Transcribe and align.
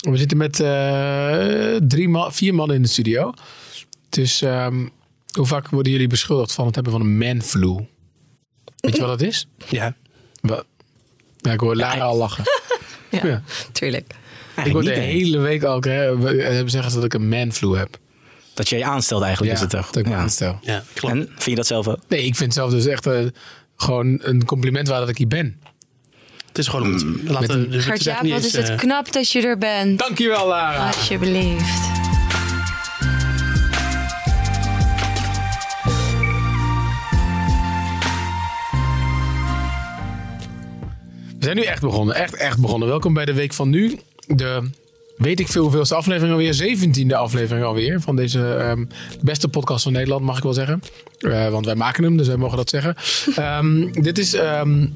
We 0.00 0.16
zitten 0.16 0.36
met 0.36 0.60
eh, 0.60 1.76
drie 1.88 2.08
man, 2.08 2.32
vier 2.32 2.54
mannen 2.54 2.76
in 2.76 2.82
de 2.82 2.88
studio. 2.88 3.32
Dus 4.08 4.42
ehm, 4.42 4.86
hoe 5.32 5.46
vaak 5.46 5.68
worden 5.68 5.92
jullie 5.92 6.06
beschuldigd 6.06 6.52
van 6.52 6.66
het 6.66 6.74
hebben 6.74 6.92
van 6.92 7.00
een 7.00 7.18
manflu? 7.18 7.86
Weet 8.76 8.96
je 8.96 9.00
wat 9.00 9.18
dat 9.18 9.28
is? 9.28 9.46
Ja. 9.68 9.94
Wat? 10.40 10.64
Ja, 11.36 11.52
ik 11.52 11.60
hoor 11.60 11.76
Lara 11.76 12.04
al 12.04 12.16
lachen. 12.16 12.44
Ja, 13.10 13.26
Ja. 13.26 13.42
tuurlijk. 13.72 14.14
Ik 14.64 14.72
word 14.72 14.84
de 14.84 14.90
niet, 14.90 15.00
hele 15.00 15.38
week 15.38 15.62
al 15.62 15.80
hè, 15.80 15.92
hebben 15.92 16.70
zeggen 16.70 16.90
ze 16.90 16.96
dat 16.96 17.04
ik 17.04 17.14
een 17.14 17.28
manflu 17.28 17.76
heb. 17.76 17.98
Dat 18.54 18.68
je 18.68 18.76
je 18.76 18.84
aanstelt 18.84 19.22
eigenlijk, 19.22 19.52
is 19.52 19.60
het 19.60 19.70
toch? 19.70 19.86
dat 19.86 19.96
ik 19.96 20.08
me 20.08 20.14
aanstel. 20.14 20.58
Ja, 20.62 20.82
klopt. 20.94 21.14
En 21.14 21.26
vind 21.26 21.44
je 21.44 21.54
dat 21.54 21.66
zelf 21.66 21.88
ook? 21.88 21.98
Nee, 22.08 22.20
ik 22.24 22.36
vind 22.36 22.38
het 22.38 22.52
zelf 22.54 22.70
dus 22.70 22.86
echt 22.86 23.06
eh, 23.06 23.24
gewoon 23.76 24.18
een 24.22 24.44
compliment 24.44 24.88
waar 24.88 25.00
dat 25.00 25.08
ik 25.08 25.18
hier 25.18 25.26
ben. 25.26 25.60
Het 26.50 26.58
is 26.58 26.68
gewoon 26.68 26.86
een 26.86 27.20
met 27.22 27.32
Laten 27.32 27.70
dus 27.70 27.86
echt 27.86 28.22
niet 28.22 28.32
wat 28.32 28.42
eens, 28.42 28.46
is 28.46 28.52
het 28.52 28.68
eh, 28.68 28.76
knap 28.76 29.12
dat 29.12 29.30
je 29.30 29.42
er 29.42 29.58
bent. 29.58 29.98
Dankjewel, 29.98 30.46
Lara. 30.46 30.86
Alsjeblieft. 30.86 31.88
We 41.38 41.46
zijn 41.46 41.56
nu 41.56 41.62
echt 41.62 41.80
begonnen. 41.80 42.14
Echt, 42.14 42.34
echt 42.34 42.60
begonnen. 42.60 42.88
Welkom 42.88 43.14
bij 43.14 43.24
de 43.24 43.32
Week 43.34 43.52
van 43.52 43.70
Nu. 43.70 43.98
De 44.26 44.68
weet 45.16 45.40
ik 45.40 45.48
veel 45.48 45.62
hoeveelste 45.62 45.94
aflevering 45.94 46.32
alweer. 46.32 46.78
17e 46.78 47.14
aflevering 47.14 47.64
alweer. 47.64 48.00
Van 48.00 48.16
deze 48.16 48.54
ehm, 48.54 48.84
beste 49.20 49.48
podcast 49.48 49.82
van 49.82 49.92
Nederland, 49.92 50.22
mag 50.22 50.36
ik 50.36 50.42
wel 50.42 50.52
zeggen. 50.52 50.82
Eh, 51.18 51.48
want 51.48 51.66
wij 51.66 51.74
maken 51.74 52.04
hem, 52.04 52.16
dus 52.16 52.26
wij 52.26 52.36
mogen 52.36 52.56
dat 52.56 52.70
zeggen. 52.70 52.96
Ehm, 53.36 53.92
dit 54.02 54.18
is... 54.18 54.34
ehm, 54.34 54.86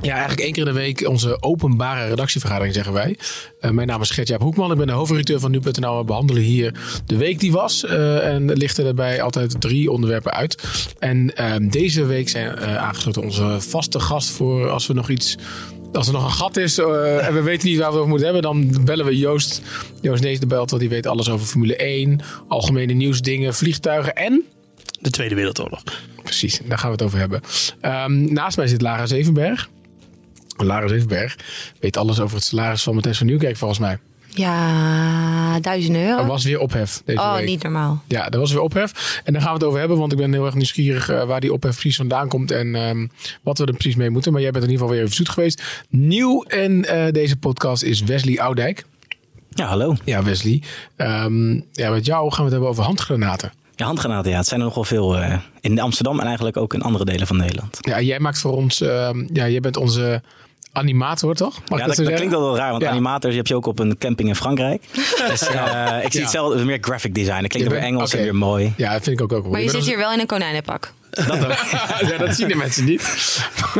ja, 0.00 0.10
eigenlijk 0.12 0.40
één 0.40 0.52
keer 0.52 0.66
in 0.66 0.72
de 0.72 0.78
week 0.78 1.08
onze 1.08 1.42
openbare 1.42 2.08
redactievergadering, 2.08 2.74
zeggen 2.74 2.92
wij. 2.92 3.16
Eh, 3.60 3.70
mijn 3.70 3.86
naam 3.86 4.00
is 4.00 4.10
Gert-Jaap 4.10 4.40
Hoekman. 4.40 4.70
Ik 4.70 4.76
ben 4.78 4.86
de 4.86 4.92
hoofdredacteur 4.92 5.40
van 5.40 5.50
Nu.nl. 5.50 5.98
We 5.98 6.04
behandelen 6.04 6.42
hier 6.42 6.74
de 7.06 7.16
week 7.16 7.40
die 7.40 7.52
was. 7.52 7.84
eh, 7.84 8.34
en 8.34 8.52
lichten 8.52 8.84
daarbij 8.84 9.22
altijd 9.22 9.60
drie 9.60 9.90
onderwerpen 9.90 10.32
uit. 10.32 10.62
En 10.98 11.36
ehm, 11.36 11.68
deze 11.68 12.04
week 12.04 12.28
zijn 12.28 12.56
eh, 12.56 12.76
aangesloten 12.76 13.22
onze 13.22 13.56
vaste 13.60 14.00
gast 14.00 14.30
voor 14.30 14.70
als 14.70 14.86
we 14.86 14.92
nog 14.92 15.08
iets... 15.10 15.36
Als 15.92 16.06
er 16.06 16.12
nog 16.12 16.24
een 16.24 16.30
gat 16.30 16.56
is 16.56 16.78
en 16.78 17.34
we 17.34 17.40
weten 17.44 17.68
niet 17.68 17.78
waar 17.78 17.86
we 17.86 17.92
het 17.92 17.96
over 17.96 18.08
moeten 18.08 18.24
hebben, 18.26 18.42
dan 18.42 18.84
bellen 18.84 19.04
we 19.04 19.16
Joost. 19.16 19.62
Joost 20.00 20.22
Nees 20.22 20.40
de 20.40 20.46
belt, 20.46 20.70
want 20.70 20.82
die 20.82 20.90
weet 20.90 21.06
alles 21.06 21.30
over 21.30 21.46
Formule 21.46 21.76
1, 21.76 22.20
algemene 22.48 22.92
nieuwsdingen, 22.92 23.54
vliegtuigen 23.54 24.16
en 24.16 24.44
De 25.00 25.10
Tweede 25.10 25.34
Wereldoorlog. 25.34 25.82
Precies, 26.22 26.60
daar 26.64 26.78
gaan 26.78 26.90
we 26.90 26.96
het 26.96 27.04
over 27.04 27.18
hebben. 27.18 27.40
Ehm, 27.80 28.32
naast 28.32 28.56
mij 28.56 28.66
zit 28.66 28.80
Lara 28.82 29.06
Zevenberg. 29.06 29.68
Lara 30.66 30.88
Zevenberg 30.88 31.36
weet 31.80 31.96
alles 31.96 32.20
over 32.20 32.36
het 32.36 32.44
salaris 32.44 32.82
van 32.82 32.94
Matthijs 32.94 33.18
van 33.18 33.26
Nieuwkerk 33.26 33.56
volgens 33.56 33.80
mij. 33.80 33.98
Ja, 34.38 35.60
duizend 35.60 35.96
euro. 35.96 36.18
Er 36.18 36.26
was 36.26 36.44
weer 36.44 36.60
ophef 36.60 37.02
deze 37.04 37.20
oh, 37.20 37.34
week. 37.34 37.46
niet 37.46 37.62
normaal. 37.62 38.02
Ja, 38.06 38.30
er 38.30 38.38
was 38.38 38.52
weer 38.52 38.60
ophef. 38.60 39.20
En 39.24 39.32
daar 39.32 39.42
gaan 39.42 39.52
we 39.52 39.58
het 39.58 39.66
over 39.66 39.78
hebben, 39.78 39.98
want 39.98 40.12
ik 40.12 40.18
ben 40.18 40.32
heel 40.32 40.46
erg 40.46 40.54
nieuwsgierig 40.54 41.08
eh, 41.08 41.24
waar 41.24 41.40
die 41.40 41.52
ophef 41.52 41.72
precies 41.72 41.96
vandaan 41.96 42.28
komt 42.28 42.50
en 42.50 42.74
ehm, 42.74 43.06
wat 43.42 43.58
we 43.58 43.64
er 43.64 43.72
precies 43.72 43.96
mee 43.96 44.10
moeten. 44.10 44.32
Maar 44.32 44.40
jij 44.40 44.50
bent 44.50 44.64
in 44.64 44.70
ieder 44.70 44.82
geval 44.82 44.98
weer 45.00 45.06
even 45.06 45.24
zoet 45.24 45.34
geweest. 45.34 45.62
Nieuw 45.88 46.42
in 46.42 46.84
eh, 46.84 47.12
deze 47.12 47.36
podcast 47.36 47.82
is 47.82 48.02
Wesley 48.02 48.40
Oudijk. 48.40 48.84
Ja, 49.50 49.66
hallo. 49.66 49.94
Ja, 50.04 50.22
Wesley. 50.22 50.62
Ehm, 50.96 51.54
ja, 51.72 51.90
met 51.90 52.06
jou 52.06 52.28
gaan 52.28 52.38
we 52.38 52.42
het 52.42 52.52
hebben 52.52 52.68
over 52.68 52.84
handgranaten. 52.84 53.52
Ja, 53.74 53.86
handgranaten, 53.86 54.30
ja. 54.30 54.36
Het 54.36 54.46
zijn 54.46 54.60
er 54.60 54.66
nogal 54.66 54.84
veel 54.84 55.18
eh, 55.18 55.38
in 55.60 55.80
Amsterdam 55.80 56.20
en 56.20 56.26
eigenlijk 56.26 56.56
ook 56.56 56.74
in 56.74 56.82
andere 56.82 57.04
delen 57.04 57.26
van 57.26 57.36
Nederland. 57.36 57.78
Ja, 57.80 58.00
jij 58.00 58.18
maakt 58.18 58.38
voor 58.38 58.52
ons, 58.52 58.80
ehm, 58.80 59.26
ja, 59.32 59.48
jij 59.48 59.60
bent 59.60 59.76
onze 59.76 60.22
animator, 60.72 61.34
toch? 61.34 61.60
Mag 61.68 61.78
ja, 61.78 61.86
dat, 61.86 61.96
dat 61.96 62.06
klinkt 62.14 62.30
wel 62.30 62.42
wel 62.42 62.56
raar, 62.56 62.70
want 62.70 62.82
Ja. 62.82 62.90
animators 62.90 63.34
heb 63.34 63.46
je 63.46 63.54
ook 63.54 63.66
op 63.66 63.78
een 63.78 63.98
camping 63.98 64.28
in 64.28 64.34
Frankrijk. 64.34 64.82
Dus 65.28 65.46
eh, 65.46 65.98
ik 66.04 66.12
zie 66.12 66.20
Ja. 66.20 66.26
het 66.26 66.30
zelf 66.30 66.64
meer 66.64 66.78
graphic 66.80 67.14
design. 67.14 67.40
Dat 67.40 67.50
klinkt 67.50 67.70
weer 67.70 67.80
Engels 67.80 68.14
en 68.14 68.22
weer 68.22 68.34
mooi. 68.34 68.72
Ja, 68.76 68.92
dat 68.92 69.02
vind 69.02 69.20
ik 69.20 69.22
ook 69.22 69.32
ook. 69.32 69.50
Maar 69.50 69.60
je 69.60 69.70
zit 69.70 69.84
hier 69.84 69.96
wel 69.96 70.12
in 70.12 70.20
een 70.20 70.26
konijnenpak. 70.26 70.92
ja, 72.08 72.16
dat 72.18 72.34
zien 72.36 72.48
de 72.48 72.54
mensen 72.54 72.84
niet. 72.84 73.02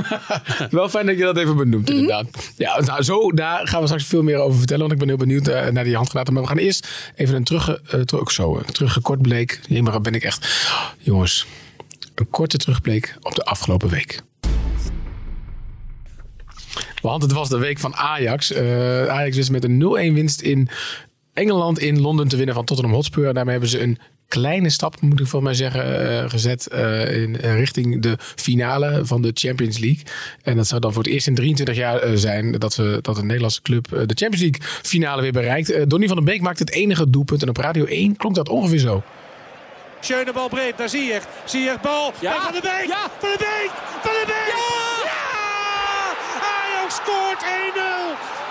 Wel 0.71 0.89
fijn 0.89 1.07
dat 1.07 1.17
je 1.19 1.23
dat 1.23 1.37
even 1.37 1.57
benoemt, 1.57 1.91
inderdaad. 1.91 2.27
Ja, 2.57 2.81
nou, 2.81 3.03
zo, 3.03 3.33
daar 3.33 3.69
gaan 3.69 3.81
we 3.81 3.87
straks 3.87 4.05
veel 4.05 4.23
meer 4.23 4.37
over 4.39 4.59
vertellen. 4.59 4.81
Want 4.81 4.93
ik 4.93 4.99
ben 4.99 5.09
heel 5.09 5.17
benieuwd 5.17 5.49
eh, 5.49 5.67
naar 5.67 5.85
die 5.85 5.97
handgranaten. 5.97 6.33
Maar 6.33 6.43
we 6.43 6.49
gaan 6.49 6.59
eerst 6.59 6.89
even 7.15 7.35
een 7.35 7.45
terug, 7.45 7.69
eh, 7.69 8.01
terug, 8.01 8.31
zo, 8.31 8.57
een 8.57 8.73
teruggekort 8.73 9.23
bleek. 9.23 9.61
Maar 9.83 10.01
ben 10.01 10.15
ik 10.15 10.23
echt... 10.23 10.49
Jongens, 10.99 11.47
een 12.15 12.31
korte 12.31 12.57
terugblik 12.57 13.17
op 13.21 13.35
de 13.35 13.45
afgelopen 13.45 13.89
week. 13.89 14.23
Want 17.03 17.23
het 17.23 17.33
was 17.33 17.49
de 17.49 17.59
week 17.59 17.79
van 17.79 17.97
Ajax. 17.97 18.53
Eh, 18.53 19.07
Ajax 19.07 19.37
wist 19.37 19.51
met 19.51 19.65
een 19.65 19.79
0-1 19.79 20.15
winst 20.15 20.41
in 20.41 20.69
Engeland 21.33 21.79
in 21.79 22.01
Londen 22.01 22.29
te 22.29 22.37
winnen 22.37 22.55
van 22.55 22.65
Tottenham 22.65 22.95
Hotspur. 22.95 23.35
Daarmee 23.35 23.53
hebben 23.53 23.71
ze 23.71 23.83
een 23.83 23.99
kleine 24.29 24.71
stap, 24.71 25.01
moet 25.01 25.21
ik 25.21 25.27
voor 25.27 25.43
mij 25.43 25.55
zeggen, 25.55 26.11
eh, 26.11 26.31
gezet 26.31 26.67
eh, 26.67 27.23
in, 27.23 27.37
richting 27.37 28.03
de 28.03 28.17
finale 28.19 29.01
van 29.05 29.23
de 29.23 29.31
Champions 29.35 29.79
League. 29.79 30.03
En 30.43 30.57
dat 30.57 30.67
zou 30.67 30.81
dan 30.81 30.93
voor 30.93 31.03
het 31.03 31.13
eerst 31.13 31.27
in 31.27 31.35
23 31.35 31.77
jaar 31.77 32.19
zijn 32.19 32.53
dat, 32.53 32.77
we, 32.77 32.99
dat 33.03 33.19
een 33.19 33.27
Nederlandse 33.27 33.63
club 33.63 33.89
de 33.89 34.15
Champions 34.15 34.41
League 34.41 34.61
finale 34.83 35.23
weer 35.23 35.33
bereikt. 35.33 35.71
Eh, 35.71 35.83
Donny 35.87 36.07
van 36.07 36.17
den 36.17 36.25
Beek 36.25 36.41
maakt 36.41 36.59
het 36.59 36.71
enige 36.71 37.11
doelpunt. 37.11 37.43
En 37.43 37.49
op 37.49 37.57
Radio 37.57 37.85
1 37.85 38.17
klonk 38.17 38.35
dat 38.35 38.49
ongeveer 38.49 38.79
zo. 38.79 39.03
Schöne 40.01 40.33
bal 40.33 40.49
breed 40.49 40.79
naar 40.79 40.89
Ziyech. 40.89 41.27
Ziyech 41.45 41.81
bal. 41.81 42.13
Ja. 42.21 42.35
En 42.35 42.41
Van 42.41 42.53
de 42.53 42.61
Beek. 42.61 42.87
Ja. 42.87 43.11
Van 43.19 43.31
de 43.31 43.37
Beek. 43.39 43.71
Van 44.03 44.13
de 44.13 44.25
Beek. 44.27 44.55
Ja. 44.57 44.98
Scoort 46.88 47.43
1-0. 47.43 47.47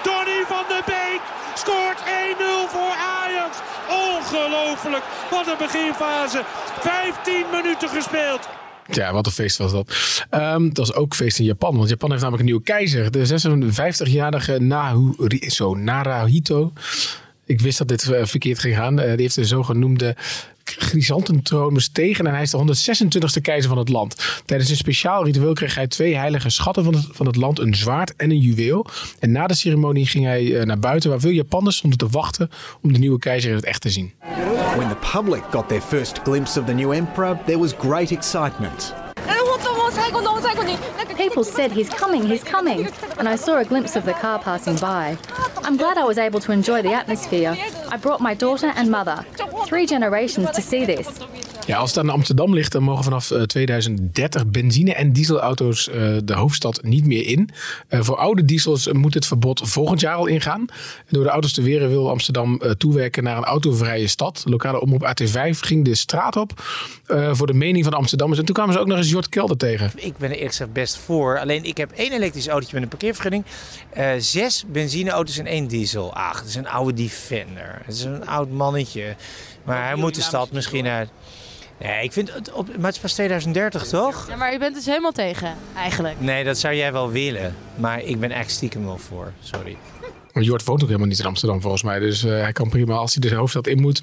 Donny 0.04 0.44
van 0.48 0.64
de 0.68 0.82
Beek 0.86 1.22
scoort 1.56 2.00
1-0 2.00 2.72
voor 2.74 2.94
Ajax. 3.22 3.58
Ongelooflijk. 3.90 5.04
Wat 5.30 5.48
een 5.48 5.58
beginfase. 5.58 6.44
15 6.80 7.46
minuten 7.52 7.90
gespeeld. 7.90 8.50
Ja, 8.88 9.14
wat 9.14 9.26
een 9.26 9.32
feest 9.32 9.58
was 9.58 9.72
dat. 9.72 9.94
Ehm 10.30 10.68
dat 10.68 10.78
was 10.78 10.94
ook 10.94 11.16
feest 11.16 11.40
in 11.40 11.46
Japan. 11.46 11.78
Want 11.78 11.90
Japan 11.90 12.10
heeft 12.10 12.22
namelijk 12.22 12.48
een 12.48 12.50
nieuwe 12.50 12.66
keizer. 12.72 13.12
De 13.12 14.06
56-jarige 14.08 14.60
Naru, 14.60 15.14
zo, 15.40 15.76
Narahito. 15.76 16.74
Ik 17.48 17.62
wist 17.62 17.78
dat 17.78 17.88
dit 17.88 18.10
eh, 18.10 18.26
verkeerd 18.26 18.60
ging 18.60 18.76
gaan. 18.76 19.00
Eh, 19.00 19.12
die 19.12 19.22
heeft 19.22 19.36
de 19.36 19.46
zogenoemde 19.46 20.16
chrysantentroon 20.64 21.74
bestegen. 21.74 22.28
En 22.28 22.34
hij 22.34 22.42
is 22.42 22.52
de 22.52 22.58
126e 22.58 23.42
keizer 23.42 23.70
van 23.70 23.78
het 23.78 23.90
land. 23.90 24.42
Tijdens 24.46 24.70
een 24.70 24.76
speciaal 24.76 25.26
ritueel 25.26 25.54
kreeg 25.54 25.76
hij 25.76 25.88
twee 25.88 26.16
heilige 26.16 26.50
schatten 26.50 26.84
van 26.84 26.94
het, 26.94 27.08
van 27.12 27.26
het 27.26 27.36
land. 27.36 27.60
Een 27.60 27.76
zwaard 27.76 28.16
en 28.16 28.32
een 28.32 28.40
juweel. 28.40 28.86
En 29.20 29.32
na 29.32 29.48
de 29.48 29.54
ceremonie 29.54 30.06
ging 30.06 30.26
hij 30.26 30.60
eh, 30.60 30.66
naar 30.66 30.80
buiten. 30.80 31.10
Waar 31.10 31.20
veel 31.20 31.32
Japanners 31.32 31.78
stonden 31.78 32.00
te 32.00 32.08
wachten 32.08 32.50
om 32.82 32.94
de 32.94 33.00
nieuwe 33.00 33.20
keizer 33.20 33.50
in 33.50 33.56
het 33.56 33.66
echt 33.66 33.82
te 33.82 33.90
zien. 33.90 34.14
When 34.76 34.90
the 34.90 35.08
public 35.12 35.44
got 35.52 35.68
their 35.68 35.82
first 35.82 36.20
glimpse 36.24 36.60
of 36.60 36.66
the 36.66 36.74
new 36.74 36.92
emperor, 36.92 37.38
there 37.46 37.60
was 37.60 37.74
great 37.78 38.12
excitement. 38.12 38.94
People 41.18 41.44
said 41.44 41.72
he's 41.72 41.90
coming, 41.90 42.28
he's 42.28 42.44
coming, 42.44 42.88
and 43.18 43.28
I 43.28 43.38
saw 43.38 43.58
a 43.58 43.64
glimpse 43.64 43.96
of 43.96 44.06
the 44.06 44.14
car 44.14 44.40
passing 44.40 44.78
by. 44.80 45.18
I'm 45.68 45.76
glad 45.76 45.98
I 45.98 46.06
was 46.06 46.18
able 46.18 46.40
to 46.40 46.54
enjoy 46.54 46.82
the 46.82 46.94
atmosphere. 46.94 47.54
I 47.90 47.98
brought 47.98 48.22
my 48.22 48.34
daughter 48.34 48.72
and 48.78 48.90
mother, 48.90 49.26
three 49.66 49.86
generations 49.86 50.50
to 50.52 50.62
see 50.62 50.86
this. 50.86 51.20
Ja, 51.68 51.78
als 51.78 51.90
het 51.90 52.00
aan 52.00 52.10
Amsterdam 52.10 52.54
ligt, 52.54 52.72
dan 52.72 52.84
mogen 52.84 53.04
vanaf 53.04 53.32
eh, 53.32 53.42
2030 53.42 54.48
benzine- 54.48 54.94
en 54.94 55.14
dieselauto's 55.14 55.90
eh, 55.90 56.18
de 56.24 56.34
hoofdstad 56.34 56.84
niet 56.84 57.06
meer 57.06 57.26
in. 57.28 57.50
Eh, 57.88 58.00
voor 58.02 58.18
oude 58.18 58.46
diesels 58.46 58.92
moet 58.92 59.14
het 59.14 59.26
verbod 59.26 59.62
volgend 59.64 60.00
jaar 60.00 60.16
al 60.16 60.26
ingaan. 60.26 60.60
En 60.60 61.06
door 61.10 61.24
de 61.24 61.30
auto's 61.30 61.54
te 61.54 61.62
weren 61.62 61.90
wil 61.90 62.10
Amsterdam 62.10 62.62
eh, 62.62 62.72
toewerken 62.72 63.24
naar 63.24 63.38
een 63.38 63.44
autovrije 63.44 64.08
stad. 64.08 64.42
De 64.44 64.50
lokale 64.50 64.82
omroep 64.82 65.06
AT5 65.08 65.50
ging 65.60 65.86
de 65.86 65.96
straat 65.96 66.36
op 66.36 66.64
eh, 67.06 67.30
voor 67.34 67.48
de 67.48 67.54
mening 67.54 67.84
van 67.84 67.92
de 67.92 67.98
Amsterdammers. 68.00 68.40
En 68.40 68.46
toen 68.46 68.56
kwamen 68.56 68.74
ze 68.74 68.80
ook 68.80 68.88
nog 68.88 68.98
eens 68.98 69.10
Jort 69.10 69.30
Kelder 69.30 69.58
tegen. 69.58 69.92
Ik 69.96 70.18
ben 70.18 70.30
er 70.30 70.36
eerlijk 70.36 70.52
gezegd 70.52 70.74
best 70.74 70.98
voor. 70.98 71.40
Alleen 71.40 71.64
ik 71.64 71.78
heb 71.78 71.92
één 71.92 72.12
elektrisch 72.12 72.48
autootje 72.48 72.74
met 72.74 72.84
een 72.84 72.90
parkeervergunning. 72.90 73.44
eh, 73.90 74.10
zes 74.18 74.64
benzineauto's 74.68 75.38
en 75.38 75.46
één 75.46 75.68
diesel. 75.68 76.14
Ach, 76.14 76.40
dat 76.40 76.48
is 76.50 76.56
een 76.56 76.68
oude 76.68 76.94
Defender. 76.94 77.82
Het 77.86 77.96
is 77.96 78.04
een 78.04 78.28
oud 78.28 78.50
mannetje. 78.50 79.16
Maar 79.64 79.86
hij 79.86 79.96
moet 79.96 80.16
de 80.16 80.22
stad 80.22 80.52
misschien 80.52 80.88
uit. 80.88 81.10
Nee, 81.80 82.04
ik 82.04 82.12
vind 82.12 82.34
het 82.34 82.52
op. 82.52 82.68
Maar 82.68 82.86
het 82.86 82.96
is 82.96 83.02
pas 83.02 83.14
2030, 83.14 83.88
toch? 83.88 84.26
Ja, 84.30 84.36
maar 84.36 84.54
u 84.54 84.60
bent 84.60 84.76
dus 84.76 84.86
helemaal 84.86 85.12
tegen, 85.12 85.56
eigenlijk. 85.76 86.20
Nee, 86.20 86.44
dat 86.44 86.58
zou 86.58 86.76
jij 86.76 86.92
wel 86.92 87.12
willen. 87.12 87.56
Maar 87.76 88.02
ik 88.02 88.20
ben 88.20 88.32
echt 88.32 88.52
stiekem 88.52 88.86
wel 88.86 88.98
voor. 88.98 89.34
Sorry. 89.40 89.78
Maar 90.34 90.44
Jort 90.44 90.64
woont 90.64 90.82
ook 90.82 90.88
helemaal 90.88 91.08
niet 91.08 91.20
in 91.20 91.26
Amsterdam 91.26 91.62
volgens 91.62 91.84
mij. 91.84 92.00
Dus 92.00 92.24
eh, 92.24 92.32
hij 92.32 92.52
kan 92.52 92.70
prima 92.70 92.96
als 92.96 93.16
hij 93.16 93.30
de 93.30 93.36
hoofdstad 93.36 93.68
in 93.68 93.82
moet 93.82 94.02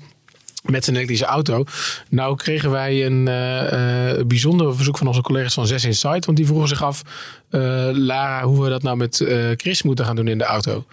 met 0.71 0.85
zijn 0.85 0.97
elektrische 0.97 1.25
auto. 1.25 1.65
Nou 2.09 2.37
kregen 2.37 2.71
wij 2.71 3.06
een 3.06 3.29
eh, 3.29 4.11
eh, 4.11 4.26
bijzonder 4.26 4.75
verzoek 4.75 4.99
van 4.99 5.06
onze 5.06 5.21
collega's 5.21 5.55
van 5.55 5.67
6 5.67 5.85
Insight. 5.85 6.25
Want 6.25 6.37
die 6.37 6.47
vroegen 6.47 6.69
zich 6.69 6.82
af, 6.82 7.03
eh, 7.50 7.61
Lara, 7.93 8.43
hoe 8.44 8.62
we 8.62 8.69
dat 8.69 8.82
nou 8.82 8.97
met 8.97 9.21
eh, 9.21 9.50
Chris 9.56 9.82
moeten 9.82 10.05
gaan 10.05 10.17
doen 10.17 10.29
in 10.29 10.38
de 10.38 10.44
auto. 10.44 10.85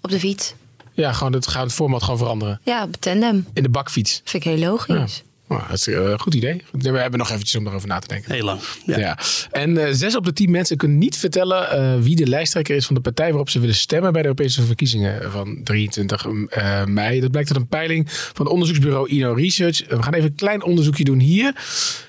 Op 0.00 0.10
de 0.10 0.18
fiets. 0.18 0.54
Ja, 0.92 1.12
gewoon 1.12 1.32
het, 1.32 1.46
gaan 1.46 1.62
het 1.62 1.72
format 1.72 2.02
gewoon 2.02 2.18
veranderen. 2.18 2.60
Ja, 2.64 2.82
op 2.82 2.96
tandem. 2.96 3.46
In 3.52 3.62
de 3.62 3.68
bakfiets. 3.68 4.20
Vind 4.24 4.44
ik 4.44 4.50
heel 4.52 4.68
logisch. 4.68 5.22
Nou, 5.48 5.62
dat 5.68 5.76
is 5.76 5.86
een 5.86 6.20
goed 6.20 6.34
idee. 6.34 6.62
We 6.70 6.98
hebben 6.98 7.18
nog 7.18 7.30
eventjes 7.30 7.56
om 7.56 7.66
erover 7.66 7.88
na 7.88 7.98
te 7.98 8.08
denken. 8.08 8.32
Heel 8.32 8.44
lang. 8.44 8.60
Ja. 8.86 8.98
Ja. 8.98 9.18
En 9.50 9.86
eh, 9.86 9.92
zes 9.92 10.16
op 10.16 10.24
de 10.24 10.32
tien 10.32 10.50
mensen 10.50 10.76
kunnen 10.76 10.98
niet 10.98 11.16
vertellen 11.16 11.70
eh, 11.70 12.00
wie 12.00 12.16
de 12.16 12.26
lijsttrekker 12.26 12.76
is 12.76 12.86
van 12.86 12.94
de 12.94 13.00
partij 13.00 13.28
waarop 13.28 13.50
ze 13.50 13.60
willen 13.60 13.74
stemmen 13.74 14.12
bij 14.12 14.22
de 14.22 14.28
Europese 14.28 14.62
verkiezingen 14.62 15.30
van 15.30 15.60
23 15.64 16.26
eh, 16.48 16.84
mei. 16.84 17.20
Dat 17.20 17.30
blijkt 17.30 17.48
uit 17.48 17.58
een 17.58 17.68
peiling 17.68 18.10
van 18.10 18.44
het 18.44 18.54
onderzoeksbureau 18.54 19.08
Ino 19.08 19.32
Research. 19.32 19.88
We 19.88 20.02
gaan 20.02 20.14
even 20.14 20.28
een 20.30 20.34
klein 20.34 20.62
onderzoekje 20.62 21.04
doen 21.04 21.18
hier. 21.18 21.54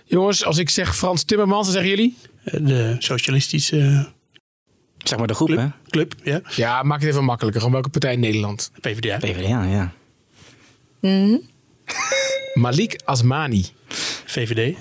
Jongens, 0.05 0.45
als 0.45 0.57
ik 0.57 0.69
zeg 0.69 0.95
Frans 0.95 1.23
Timmermans, 1.23 1.63
dan 1.63 1.73
zeggen 1.73 1.91
jullie? 1.91 2.17
De 2.43 2.95
socialistische 2.99 4.11
Zeg 4.97 5.17
maar 5.17 5.27
de 5.27 5.33
groep, 5.33 5.49
hè? 5.49 5.67
club, 5.89 6.13
ja. 6.23 6.41
Ja, 6.55 6.83
maak 6.83 6.99
het 6.99 7.09
even 7.09 7.23
makkelijker. 7.23 7.61
Gewoon 7.61 7.75
welke 7.75 7.89
partij 7.89 8.13
in 8.13 8.19
Nederland? 8.19 8.71
PvdA. 8.81 9.17
PvdA, 9.17 9.63
ja. 9.63 9.93
Malik 12.53 13.01
Asmani. 13.05 13.65
VVD. 14.25 14.77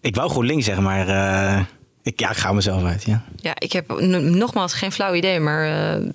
Ik 0.00 0.14
wou 0.14 0.30
GroenLinks 0.30 0.64
zeggen, 0.64 0.84
maar 0.84 1.08
eh, 1.08 1.64
ik, 2.02 2.20
ja, 2.20 2.30
ik 2.30 2.36
ga 2.36 2.52
mezelf 2.52 2.82
uit, 2.84 3.04
ja. 3.04 3.24
Ja, 3.36 3.52
ik 3.58 3.72
heb 3.72 3.92
n- 4.00 4.38
nogmaals 4.38 4.72
geen 4.72 4.92
flauw 4.92 5.14
idee, 5.14 5.40
maar 5.40 5.92
eh, 5.96 6.08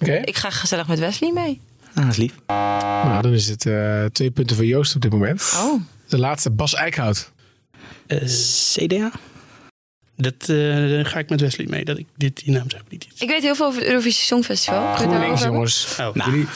Oké. 0.00 0.12
ik 0.24 0.36
ga 0.36 0.50
gezellig 0.50 0.88
met 0.88 0.98
Wesley 0.98 1.32
mee. 1.32 1.60
Ah, 1.94 2.02
dat 2.02 2.10
is 2.12 2.16
lief. 2.16 2.34
Nou, 2.46 3.22
dan 3.22 3.32
is 3.32 3.48
het 3.48 3.66
eh, 3.66 4.04
twee 4.04 4.30
punten 4.30 4.56
voor 4.56 4.64
Joost 4.64 4.94
op 4.94 5.02
dit 5.02 5.10
moment. 5.12 5.52
Oh, 5.56 5.80
De 6.08 6.18
laatste, 6.18 6.50
Bas 6.50 6.74
Eickhout. 6.74 7.30
CDA? 8.72 9.10
dat 10.16 10.34
eh, 10.48 10.56
daar 10.90 11.06
ga 11.06 11.18
ik 11.18 11.28
met 11.28 11.40
Wesley 11.40 11.66
mee. 11.70 11.84
Dat 11.84 11.98
ik 11.98 12.06
dit, 12.16 12.44
die 12.44 12.52
naam 12.54 12.70
zeg 12.70 12.80
ik 12.80 12.90
niet 12.90 13.04
iets. 13.04 13.20
ik 13.22 13.28
weet 13.28 13.42
heel 13.42 13.54
veel 13.54 13.66
over 13.66 13.78
het 13.80 13.88
Eurovisie 13.88 14.24
Songfestival. 14.24 14.94
GroenLinks, 14.94 15.42
jongens. 15.42 15.96
Oh. 16.00 16.10
Jullie, 16.14 16.46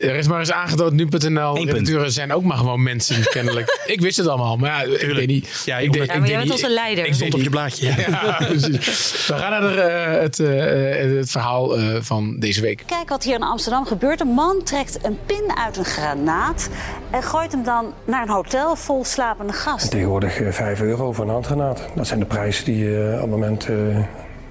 er 0.00 0.14
is 0.14 0.28
maar 0.28 0.38
eens 0.38 0.52
aangetoond, 0.52 0.92
nu.nl. 0.92 1.56
Redacteuren 1.56 2.12
zijn 2.12 2.32
ook 2.32 2.42
maar 2.42 2.56
gewoon 2.56 2.82
mensen, 2.82 3.22
kennelijk. 3.30 3.78
ik 3.86 4.00
wist 4.00 4.16
het 4.16 4.26
allemaal, 4.26 4.56
maar 4.56 4.68
ja, 4.88 4.96
ik 4.98 5.14
weet 5.14 5.26
niet. 5.26 5.62
Ja, 5.66 5.78
ik 5.78 5.92
denk- 5.92 6.06
Ja, 6.06 6.12
ik 6.12 6.18
maar 6.20 6.28
jij 6.28 6.38
bent 6.38 6.50
onze 6.50 6.70
leider. 6.70 7.06
ik 7.06 7.14
Stond 7.14 7.34
op 7.34 7.40
je 7.40 7.50
blaadje. 7.50 7.86
ja. 7.86 7.94
Ja, 8.30 8.36
precies. 8.46 9.26
We 9.26 9.34
gaan 9.34 9.50
naar 9.50 9.60
de, 9.60 9.80
eh, 9.80 10.20
het, 10.20 10.38
eh, 10.40 11.16
het 11.18 11.30
verhaal 11.30 11.76
eh, 11.78 11.96
van 12.00 12.36
deze 12.38 12.60
week. 12.60 12.82
Kijk 12.86 13.08
wat 13.08 13.24
hier 13.24 13.34
in 13.34 13.42
Amsterdam 13.42 13.86
gebeurt. 13.86 14.20
Een 14.20 14.28
man 14.28 14.62
trekt 14.64 14.98
een 15.02 15.18
pin 15.26 15.52
uit 15.64 15.76
een 15.76 15.84
granaat 15.84 16.68
en 17.10 17.22
gooit 17.22 17.52
hem 17.52 17.64
dan 17.64 17.92
naar 18.04 18.22
een 18.22 18.28
hotel 18.28 18.76
vol 18.76 19.04
slapende 19.04 19.52
gasten. 19.52 19.90
Tegenwoordig 19.90 20.40
eh, 20.40 20.52
5 20.52 20.80
euro 20.80 21.12
voor 21.12 21.24
een 21.24 21.30
handgranaat. 21.30 21.82
Dat 21.94 22.06
zijn 22.06 22.18
de 22.20 22.26
prijzen 22.26 22.64
die 22.64 22.96
eh, 23.04 23.14
op 23.14 23.20
het 23.20 23.30
moment 23.30 23.68
eh, 23.68 23.76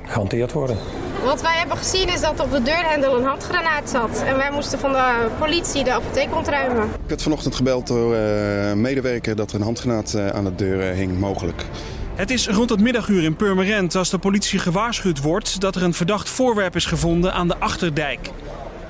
gehanteerd 0.09 0.51
worden. 0.51 0.77
Wat 1.23 1.41
wij 1.41 1.57
hebben 1.57 1.77
gezien 1.77 2.07
is 2.07 2.21
dat 2.21 2.39
op 2.39 2.51
de 2.51 2.61
deurhendel 2.61 3.17
een 3.17 3.25
handgranaat 3.25 3.89
zat. 3.89 4.23
En 4.25 4.37
wij 4.37 4.51
moesten 4.51 4.79
van 4.79 4.91
de 4.91 5.27
politie 5.39 5.83
de 5.83 5.91
apotheek 5.91 6.35
ontruimen. 6.35 6.83
Ik 6.83 7.07
werd 7.07 7.21
vanochtend 7.21 7.55
gebeld 7.55 7.87
door 7.87 8.13
eh, 8.13 8.69
een 8.69 8.81
medewerker 8.81 9.35
dat 9.35 9.49
er 9.49 9.55
een 9.55 9.61
handgranaat 9.61 10.13
eh, 10.13 10.27
aan 10.27 10.43
de 10.43 10.55
deur 10.55 10.89
eh, 10.89 10.95
hing, 10.95 11.19
mogelijk. 11.19 11.65
Het 12.15 12.31
is 12.31 12.47
rond 12.47 12.69
het 12.69 12.81
middaguur 12.81 13.23
in 13.23 13.35
Purmerend 13.35 13.95
als 13.95 14.09
de 14.09 14.17
politie 14.17 14.59
gewaarschuwd 14.59 15.21
wordt 15.21 15.61
dat 15.61 15.75
er 15.75 15.83
een 15.83 15.93
verdacht 15.93 16.29
voorwerp 16.29 16.75
is 16.75 16.85
gevonden 16.85 17.33
aan 17.33 17.47
de 17.47 17.57
Achterdijk. 17.57 18.29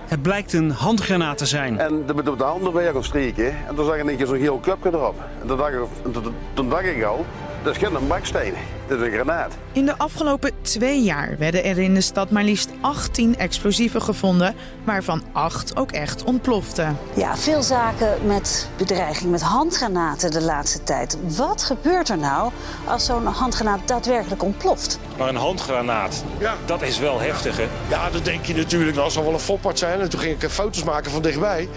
Het 0.07 0.21
blijkt 0.21 0.53
een 0.53 0.71
handgranaat 0.71 1.37
te 1.37 1.45
zijn. 1.45 1.79
En 1.79 2.03
de, 2.05 2.13
de, 2.13 2.35
de 2.35 2.43
handen 2.43 2.73
weg 2.73 2.93
opstreken. 2.93 3.45
En 3.67 3.75
toen 3.75 3.85
zag 3.85 3.95
ik 3.95 4.07
een 4.07 4.17
keer 4.17 4.27
zo'n 4.27 4.39
geel 4.39 4.59
clubje 4.59 4.89
erop. 4.89 5.15
En 5.41 5.47
toen 5.47 5.57
dacht, 5.57 5.73
ik, 5.73 6.13
toen, 6.13 6.33
toen 6.53 6.69
dacht 6.69 6.85
ik 6.85 7.03
al, 7.03 7.25
dat 7.63 7.75
is 7.75 7.87
geen 7.87 8.07
baksteen. 8.07 8.53
Dat 8.87 8.99
is 8.99 9.05
een 9.05 9.11
granaat. 9.11 9.53
In 9.71 9.85
de 9.85 9.97
afgelopen 9.97 10.51
twee 10.61 11.03
jaar 11.03 11.35
werden 11.37 11.63
er 11.63 11.77
in 11.77 11.93
de 11.93 12.01
stad 12.01 12.29
maar 12.29 12.43
liefst 12.43 12.69
18 12.81 13.37
explosieven 13.37 14.01
gevonden, 14.01 14.55
waarvan 14.83 15.23
8 15.31 15.75
ook 15.75 15.91
echt 15.91 16.23
ontploften. 16.23 16.97
Ja, 17.15 17.37
veel 17.37 17.61
zaken 17.61 18.17
met 18.25 18.69
bedreiging 18.77 19.31
met 19.31 19.41
handgranaten 19.41 20.31
de 20.31 20.41
laatste 20.41 20.83
tijd. 20.83 21.17
Wat 21.37 21.63
gebeurt 21.63 22.09
er 22.09 22.17
nou 22.17 22.51
als 22.85 23.05
zo'n 23.05 23.25
handgranaat 23.25 23.87
daadwerkelijk 23.87 24.43
ontploft? 24.43 24.99
Maar 25.17 25.29
een 25.29 25.35
handgranaat, 25.35 26.23
dat 26.65 26.81
is 26.81 26.99
wel 26.99 27.19
heftig 27.19 27.57
hè? 27.57 27.67
Ja, 27.89 28.09
dat 28.09 28.25
denk 28.25 28.45
je 28.45 28.55
natuurlijk. 28.55 28.95
Dat 28.95 29.11
zal 29.11 29.23
wel 29.23 29.33
een 29.33 29.39
foppert 29.39 29.79
zijn. 29.79 29.99
En 29.99 30.09
toen 30.09 30.19
ging 30.19 30.41
ik 30.41 30.49
foto's 30.49 30.83
maken 30.83 31.11
van 31.11 31.21
dichtbij. 31.21 31.69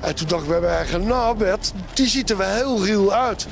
En 0.00 0.14
toen 0.14 0.28
dacht 0.28 0.42
ik 0.42 0.48
bij 0.48 0.60
mij, 0.60 0.76
eigen, 0.76 1.06
nou 1.06 1.36
Bert, 1.36 1.72
die 1.94 2.06
ziet 2.06 2.30
er 2.30 2.36
wel 2.36 2.54
heel 2.54 2.84
riel 2.84 3.12
uit. 3.12 3.46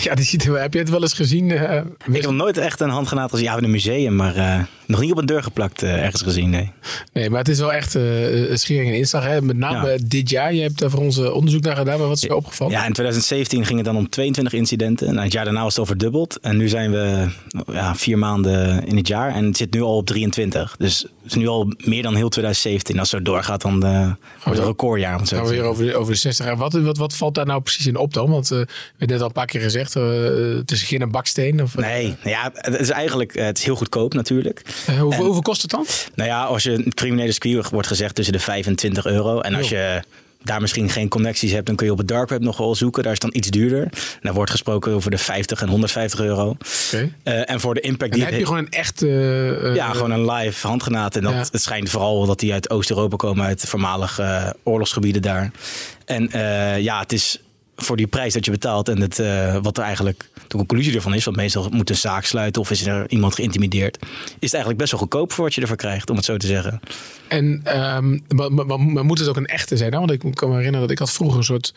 Ja, 0.00 0.14
die 0.14 0.24
ziet 0.24 0.44
er, 0.44 0.60
heb 0.60 0.72
je 0.72 0.78
het 0.78 0.88
wel 0.90 1.00
eens 1.02 1.12
gezien? 1.12 1.50
eh, 1.50 1.82
Ik 2.12 2.22
heb 2.22 2.30
nooit 2.30 2.56
echt 2.56 2.80
een 2.80 2.88
handgranaat 2.88 3.30
gezien. 3.30 3.44
Ja, 3.46 3.56
in 3.56 3.64
een 3.64 3.70
museum, 3.70 4.16
maar 4.16 4.36
eh, 4.36 4.58
nog 4.92 5.00
niet 5.00 5.10
op 5.12 5.18
een 5.18 5.26
deur 5.26 5.42
geplakt 5.42 5.82
eh, 5.82 6.04
ergens 6.04 6.22
gezien, 6.22 6.50
nee. 6.50 6.70
Nee, 7.12 7.30
maar 7.30 7.38
het 7.38 7.48
is 7.48 7.58
wel 7.58 7.72
echt 7.72 7.94
eh, 7.94 8.50
een 8.50 8.58
schering 8.58 8.88
en 8.90 8.96
inslag. 8.96 9.24
Hè? 9.24 9.42
Met 9.42 9.56
name 9.56 9.90
Ja. 9.90 9.98
dit 10.04 10.30
jaar. 10.30 10.54
Je 10.54 10.62
hebt 10.62 10.78
daar 10.78 10.90
voor 10.90 11.00
ons 11.00 11.18
eh, 11.18 11.34
onderzoek 11.34 11.62
naar 11.62 11.76
gedaan. 11.76 11.98
Maar 11.98 12.08
wat 12.08 12.16
is 12.16 12.24
er 12.24 12.34
opgevallen? 12.34 12.72
Ja, 12.72 12.86
in 12.86 12.92
2017 12.92 13.64
ging 13.64 13.76
het 13.76 13.86
dan 13.86 13.96
om 13.96 14.08
22 14.08 14.52
incidenten. 14.52 15.08
Nou, 15.12 15.22
het 15.24 15.32
jaar 15.32 15.44
daarna 15.44 15.62
was 15.62 15.74
het 15.74 15.82
overdubbeld. 15.84 16.40
En 16.40 16.56
nu 16.56 16.68
zijn 16.68 16.90
we 16.90 17.28
ja, 17.72 17.94
vier 17.94 18.18
maanden 18.18 18.86
in 18.86 18.96
het 18.96 19.08
jaar. 19.08 19.34
En 19.34 19.44
het 19.44 19.56
zit 19.56 19.72
nu 19.74 19.82
al 19.82 19.96
op 19.96 20.06
23. 20.06 20.74
Dus 20.78 21.00
het 21.00 21.30
is 21.30 21.34
nu 21.34 21.46
al 21.46 21.72
meer 21.84 22.02
dan 22.02 22.14
heel 22.14 22.28
2017. 22.28 22.98
Als 22.98 23.10
het 23.10 23.20
zo 23.20 23.32
doorgaat, 23.32 23.62
dan 23.62 23.80
wordt 23.80 24.18
het 24.44 24.58
een 24.58 24.64
recordjaar. 24.64 25.18
Om 25.18 25.26
gaan 25.26 25.44
we 25.44 25.50
weer 25.50 25.62
over 25.62 25.84
de, 25.84 25.94
over 25.96 26.12
de 26.12 26.18
60 26.18 26.46
jaar. 26.46 26.56
Wat, 26.56 26.72
wat, 26.72 26.96
wat 26.96 27.14
valt 27.14 27.34
daar 27.34 27.46
nou 27.46 27.60
precies 27.60 27.86
in 27.86 27.96
op 27.96 28.14
dan? 28.14 28.30
Want 28.30 28.48
we 28.48 28.56
hebben 28.56 29.08
net 29.08 29.20
al 29.20 29.26
een 29.26 29.32
paar 29.32 29.46
keer 29.46 29.60
gezegd. 29.60 29.94
het 29.94 30.70
is 30.70 30.82
geen 30.82 31.10
baksteen. 31.10 31.62
Of, 31.62 31.76
Nee, 31.76 32.14
ja, 32.24 32.50
het 32.54 32.80
is 32.80 32.90
eigenlijk 32.90 33.34
het 33.34 33.58
is 33.58 33.64
heel 33.64 33.76
goedkoop 33.76 34.14
natuurlijk. 34.14 34.62
Eh, 34.86 35.00
hoeveel, 35.00 35.10
En- 35.18 35.24
hoeveel 35.24 35.42
kost 35.42 35.62
het 35.62 35.70
dan? 35.70 35.86
Nou 36.14 36.28
ja, 36.28 36.44
als 36.44 36.62
je 36.62 36.70
een 36.70 36.94
criminele 36.94 37.32
circuit 37.32 37.70
wordt 37.70 37.86
gezegd 37.88 38.14
tussen 38.14 38.32
de 38.34 38.40
5 38.40 38.66
en 38.66 38.76
20 38.76 39.06
euro. 39.06 39.40
En 39.40 39.54
als 39.54 39.68
Jo. 39.68 39.76
je 39.76 40.02
daar 40.44 40.60
misschien 40.60 40.88
geen 40.90 41.08
connecties 41.08 41.52
hebt, 41.52 41.66
dan 41.66 41.76
kun 41.76 41.86
je 41.86 41.92
op 41.92 41.98
het 41.98 42.08
dark 42.08 42.28
web 42.28 42.40
nog 42.40 42.56
wel 42.56 42.74
zoeken. 42.74 43.02
Daar 43.02 43.12
is 43.12 43.18
het 43.22 43.30
dan 43.32 43.40
iets 43.40 43.50
duurder. 43.50 43.88
Daar 44.20 44.32
wordt 44.34 44.50
gesproken 44.50 44.92
over 44.92 45.10
de 45.10 45.18
50 45.18 45.62
en 45.62 45.68
150 45.68 46.20
euro. 46.20 46.48
Oké. 46.48 47.12
Eh, 47.22 47.50
en 47.50 47.60
voor 47.60 47.74
de 47.74 47.80
impact 47.80 48.10
En 48.12 48.16
die 48.18 48.28
heb 48.28 48.38
je 48.38 48.44
gewoon 48.46 48.58
een 48.60 48.70
echte... 48.70 49.08
eh, 49.62 49.74
ja, 49.74 49.92
gewoon 49.92 50.10
een 50.10 50.30
live 50.30 50.66
handgranaat. 50.66 51.16
En 51.16 51.22
dat, 51.22 51.32
Ja. 51.32 51.38
het 51.52 51.62
schijnt 51.62 51.90
vooral 51.90 52.26
dat 52.26 52.38
die 52.40 52.52
uit 52.52 52.70
Oost-Europa 52.70 53.16
komen, 53.16 53.44
uit 53.46 53.64
voormalige 53.68 54.56
oorlogsgebieden 54.62 55.22
daar. 55.22 55.50
En 56.04 56.28
ja, 56.82 57.00
het 57.00 57.12
is 57.12 57.40
voor 57.76 57.96
die 57.96 58.06
prijs 58.06 58.32
dat 58.32 58.44
je 58.44 58.50
betaalt 58.50 58.88
en 58.88 59.00
het, 59.00 59.18
eh, 59.18 59.56
wat 59.62 59.76
er 59.76 59.84
eigenlijk 59.84 60.30
de 60.48 60.56
conclusie 60.56 60.94
ervan 60.94 61.14
is, 61.14 61.24
want 61.24 61.36
meestal 61.36 61.68
moet 61.70 61.90
een 61.90 61.96
zaak 61.96 62.24
sluiten 62.24 62.62
of 62.62 62.70
is 62.70 62.86
er 62.86 63.10
iemand 63.10 63.34
geïntimideerd, 63.34 63.98
is 64.02 64.08
het 64.30 64.52
eigenlijk 64.52 64.78
best 64.78 64.90
wel 64.90 65.00
goedkoop 65.00 65.32
voor 65.32 65.44
wat 65.44 65.54
je 65.54 65.60
ervoor 65.60 65.76
krijgt, 65.76 66.10
om 66.10 66.16
het 66.16 66.24
zo 66.24 66.36
te 66.36 66.46
zeggen. 66.46 66.80
En 67.28 67.60
ehm, 67.64 68.18
maar, 68.28 68.52
maar, 68.52 68.80
maar 68.80 69.04
moet 69.04 69.18
het 69.18 69.28
ook 69.28 69.36
een 69.36 69.46
echte 69.46 69.76
zijn? 69.76 69.90
Nou? 69.90 70.06
Want 70.06 70.24
ik 70.24 70.34
kan 70.34 70.48
me 70.48 70.54
herinneren 70.54 70.86
dat 70.86 70.90
ik 70.90 70.98
had 70.98 71.12
vroeger 71.12 71.38
een 71.38 71.44
soort 71.44 71.74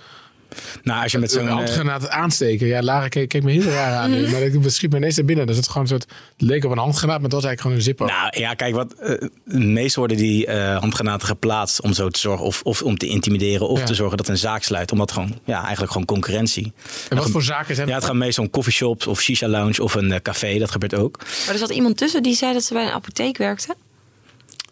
Nou, 0.84 1.04
als 1.04 1.12
je 1.12 1.18
met 1.18 1.32
zo'n 1.32 1.42
een 1.42 1.48
eh, 1.48 1.54
handgranaat 1.54 2.10
aansteken. 2.10 2.68
Ja, 2.68 2.82
Lara 2.82 3.08
keek, 3.08 3.30
keek 3.30 3.44
me 3.44 3.52
heel 3.52 3.62
raar 3.62 3.94
aan. 3.94 4.12
nu, 4.12 4.28
Maar 4.32 4.42
ik 4.42 4.56
schiet 4.66 4.92
me 4.92 4.98
ineens 4.98 5.16
naar 5.16 5.26
binnen. 5.26 5.48
Dat 5.48 5.56
het 5.56 5.68
gewoon 5.68 5.84
een 5.84 5.90
soort... 5.90 6.06
Het 6.38 6.48
leek 6.48 6.66
op 6.66 6.72
een 6.72 6.78
handgranaat, 6.78 7.16
maar 7.16 7.24
het 7.30 7.34
was 7.34 7.44
eigenlijk 7.44 7.62
gewoon 7.62 7.78
een 7.78 7.84
zipper. 7.84 8.08
Nou 8.08 8.40
ja, 8.40 8.54
kijk, 8.54 8.76
wat, 8.76 8.94
eh, 8.94 9.28
meestal 9.60 10.06
worden 10.06 10.24
die 10.24 10.46
eh, 10.46 10.78
handgranaten 10.80 11.28
geplaatst 11.28 11.82
om 11.82 11.94
zo 11.94 12.10
te 12.10 12.20
zorgen, 12.20 12.46
of, 12.46 12.62
of 12.64 12.82
om 12.82 12.98
te 12.98 13.08
intimideren, 13.08 13.68
of 13.68 13.80
Ja. 13.80 13.86
te 13.86 13.94
zorgen 13.94 14.18
dat 14.18 14.28
een 14.28 14.38
zaak 14.38 14.64
sluit. 14.64 14.92
Omdat 14.92 15.12
gewoon, 15.12 15.40
ja, 15.44 15.62
eigenlijk 15.62 15.92
gewoon 15.92 16.08
concurrentie. 16.08 16.74
en 17.10 17.18
wat 17.18 17.30
voor 17.30 17.44
zaken 17.44 17.76
zijn 17.76 17.88
Ja, 17.88 17.96
het 17.96 18.06
gaat 18.06 18.14
meestal 18.16 18.44
om 18.44 18.50
coffeeshops 18.50 19.08
of 19.08 19.22
shisha 19.22 19.48
lounge 19.48 19.84
of 19.84 19.94
een 19.96 20.22
café, 20.22 20.58
dat 20.58 20.72
gebeurt 20.72 20.96
ook. 20.96 21.18
Maar 21.18 21.54
er 21.54 21.60
zat 21.60 21.70
iemand 21.70 21.98
tussen 21.98 22.24
die 22.24 22.36
zei 22.36 22.54
dat 22.54 22.64
ze 22.64 22.74
bij 22.74 22.84
een 22.84 22.92
apotheek 22.92 23.38
werkte. 23.38 23.76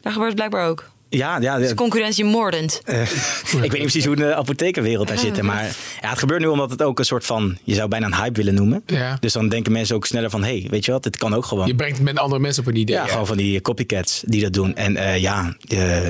Daar 0.01 0.12
gebeurt 0.13 0.32
het 0.32 0.36
blijkbaar 0.36 0.70
ook. 0.70 0.92
Ja, 1.17 1.38
ja, 1.41 1.58
Dus 1.58 1.74
concurrentie 1.74 2.25
moordend. 2.25 2.82
Eh, 2.93 3.01
ik 3.01 3.72
weet 3.72 3.72
niet 3.72 3.82
precies 3.82 4.05
hoe 4.05 4.15
de 4.15 4.36
apothekenwereld 4.36 5.08
daar 5.08 5.17
zit. 5.17 5.41
Maar 5.41 5.63
ja, 6.01 6.10
het 6.10 6.20
gebeurt 6.20 6.41
nu 6.41 6.48
omdat 6.48 6.70
het 6.70 6.82
ook 6.82 7.00
een 7.00 7.05
soort 7.05 7.25
van, 7.25 7.58
je 7.63 7.74
zou 7.74 7.88
bijna 7.88 8.05
een 8.05 8.15
hype 8.15 8.34
willen 8.34 8.53
noemen. 8.53 8.84
Ja. 8.86 9.17
Dus 9.20 9.34
dan 9.34 9.50
denken 9.50 9.72
mensen 9.72 9.96
ook 9.96 10.05
sneller 10.05 10.29
van, 10.29 10.43
hé, 10.43 10.60
hey, 10.60 10.67
weet 10.70 10.86
je 10.86 10.91
wat, 10.91 11.03
dit 11.03 11.17
kan 11.17 11.34
ook 11.34 11.46
gewoon. 11.46 11.67
Je 11.67 11.75
brengt 11.75 12.01
met 12.01 12.17
andere 12.17 12.41
mensen 12.41 12.63
op 12.63 12.70
een 12.70 12.75
idee. 12.75 12.96
Ja, 12.96 13.05
gewoon 13.05 13.27
van 13.27 13.38
die 13.38 13.62
copycats 13.62 14.24
die 14.25 14.41
dat 14.41 14.53
doen. 14.53 14.75
En 14.75 14.96
eh, 14.98 15.17
ja, 15.17 15.55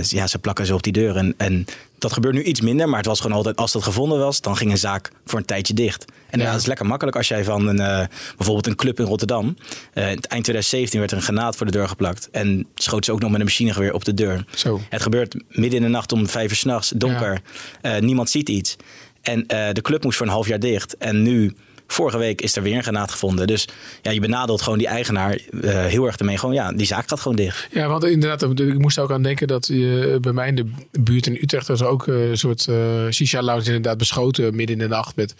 ja, 0.01 0.27
ze 0.27 0.39
plakken 0.39 0.65
ze 0.65 0.73
op 0.73 0.83
die 0.83 0.93
deur. 0.93 1.15
En, 1.15 1.33
en 1.37 1.65
dat 2.03 2.13
gebeurt 2.13 2.33
nu 2.33 2.43
iets 2.43 2.61
minder, 2.61 2.89
maar 2.89 2.97
het 2.97 3.05
was 3.05 3.19
gewoon 3.19 3.37
altijd, 3.37 3.55
als 3.55 3.71
dat 3.71 3.83
gevonden 3.83 4.19
was, 4.19 4.41
dan 4.41 4.57
ging 4.57 4.71
een 4.71 4.77
zaak 4.77 5.11
voor 5.25 5.39
een 5.39 5.45
tijdje 5.45 5.73
dicht. 5.73 6.05
En 6.29 6.39
ja. 6.39 6.51
dat 6.51 6.59
is 6.59 6.65
lekker 6.65 6.85
makkelijk 6.85 7.17
als 7.17 7.27
jij 7.27 7.43
van 7.43 7.67
een, 7.67 7.79
eh, 7.79 8.07
bijvoorbeeld 8.37 8.67
een 8.67 8.75
club 8.75 8.99
in 8.99 9.05
Rotterdam. 9.05 9.57
eh, 9.93 10.05
eind 10.05 10.21
2017 10.21 10.99
werd 10.99 11.11
er 11.11 11.17
een 11.17 11.23
granaat 11.23 11.55
voor 11.55 11.65
de 11.65 11.71
deur 11.71 11.87
geplakt. 11.87 12.29
En 12.31 12.67
schoot 12.75 13.05
ze 13.05 13.11
ook 13.11 13.19
nog 13.19 13.29
met 13.31 13.39
een 13.39 13.45
machinegeweer 13.45 13.93
op 13.93 14.05
de 14.05 14.13
deur. 14.13 14.45
Zo. 14.55 14.81
Het 14.89 15.01
gebeurt 15.01 15.35
midden 15.49 15.79
in 15.79 15.81
de 15.81 15.91
nacht 15.91 16.11
om 16.11 16.27
vijf 16.27 16.49
uur 16.49 16.57
s'nachts, 16.57 16.93
donker. 16.95 17.41
Eh, 17.81 17.97
niemand 17.97 18.29
ziet 18.29 18.49
iets. 18.49 18.75
En 19.21 19.47
de 19.47 19.81
club 19.81 20.03
moest 20.03 20.17
voor 20.17 20.25
een 20.25 20.31
half 20.31 20.47
jaar 20.47 20.59
dicht. 20.59 20.97
En 20.97 21.21
nu, 21.21 21.55
vorige 21.93 22.17
week, 22.17 22.41
is 22.41 22.55
er 22.55 22.63
weer 22.63 22.75
een 22.75 22.83
granaat 22.83 23.11
gevonden. 23.11 23.47
Dus 23.47 23.67
ja, 24.01 24.11
je 24.11 24.19
benadeelt 24.19 24.61
gewoon 24.61 24.77
die 24.77 24.87
eigenaar 24.87 25.31
eh, 25.61 25.85
heel 25.85 26.05
erg 26.05 26.17
ermee. 26.17 26.37
Gewoon, 26.37 26.55
ja, 26.55 26.71
die 26.71 26.85
zaak 26.85 27.09
gaat 27.09 27.19
gewoon 27.19 27.37
dicht. 27.37 27.67
Ja, 27.71 27.87
want 27.87 28.03
inderdaad, 28.03 28.59
ik 28.59 28.77
moest 28.77 28.99
ook 28.99 29.11
aan 29.11 29.23
denken 29.23 29.47
dat 29.47 29.67
je 29.67 30.17
bij 30.21 30.33
mij 30.33 30.47
in 30.47 30.55
de 30.55 30.71
buurt 30.99 31.27
in 31.27 31.37
Utrecht 31.41 31.67
was 31.67 31.83
ook 31.83 32.07
eh, 32.07 32.29
een 32.29 32.37
soort 32.37 32.67
eh 32.67 32.75
shisha 33.09 33.41
lounge 33.41 33.65
inderdaad 33.65 33.97
beschoten 33.97 34.55
midden 34.55 34.75
in 34.75 34.81
de 34.81 34.87
nacht. 34.95 35.15
Met, 35.15 35.35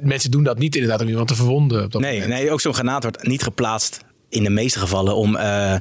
mensen 0.00 0.30
doen 0.30 0.42
dat 0.44 0.58
niet 0.58 0.74
inderdaad 0.74 1.00
om 1.00 1.08
iemand 1.08 1.28
te 1.28 1.34
verwonden. 1.34 1.84
Op 1.84 1.92
dat 1.92 2.00
Nee, 2.00 2.20
moment. 2.20 2.40
nee, 2.40 2.50
ook 2.50 2.60
zo'n 2.60 2.74
granaat 2.74 3.02
wordt 3.02 3.26
niet 3.26 3.42
geplaatst 3.42 4.00
in 4.28 4.42
de 4.42 4.50
meeste 4.50 4.78
gevallen 4.78 5.16
om 5.16 5.36
eh, 5.36 5.74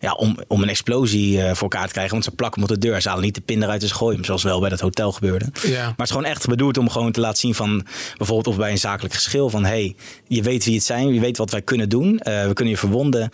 ja, 0.00 0.12
om, 0.12 0.38
om 0.46 0.62
een 0.62 0.68
explosie 0.68 1.42
eh, 1.42 1.44
voor 1.54 1.62
elkaar 1.62 1.86
te 1.86 1.92
krijgen. 1.92 2.12
Want 2.12 2.24
ze 2.24 2.30
plakken 2.30 2.62
hem 2.62 2.70
op 2.70 2.80
de 2.80 2.88
deur. 2.88 3.02
Ze 3.02 3.08
halen 3.08 3.24
niet 3.24 3.34
de 3.34 3.40
pin 3.40 3.62
eruit 3.62 3.82
en 3.82 3.88
ze 3.88 3.94
gooien 3.94 4.14
hem. 4.14 4.24
Zoals 4.24 4.42
wel 4.42 4.60
bij 4.60 4.68
dat 4.68 4.80
hotel 4.80 5.12
gebeurde. 5.12 5.46
Ja. 5.62 5.82
Maar 5.82 5.88
het 5.88 6.00
is 6.00 6.10
gewoon 6.10 6.24
echt 6.24 6.46
bedoeld 6.46 6.78
om 6.78 6.90
gewoon 6.90 7.12
te 7.12 7.20
laten 7.20 7.38
zien 7.38 7.54
van... 7.54 7.86
bijvoorbeeld 8.16 8.46
of 8.46 8.56
bij 8.56 8.70
een 8.70 8.78
zakelijk 8.78 9.14
geschil 9.14 9.50
van... 9.50 9.64
hey, 9.64 9.96
je 10.26 10.42
weet 10.42 10.64
wie 10.64 10.74
het 10.74 10.84
zijn, 10.84 11.14
je 11.14 11.20
weet 11.20 11.36
wat 11.36 11.50
wij 11.50 11.62
kunnen 11.62 11.88
doen. 11.88 12.18
Eh, 12.18 12.46
we 12.46 12.52
kunnen 12.52 12.74
je 12.74 12.80
verwonden. 12.80 13.30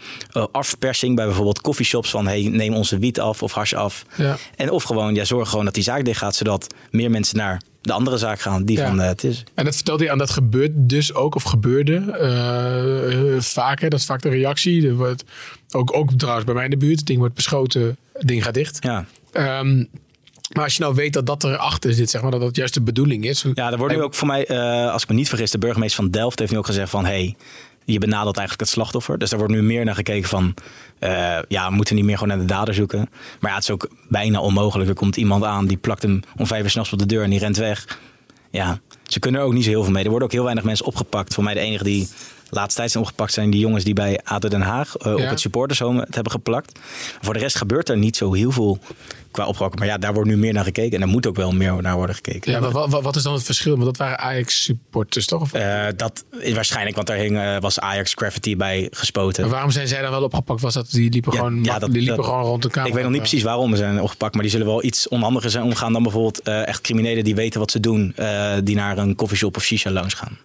Afpersing 0.53 1.17
bij 1.17 1.25
bijvoorbeeld 1.25 1.61
coffeeshops 1.61 2.11
van... 2.11 2.27
hey, 2.27 2.43
neem 2.43 2.75
onze 2.75 2.99
wiet 2.99 3.21
af 3.21 3.43
of 3.43 3.53
hash 3.53 3.73
af. 3.73 4.05
Ja. 4.17 4.37
En 4.57 4.71
of 4.71 4.83
gewoon, 4.83 5.15
ja, 5.15 5.25
zorg 5.25 5.49
gewoon 5.49 5.65
dat 5.65 5.75
die 5.75 5.83
zaak 5.83 6.05
dicht 6.05 6.19
gaat... 6.19 6.35
zodat 6.35 6.75
meer 6.91 7.11
mensen 7.11 7.37
naar 7.37 7.61
de 7.83 7.93
andere 7.93 8.17
zaak 8.17 8.41
gaan 8.41 8.65
die 8.65 8.77
Ja. 8.77 8.87
van 8.87 9.01
eh, 9.01 9.07
het 9.07 9.25
is. 9.25 9.45
En 9.55 9.65
dat 9.65 9.75
vertelde 9.75 10.03
hij 10.03 10.13
aan, 10.13 10.19
dat 10.19 10.31
gebeurt 10.31 10.71
dus 10.75 11.15
ook, 11.15 11.35
of 11.35 11.43
gebeurde 11.43 11.95
eh, 12.21 13.35
eh, 13.35 13.41
vaker. 13.41 13.91
Dat 13.91 13.99
is 13.99 14.07
vaak 14.07 14.23
de 14.23 14.29
reactie. 14.29 14.89
Er 14.89 14.95
wordt, 14.95 15.25
ook, 15.71 15.97
ook 15.97 16.13
trouwens 16.13 16.47
bij 16.47 16.55
mij 16.55 16.65
in 16.65 16.71
de 16.71 16.77
buurt. 16.77 16.99
Het 16.99 17.07
ding 17.07 17.19
wordt 17.19 17.35
beschoten, 17.35 17.97
het 18.13 18.29
ding 18.29 18.45
gaat 18.45 18.55
dicht. 18.55 18.79
Ja. 18.81 19.05
Ehm, 19.33 19.85
maar 20.53 20.65
als 20.65 20.77
je 20.77 20.83
nou 20.83 20.95
weet 20.95 21.13
dat 21.13 21.27
dat 21.27 21.45
erachter 21.45 21.93
zit, 21.93 22.11
zeg 22.11 22.23
maar, 22.23 22.31
dat 22.31 22.41
dat 22.41 22.57
juist 22.57 22.75
de 22.75 22.83
bedoeling 22.83 23.25
is. 23.25 23.45
Ja, 23.55 23.73
er 23.73 23.79
wordt 23.79 23.95
nu 23.95 24.03
ook 24.03 24.15
voor 24.15 24.27
mij, 24.27 24.49
als 24.91 25.03
ik 25.03 25.09
me 25.09 25.15
niet 25.15 25.29
vergis, 25.29 25.51
de 25.51 25.59
burgemeester 25.59 26.03
van 26.03 26.11
Delft 26.11 26.39
heeft 26.39 26.53
nu 26.53 26.59
ook 26.59 26.67
gezegd 26.67 26.91
van... 26.91 27.05
hey, 27.05 27.37
je 27.85 27.99
benadelt 27.99 28.37
eigenlijk 28.37 28.69
het 28.69 28.79
slachtoffer. 28.79 29.19
Dus 29.19 29.31
daar 29.31 29.39
wordt 29.39 29.55
nu 29.55 29.63
meer 29.63 29.85
naar 29.85 29.95
gekeken 29.95 30.29
van... 30.29 30.55
eh, 31.03 31.39
ja, 31.49 31.69
we 31.69 31.75
moeten 31.75 31.95
niet 31.95 32.05
meer 32.05 32.19
gewoon 32.19 32.37
naar 32.37 32.47
de 32.47 32.53
dader 32.53 32.75
zoeken. 32.75 33.09
Maar 33.41 33.51
ja, 33.51 33.57
het 33.57 33.65
is 33.65 33.71
ook 33.71 33.89
bijna 34.09 34.41
onmogelijk. 34.41 34.89
Er 34.89 34.95
komt 34.95 35.17
iemand 35.17 35.45
aan, 35.45 35.67
die 35.67 35.77
plakt 35.77 36.03
hem 36.03 36.23
om 36.37 36.47
vijf 36.47 36.63
uur 36.63 36.71
s'nachts 36.71 36.93
op 36.93 36.99
de 36.99 37.07
deur 37.07 37.23
en 37.23 37.31
die 37.31 37.39
rent 37.39 37.57
weg. 37.57 37.99
Ja, 38.51 38.79
ze 39.07 39.19
kunnen 39.19 39.41
er 39.41 39.47
ook 39.47 39.53
niet 39.53 39.65
zo 39.65 39.71
heel 39.71 39.83
veel 39.83 39.93
mee. 39.93 40.05
Er 40.05 40.11
worden 40.11 40.29
ook 40.29 40.35
heel 40.35 40.45
weinig 40.45 40.65
mensen 40.65 40.87
opgepakt. 40.87 41.35
Voor 41.35 41.45
mij 41.45 41.55
de 41.55 41.61
enige 41.61 41.85
die 41.85 42.09
laatst 42.55 42.77
tijd 42.77 42.91
zijn 42.91 43.03
opgepakt 43.05 43.33
zijn 43.33 43.51
die 43.51 43.61
jongens 43.61 43.85
die 43.85 43.95
bij 43.95 44.21
ADO 44.25 44.49
Den 44.49 44.61
Haag 44.61 44.97
eh, 44.97 45.13
op 45.13 45.19
het 45.19 45.41
supportershome 45.41 46.01
het 46.01 46.15
hebben 46.15 46.33
geplakt. 46.33 46.79
Voor 47.21 47.35
de 47.35 47.41
rest 47.41 47.57
gebeurt 47.57 47.89
er 47.89 47.97
niet 47.99 48.17
zo 48.17 48.33
heel 48.33 48.51
veel 48.51 48.79
qua 49.31 49.47
oppakken. 49.47 49.79
Maar 49.79 49.89
ja, 49.89 49.99
daar 49.99 50.15
wordt 50.15 50.29
nu 50.29 50.37
meer 50.37 50.53
naar 50.53 50.65
gekeken. 50.65 50.97
En 50.97 51.03
er 51.03 51.09
moet 51.09 51.27
ook 51.27 51.37
wel 51.37 51.53
meer 51.53 51.83
naar 51.83 51.97
worden 51.97 52.15
gekeken. 52.15 52.53
Ja, 52.53 52.61
maar 52.61 52.71
wat, 52.71 53.03
wat, 53.03 53.17
is 53.17 53.23
dan 53.23 53.33
het 53.33 53.43
verschil? 53.43 53.73
Want 53.73 53.85
dat 53.85 53.97
waren 53.97 54.19
Ajax-supporters, 54.19 55.27
toch? 55.27 55.41
Of, 55.43 55.53
Eh, 55.53 55.87
dat 55.97 56.25
is 56.39 56.53
waarschijnlijk, 56.55 56.95
want 56.97 57.07
daar 57.07 57.17
hing, 57.17 57.39
eh, 57.39 57.57
was 57.61 57.79
Ajax 57.81 58.13
graffiti 58.15 58.57
bij 58.57 58.89
gespoten. 58.91 59.43
maar 59.43 59.51
waarom 59.53 59.71
zijn 59.71 59.89
zij 59.89 60.03
dan 60.03 60.11
wel 60.11 60.23
opgepakt? 60.23 60.61
Was 60.61 60.75
dat 60.75 60.91
die 60.91 61.11
liepen, 61.11 61.33
gewoon, 61.33 61.65
ja, 61.65 61.79
dat- 61.79 61.91
die 61.93 61.99
liepen 62.01 62.17
dat- 62.17 62.25
gewoon 62.27 62.43
rond 62.45 62.63
de 62.63 62.71
kamer? 62.71 62.89
Ik 62.89 62.95
weet 62.95 63.03
nog 63.05 63.13
niet 63.13 63.21
precies 63.21 63.43
waarom 63.43 63.71
ze 63.71 63.77
zijn 63.77 64.01
opgepakt, 64.01 64.33
maar 64.33 64.43
die 64.43 64.51
zullen 64.51 64.67
wel 64.67 64.85
iets 64.85 65.09
onhandiger 65.09 65.51
zijn 65.51 65.65
omgaan 65.65 65.93
dan 65.93 66.03
bijvoorbeeld 66.03 66.41
echt 66.43 66.81
criminelen 66.81 67.25
die 67.25 67.35
weten 67.35 67.61
wat 67.61 67.71
ze 67.71 67.81
doen, 67.81 68.15
die 68.65 68.75
naar 68.75 68.99
een 68.99 69.15
coffeeshop 69.15 69.57
of 69.57 69.63
shisha 69.63 69.91
lounge 69.91 70.17
gaan. 70.17 70.39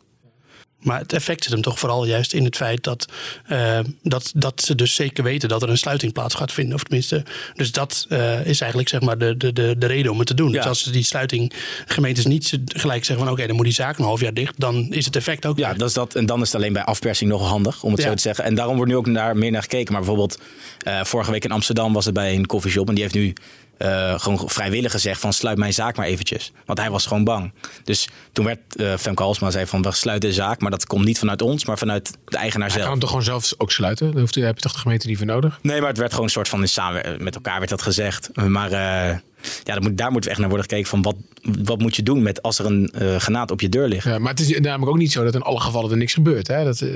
Maar 0.88 1.00
het 1.00 1.14
effect 1.14 1.44
zit 1.44 1.54
hem 1.54 1.62
toch 1.62 1.80
vooral 1.80 2.06
juist 2.06 2.34
in 2.34 2.44
het 2.44 2.56
feit 2.56 2.84
dat, 2.84 3.08
eh, 3.48 3.80
dat, 4.04 4.32
dat 4.36 4.62
ze 4.62 4.76
dus 4.76 4.96
zeker 4.96 5.24
weten 5.24 5.50
dat 5.50 5.62
er 5.64 5.70
een 5.70 5.78
sluiting 5.78 6.14
plaats 6.14 6.36
gaat 6.36 6.52
vinden. 6.52 6.76
Of 6.76 6.84
tenminste, 6.84 7.24
dus 7.56 7.72
dat 7.72 8.06
eh, 8.10 8.46
is 8.46 8.62
eigenlijk 8.62 8.90
zeg 8.90 9.02
maar 9.02 9.18
de, 9.18 9.38
de, 9.38 9.54
de, 9.54 9.76
de 9.78 9.86
reden 9.86 10.12
om 10.12 10.18
het 10.18 10.28
te 10.28 10.34
doen. 10.34 10.52
Dus 10.52 10.66
als 10.66 10.84
ze 10.84 10.92
die 10.92 11.04
sluiting 11.04 11.54
gemeentes 11.86 12.26
niet 12.26 12.60
gelijk 12.66 13.06
zeggen 13.06 13.26
van 13.26 13.34
oké, 13.34 13.48
dan 13.48 13.56
moet 13.56 13.66
die 13.66 13.74
zaak 13.74 13.98
een 13.98 14.04
half 14.06 14.22
jaar 14.22 14.34
dicht, 14.34 14.54
dan 14.60 14.88
is 14.94 15.06
het 15.06 15.16
effect 15.16 15.46
ook. 15.46 15.58
Ja, 15.58 15.74
dat 15.74 15.88
is 15.88 15.94
dat. 15.94 16.16
En 16.16 16.26
dan 16.26 16.42
is 16.42 16.48
het 16.52 16.56
alleen 16.56 16.74
bij 16.74 16.84
afpersing 16.84 17.30
nog 17.30 17.48
handig, 17.48 17.84
om 17.84 17.92
het 17.92 18.02
Ja. 18.02 18.08
zo 18.08 18.14
te 18.16 18.22
zeggen. 18.22 18.44
En 18.44 18.56
daarom 18.56 18.76
wordt 18.76 18.92
nu 18.92 18.98
ook 18.98 19.08
naar, 19.08 19.38
meer 19.38 19.52
naar 19.52 19.62
gekeken. 19.62 19.92
Maar 19.92 20.02
bijvoorbeeld, 20.02 20.40
eh, 20.80 21.04
vorige 21.04 21.32
week 21.32 21.44
in 21.44 21.52
Amsterdam 21.52 21.94
was 21.94 22.06
het 22.06 22.14
bij 22.14 22.36
een 22.36 22.46
coffeeshop. 22.46 22.88
En 22.88 22.94
die 22.94 23.04
heeft 23.04 23.16
nu 23.16 23.34
eh, 23.78 24.20
gewoon 24.20 24.50
vrijwillig 24.50 24.92
gezegd 24.92 25.20
van 25.22 25.34
sluit 25.34 25.58
mijn 25.58 25.74
zaak 25.74 25.96
maar 25.98 26.06
eventjes. 26.06 26.52
Want 26.66 26.80
hij 26.80 26.90
was 26.90 27.06
gewoon 27.06 27.24
bang. 27.24 27.54
Dus 27.84 28.08
toen 28.32 28.46
werd 28.46 28.60
eh 28.76 28.94
Femke 28.98 29.24
Halsma 29.24 29.52
zei 29.52 29.66
van 29.66 29.82
we 29.82 29.92
sluiten 29.92 30.30
de 30.30 30.36
zaak. 30.36 30.62
Maar 30.62 30.72
dat 30.72 30.86
komt 30.86 31.06
niet 31.06 31.20
vanuit 31.20 31.42
ons, 31.42 31.66
maar 31.66 31.78
vanuit 31.78 32.12
de 32.26 32.38
eigenaar 32.38 32.68
Hij 32.68 32.78
zelf. 32.78 32.82
kan 32.82 32.92
hem 32.92 33.00
toch 33.00 33.10
gewoon 33.10 33.26
zelf 33.26 33.54
ook 33.58 33.72
sluiten? 33.72 34.12
Daar 34.12 34.20
hoeft, 34.20 34.34
daar 34.34 34.46
heb 34.46 34.56
je 34.56 34.62
toch 34.62 34.74
de 34.74 34.80
gemeente 34.80 35.08
niet 35.08 35.18
voor 35.18 35.26
nodig? 35.26 35.60
Nee, 35.62 35.80
maar 35.80 35.90
het 35.90 35.98
werd 35.98 36.10
gewoon 36.12 36.26
een 36.26 36.32
soort 36.32 36.50
van 36.50 36.62
in 36.62 36.70
samen 36.70 37.24
met 37.24 37.36
elkaar 37.36 37.58
werd 37.58 37.70
dat 37.70 37.82
gezegd. 37.82 38.30
Maar 38.48 38.72
eh, 38.72 39.18
ja, 39.64 39.74
daar, 39.74 39.82
moet, 39.82 39.98
daar 39.98 40.12
moeten 40.12 40.24
we 40.24 40.30
echt 40.30 40.40
naar 40.40 40.50
worden 40.50 40.70
gekeken 40.70 40.90
van 40.90 41.02
wat, 41.02 41.16
wat 41.64 41.80
moet 41.80 41.96
je 41.96 42.04
doen 42.04 42.22
met 42.22 42.42
als 42.42 42.60
er 42.60 42.66
een 42.66 42.92
eh 42.94 43.16
granaat 43.16 43.52
op 43.52 43.62
je 43.62 43.70
deur 43.70 43.88
ligt. 43.88 44.04
Ja, 44.06 44.20
maar 44.20 44.32
het 44.32 44.40
is 44.40 44.60
namelijk 44.60 44.92
ook 44.92 44.98
niet 44.98 45.12
zo 45.12 45.24
dat 45.24 45.36
in 45.36 45.42
alle 45.42 45.60
gevallen 45.60 45.92
er 45.92 45.98
niks 45.98 46.14
gebeurt. 46.14 46.48
Hè? 46.48 46.64
Dat, 46.64 46.82
eh, 46.82 46.90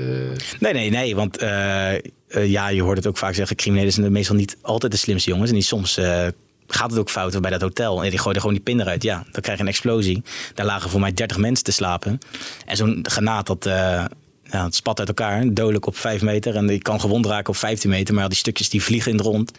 Nee, 0.58 0.72
nee, 0.72 0.90
nee. 0.90 1.14
Want 1.16 1.36
eh, 1.36 1.94
eh, 1.94 2.00
ja, 2.28 2.68
je 2.68 2.82
hoort 2.82 2.96
het 2.96 3.06
ook 3.06 3.18
vaak 3.18 3.34
zeggen: 3.34 3.56
criminelen 3.56 3.92
zijn 3.92 4.12
meestal 4.12 4.36
niet 4.36 4.56
altijd 4.62 4.92
de 4.92 4.98
slimste 4.98 5.30
jongens. 5.30 5.48
En 5.48 5.54
die 5.54 5.64
soms 5.64 5.96
eh, 5.96 6.26
gaat 6.74 6.90
het 6.90 6.98
ook 6.98 7.10
fout 7.10 7.40
bij 7.40 7.50
dat 7.50 7.60
hotel. 7.60 8.02
En 8.04 8.10
die 8.10 8.18
gooiden 8.18 8.42
gewoon 8.42 8.56
die 8.56 8.64
pin 8.66 8.80
eruit. 8.80 9.02
Ja, 9.02 9.24
dan 9.30 9.42
krijg 9.42 9.58
je 9.58 9.64
een 9.64 9.70
explosie. 9.70 10.22
Daar 10.54 10.66
lagen 10.66 10.90
voor 10.90 11.00
mij 11.00 11.12
30 11.12 11.36
mensen 11.36 11.64
te 11.64 11.72
slapen. 11.72 12.18
En 12.66 12.76
zo'n 12.76 12.98
granaat, 13.02 13.46
dat. 13.46 13.66
eh, 13.66 14.04
ja, 14.50 14.64
het 14.64 14.74
spat 14.74 14.98
uit 14.98 15.08
elkaar, 15.08 15.54
dodelijk 15.54 15.86
op 15.86 15.96
5 15.96 16.22
meter. 16.22 16.56
En 16.56 16.66
die 16.66 16.78
kan 16.82 17.00
gewond 17.00 17.26
raken 17.26 17.48
op 17.48 17.56
15 17.56 17.90
meter. 17.90 18.14
Maar 18.14 18.28
die 18.28 18.38
stukjes 18.38 18.68
die 18.68 18.82
vliegen 18.82 19.10
in 19.10 19.16
het 19.16 19.26
rond. 19.26 19.52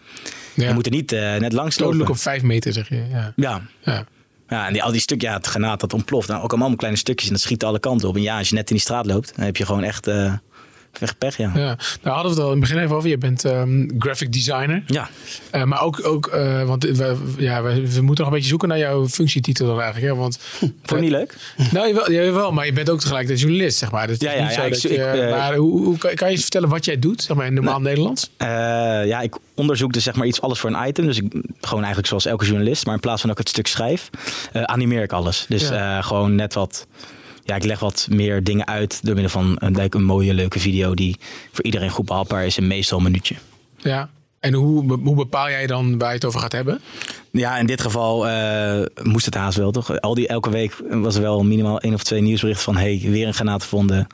Ja. 0.53 0.67
Je 0.67 0.73
moet 0.73 0.85
er 0.85 0.91
niet 0.91 1.11
eh, 1.11 1.19
net 1.35 1.53
langs 1.53 1.75
lopen. 1.79 1.83
dodelijk 1.97 2.09
op 2.09 2.17
vijf 2.17 2.41
meter, 2.41 2.73
zeg 2.73 2.89
je. 2.89 3.05
Ja. 3.09 3.33
Ja. 3.35 3.61
Ja. 3.81 4.05
Ja, 4.49 4.67
en 4.67 4.73
die, 4.73 4.83
al 4.83 4.91
die 4.91 5.01
stukjes, 5.01 5.29
ja, 5.29 5.35
het 5.37 5.47
granaat 5.47 5.79
dat 5.79 5.93
ontploft. 5.93 6.27
Nou, 6.27 6.43
ook 6.43 6.51
allemaal 6.51 6.75
kleine 6.75 6.99
stukjes 6.99 7.27
en 7.27 7.33
dat 7.33 7.43
schiet 7.43 7.63
alle 7.63 7.79
kanten 7.79 8.07
op. 8.07 8.15
En 8.15 8.21
ja, 8.21 8.37
als 8.37 8.49
je 8.49 8.55
net 8.55 8.69
in 8.69 8.75
die 8.75 8.83
straat 8.85 9.05
loopt, 9.05 9.33
dan 9.35 9.45
heb 9.45 9.57
je 9.57 9.65
gewoon 9.65 9.83
echt, 9.83 10.07
eh 10.07 10.33
echt 10.99 11.17
pech, 11.17 11.37
ja. 11.37 11.51
Ja, 11.55 11.77
nou 12.01 12.15
hadden 12.15 12.23
we 12.23 12.29
het 12.29 12.39
al 12.39 12.45
in 12.45 12.51
het 12.51 12.59
begin 12.59 12.77
even 12.77 12.95
over. 12.95 13.09
Je 13.09 13.17
bent 13.17 13.45
ehm, 13.45 13.89
graphic 13.99 14.33
designer. 14.33 14.83
Ja. 14.87 15.09
Eh, 15.51 15.63
maar 15.63 15.81
ook, 15.81 16.07
ook 16.07 16.27
eh, 16.27 16.63
want 16.63 16.83
we, 16.83 17.15
ja, 17.37 17.63
we, 17.63 17.73
we 17.73 18.01
moeten 18.01 18.23
nog 18.23 18.27
een 18.27 18.39
beetje 18.39 18.49
zoeken 18.49 18.67
naar 18.67 18.77
jouw 18.77 19.07
functietitel 19.07 19.67
dan 19.67 19.81
eigenlijk. 19.81 20.13
Hè? 20.13 20.19
Want, 20.19 20.39
Vond 20.59 20.73
je 20.85 20.95
niet 20.95 21.11
leuk? 21.11 21.35
Nou, 21.71 21.87
jawel, 21.87 22.11
jawel, 22.11 22.51
maar 22.51 22.65
je 22.65 22.73
bent 22.73 22.89
ook 22.89 22.99
tegelijkertijd 22.99 23.39
journalist, 23.39 23.77
zeg 23.77 23.91
maar. 23.91 24.07
Dus 24.07 24.17
Ja, 24.19 24.31
ja, 24.31 24.51
ja, 24.51 24.63
ik 24.63 24.73
je, 24.73 24.89
ik, 24.89 24.97
eh, 24.97 25.29
maar 25.29 25.55
hoe, 25.55 25.83
hoe, 25.83 25.97
kan 25.97 26.13
je 26.15 26.25
eens 26.25 26.41
vertellen 26.41 26.69
wat 26.69 26.85
jij 26.85 26.99
doet, 26.99 27.23
zeg 27.23 27.37
maar, 27.37 27.45
in 27.45 27.53
normaal 27.53 27.81
Nederlands? 27.81 28.29
Eh, 28.37 28.47
ja, 29.05 29.21
ik 29.21 29.35
onderzoek 29.55 29.93
dus 29.93 30.03
zeg 30.03 30.15
maar 30.15 30.27
iets 30.27 30.41
alles 30.41 30.59
voor 30.59 30.69
een 30.73 30.87
item. 30.87 31.05
Dus 31.05 31.17
ik 31.17 31.31
gewoon 31.61 31.79
eigenlijk 31.79 32.07
zoals 32.07 32.25
elke 32.25 32.45
journalist. 32.45 32.85
Maar 32.85 32.93
in 32.93 32.99
plaats 32.99 33.21
van 33.21 33.29
dat 33.29 33.39
ik 33.39 33.45
het 33.45 33.53
stuk 33.53 33.67
schrijf, 33.67 34.09
animeer 34.53 35.03
ik 35.03 35.11
alles. 35.11 35.45
Dus 35.49 35.69
Ja. 35.69 36.01
gewoon 36.01 36.35
net 36.35 36.53
wat... 36.53 36.87
Ja, 37.43 37.55
ik 37.55 37.63
leg 37.63 37.79
wat 37.79 38.07
meer 38.09 38.43
dingen 38.43 38.67
uit 38.67 38.99
door 39.05 39.13
middel 39.13 39.31
van 39.31 39.55
een, 39.59 39.75
like, 39.75 39.97
een 39.97 40.03
mooie, 40.03 40.33
leuke 40.33 40.59
video... 40.59 40.93
die 40.93 41.17
voor 41.51 41.63
iedereen 41.63 41.89
goed 41.89 42.05
behapbaar 42.05 42.45
is 42.45 42.57
en 42.57 42.67
meestal 42.67 42.97
een 42.97 43.03
minuutje. 43.03 43.35
Ja. 43.77 44.09
En 44.39 44.53
hoe, 44.53 44.99
hoe 45.03 45.15
bepaal 45.15 45.49
jij 45.49 45.67
dan 45.67 45.97
waar 45.97 46.07
je 46.07 46.15
het 46.15 46.25
over 46.25 46.39
gaat 46.39 46.51
hebben? 46.51 46.81
Ja, 47.31 47.57
in 47.57 47.65
dit 47.65 47.81
geval 47.81 48.27
eh, 48.27 48.81
moest 49.03 49.25
het 49.25 49.35
haast 49.35 49.57
wel, 49.57 49.71
toch? 49.71 49.99
Al 49.99 50.13
die, 50.13 50.27
elke 50.27 50.49
week 50.49 50.75
was 50.89 51.15
er 51.15 51.21
wel 51.21 51.43
minimaal 51.43 51.79
één 51.79 51.93
of 51.93 52.03
twee 52.03 52.21
nieuwsberichten 52.21 52.63
van... 52.65 52.77
hey, 52.77 53.01
weer 53.03 53.27
een 53.27 53.33
granaat 53.33 53.61
gevonden. 53.61 54.07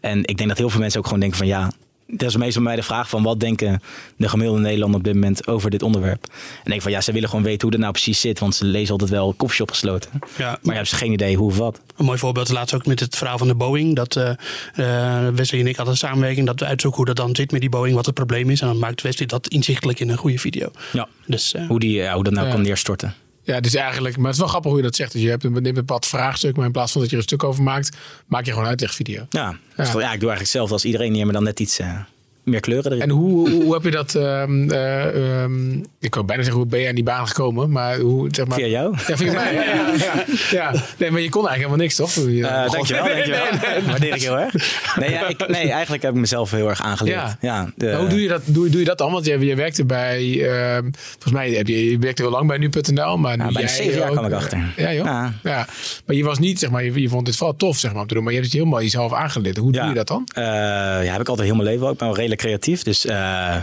En 0.00 0.18
ik 0.24 0.36
denk 0.36 0.48
dat 0.48 0.58
heel 0.58 0.70
veel 0.70 0.80
mensen 0.80 0.98
ook 0.98 1.06
gewoon 1.06 1.20
denken 1.20 1.38
van... 1.38 1.46
ja, 1.46 1.72
dat 2.06 2.28
is 2.28 2.36
meestal 2.36 2.62
mij 2.62 2.76
de 2.76 2.82
vraag 2.82 3.08
van... 3.08 3.22
wat 3.22 3.40
denken 3.40 3.80
de 4.16 4.28
gemiddelde 4.28 4.60
Nederlander 4.60 4.98
op 4.98 5.04
dit 5.04 5.14
moment 5.14 5.46
over 5.46 5.70
dit 5.70 5.82
onderwerp? 5.82 6.24
En 6.24 6.62
ik 6.62 6.68
denk 6.68 6.82
van 6.82 6.90
ja, 6.90 7.00
ze 7.00 7.12
willen 7.12 7.28
gewoon 7.28 7.44
weten 7.44 7.62
hoe 7.62 7.70
dat 7.70 7.80
nou 7.80 7.92
precies 7.92 8.20
zit... 8.20 8.38
want 8.38 8.54
ze 8.54 8.64
lezen 8.64 8.92
altijd 8.92 9.10
wel 9.10 9.34
koffieshop 9.36 9.70
gesloten. 9.70 10.10
Ja. 10.36 10.58
Maar 10.62 10.74
je 10.74 10.80
hebt 10.80 10.92
geen 10.92 11.12
idee 11.12 11.36
hoe 11.36 11.46
of 11.46 11.56
wat. 11.56 11.80
Een 11.96 12.04
mooi 12.04 12.18
voorbeeld 12.18 12.48
is 12.48 12.52
laatst 12.52 12.74
ook 12.74 12.86
met 12.86 13.00
het 13.00 13.16
verhaal 13.16 13.38
van 13.38 13.48
de 13.48 13.54
Boeing. 13.54 13.96
Dat 13.96 14.16
eh, 14.16 14.30
eh, 14.74 15.34
Wesley 15.34 15.60
en 15.60 15.66
ik 15.66 15.76
hadden 15.76 15.94
een 15.94 16.00
samenwerking 16.00 16.46
dat 16.46 16.60
we 16.60 16.66
uitzoeken 16.66 17.04
hoe 17.04 17.14
dat 17.14 17.26
dan 17.26 17.36
zit 17.36 17.50
met 17.50 17.60
die 17.60 17.70
Boeing, 17.70 17.94
wat 17.94 18.06
het 18.06 18.14
probleem 18.14 18.50
is. 18.50 18.60
En 18.60 18.66
dan 18.66 18.78
maakt 18.78 19.02
Wesley 19.02 19.26
dat 19.26 19.48
inzichtelijk 19.48 20.00
in 20.00 20.08
een 20.08 20.16
goede 20.16 20.38
video. 20.38 20.70
Ja. 20.92 21.08
Dus, 21.26 21.54
eh, 21.54 21.66
Hoe, 21.66 21.80
die, 21.80 21.92
ja, 21.92 22.14
hoe 22.14 22.24
dat 22.24 22.32
nou 22.32 22.50
kan 22.50 22.62
neerstorten. 22.62 23.14
Ja, 23.46 23.60
dus 23.60 23.74
eigenlijk, 23.74 24.16
maar 24.16 24.24
het 24.24 24.34
is 24.34 24.40
wel 24.40 24.48
grappig 24.48 24.70
hoe 24.70 24.80
je 24.80 24.86
dat 24.86 24.96
zegt. 24.96 25.12
Dus 25.12 25.22
je 25.22 25.28
hebt 25.28 25.44
een, 25.44 25.52
neemt 25.52 25.66
een 25.66 25.74
bepaald 25.74 26.06
vraagstuk, 26.06 26.56
maar 26.56 26.66
in 26.66 26.72
plaats 26.72 26.92
van 26.92 27.00
dat 27.00 27.10
je 27.10 27.16
er 27.16 27.22
een 27.22 27.28
stuk 27.28 27.44
over 27.44 27.62
maakt, 27.62 27.96
maak 28.26 28.44
je 28.44 28.50
gewoon 28.50 28.64
een 28.64 28.70
uitlegvideo. 28.70 29.26
Ja, 29.30 29.58
Dus 29.76 29.86
ja. 29.86 29.92
ik 29.92 29.92
doe 29.92 30.02
eigenlijk 30.02 30.38
hetzelfde 30.38 30.72
als 30.72 30.84
iedereen... 30.84 31.12
die 31.12 31.24
maar 31.24 31.32
dan 31.32 31.42
net 31.42 31.60
iets 31.60 31.78
eh, 31.78 31.98
meer 32.46 32.60
kleuren 32.60 32.90
erin. 32.90 33.02
En 33.02 33.10
hoe, 33.10 33.48
hoe, 33.50 33.62
hoe 33.62 33.74
heb 33.74 33.82
je 33.84 33.90
dat? 33.90 34.14
ehm, 34.14 34.70
eh, 34.70 35.42
ehm, 35.42 35.72
ik 36.00 36.14
wou 36.14 36.26
bijna 36.26 36.42
zeggen, 36.42 36.60
hoe 36.62 36.70
ben 36.70 36.80
je 36.80 36.88
aan 36.88 36.94
die 36.94 37.04
baan 37.04 37.26
gekomen? 37.28 37.70
Maar 37.70 37.98
hoe, 37.98 38.28
zeg 38.30 38.46
maar. 38.46 38.58
Via 38.58 38.66
jou? 38.66 38.94
Ja, 39.06 39.16
via 39.16 39.32
mij. 39.32 39.54
Ja, 39.54 39.62
ja, 39.62 39.92
ja. 39.96 40.24
Ja. 40.50 40.72
Nee, 40.98 41.10
maar 41.10 41.20
je 41.20 41.28
kon 41.28 41.48
eigenlijk 41.48 41.56
helemaal 41.56 41.76
niks, 41.76 41.94
toch? 41.94 42.10
Toen 42.10 42.32
je- 42.34 42.46
Eh, 42.46 42.70
dankjewel, 42.70 43.04
Nee, 43.04 43.14
nee, 43.14 43.24
dankjewel. 43.24 43.70
nee, 43.70 43.80
nee. 43.80 43.82
Waardeer 43.90 44.14
ik 44.14 44.22
heel 44.22 44.38
erg. 44.38 44.54
Nee, 44.98 45.10
ja, 45.10 45.28
ik, 45.28 45.48
nee, 45.48 45.70
eigenlijk 45.70 46.02
heb 46.02 46.12
ik 46.14 46.20
mezelf 46.20 46.50
heel 46.50 46.68
erg 46.68 46.80
aangeleerd. 46.82 47.16
Ja. 47.16 47.38
Ja. 47.40 47.70
de- 47.76 47.94
hoe 47.96 48.08
doe 48.08 48.22
je 48.22 48.28
dat, 48.28 48.42
doe, 48.44 48.68
doe 48.68 48.80
je 48.80 48.86
dat 48.86 48.98
dan? 48.98 49.12
Want 49.12 49.24
je, 49.26 49.38
je 49.38 49.54
werkte 49.54 49.84
bij, 49.84 50.48
ehm, 50.50 50.82
volgens 50.92 51.32
mij 51.32 51.50
heb 51.50 51.66
je, 51.66 51.90
je 51.90 51.98
werkte 51.98 52.22
heel 52.22 52.30
lang 52.30 52.46
bij 52.48 52.58
nu.nl, 52.58 53.16
maar 53.18 53.36
nu 53.36 53.44
Ja, 53.44 53.50
jij 53.50 53.68
zeven 53.68 53.98
jaar 53.98 54.10
kwam 54.10 54.24
ik 54.26 54.32
achter. 54.32 54.72
Ja, 54.76 54.92
joh. 54.92 55.04
Ja. 55.42 55.66
Maar 56.06 56.16
je 56.16 56.24
was 56.24 56.38
niet, 56.38 56.58
zeg 56.58 56.70
maar, 56.70 56.84
je, 56.84 57.00
je 57.00 57.08
vond 57.08 57.26
het 57.26 57.36
vooral 57.36 57.56
tof, 57.56 57.76
zeg 57.76 57.92
maar, 57.92 58.00
om 58.02 58.06
te 58.08 58.14
doen, 58.14 58.22
maar 58.22 58.32
je 58.32 58.38
hebt 58.38 58.50
het 58.52 58.60
helemaal 58.60 58.82
jezelf 58.82 59.12
aangeleerd. 59.12 59.56
Hoe 59.56 59.72
doe 59.72 59.84
je 59.84 59.94
dat 59.94 60.08
dan? 60.08 60.28
Eh, 60.34 60.42
ja, 60.44 61.12
heb 61.12 61.20
ik 61.20 61.28
altijd 61.28 61.46
heel 61.48 61.56
mijn 61.56 61.68
leven. 61.68 61.90
Ik 61.90 61.96
ben 61.98 62.06
wel 62.06 62.16
redelijk 62.16 62.35
creatief. 62.36 62.82
Dus 62.82 63.06
eh, 63.06 63.56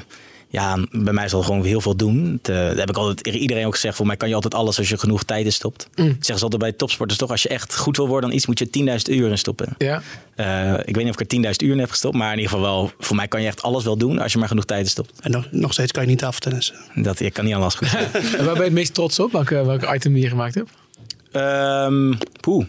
ja, 0.53 0.77
bij 0.91 1.13
mij 1.13 1.27
zal 1.27 1.43
gewoon 1.43 1.63
heel 1.63 1.81
veel 1.81 1.95
doen. 1.95 2.39
Eh, 2.41 2.67
dat 2.67 2.77
heb 2.77 2.89
ik 2.89 2.97
altijd 2.97 3.35
iedereen 3.35 3.65
ook 3.65 3.73
gezegd. 3.73 3.95
Voor 3.95 4.05
mij 4.05 4.17
kan 4.17 4.29
je 4.29 4.35
altijd 4.35 4.53
alles 4.53 4.77
als 4.77 4.89
je 4.89 4.97
genoeg 4.97 5.23
tijd 5.23 5.45
in 5.45 5.51
stopt. 5.51 5.87
Mm. 5.95 6.07
Ik 6.07 6.25
zeg 6.25 6.37
ze 6.37 6.43
altijd 6.43 6.61
bij 6.61 6.71
topsporters 6.71 7.19
toch. 7.19 7.31
Als 7.31 7.43
je 7.43 7.49
echt 7.49 7.77
goed 7.77 7.97
wil 7.97 8.07
worden 8.07 8.29
dan 8.29 8.37
iets, 8.37 8.47
moet 8.47 8.59
je 8.59 8.67
10.000 9.09 9.13
uur 9.13 9.29
in 9.29 9.37
stoppen. 9.37 9.75
Ja. 9.77 10.01
Eh, 10.35 10.73
ik 10.73 10.95
weet 10.95 11.03
niet 11.05 11.13
of 11.13 11.19
ik 11.19 11.31
er 11.31 11.37
10.000 11.37 11.63
uur 11.63 11.71
in 11.71 11.79
heb 11.79 11.89
gestopt. 11.89 12.15
Maar 12.15 12.31
in 12.31 12.37
ieder 12.37 12.51
geval 12.51 12.65
wel, 12.65 12.91
voor 12.99 13.15
mij 13.15 13.27
kan 13.27 13.41
je 13.41 13.47
echt 13.47 13.61
alles 13.61 13.83
wel 13.83 13.97
doen 13.97 14.19
als 14.19 14.31
je 14.31 14.37
maar 14.37 14.47
genoeg 14.47 14.65
tijd 14.65 14.83
in 14.83 14.89
stopt. 14.89 15.11
En 15.19 15.31
nog, 15.31 15.47
nog 15.51 15.73
steeds 15.73 15.91
kan 15.91 16.03
je 16.03 16.09
niet 16.09 16.19
tafeltennissen. 16.19 16.75
Dat, 16.95 17.19
ik 17.19 17.33
kan 17.33 17.45
niet 17.45 17.53
aan 17.53 17.59
last 17.59 17.77
goed. 17.77 17.95
En 18.37 18.45
waar 18.45 18.45
ben 18.45 18.55
je 18.55 18.61
het 18.61 18.71
meest 18.73 18.93
trots 18.93 19.19
op? 19.19 19.31
Welke, 19.31 19.65
welke 19.65 19.93
item 19.93 20.13
die 20.13 20.23
je 20.23 20.29
gemaakt 20.29 20.55
hebt? 20.55 20.71
Poeh. 22.39 22.65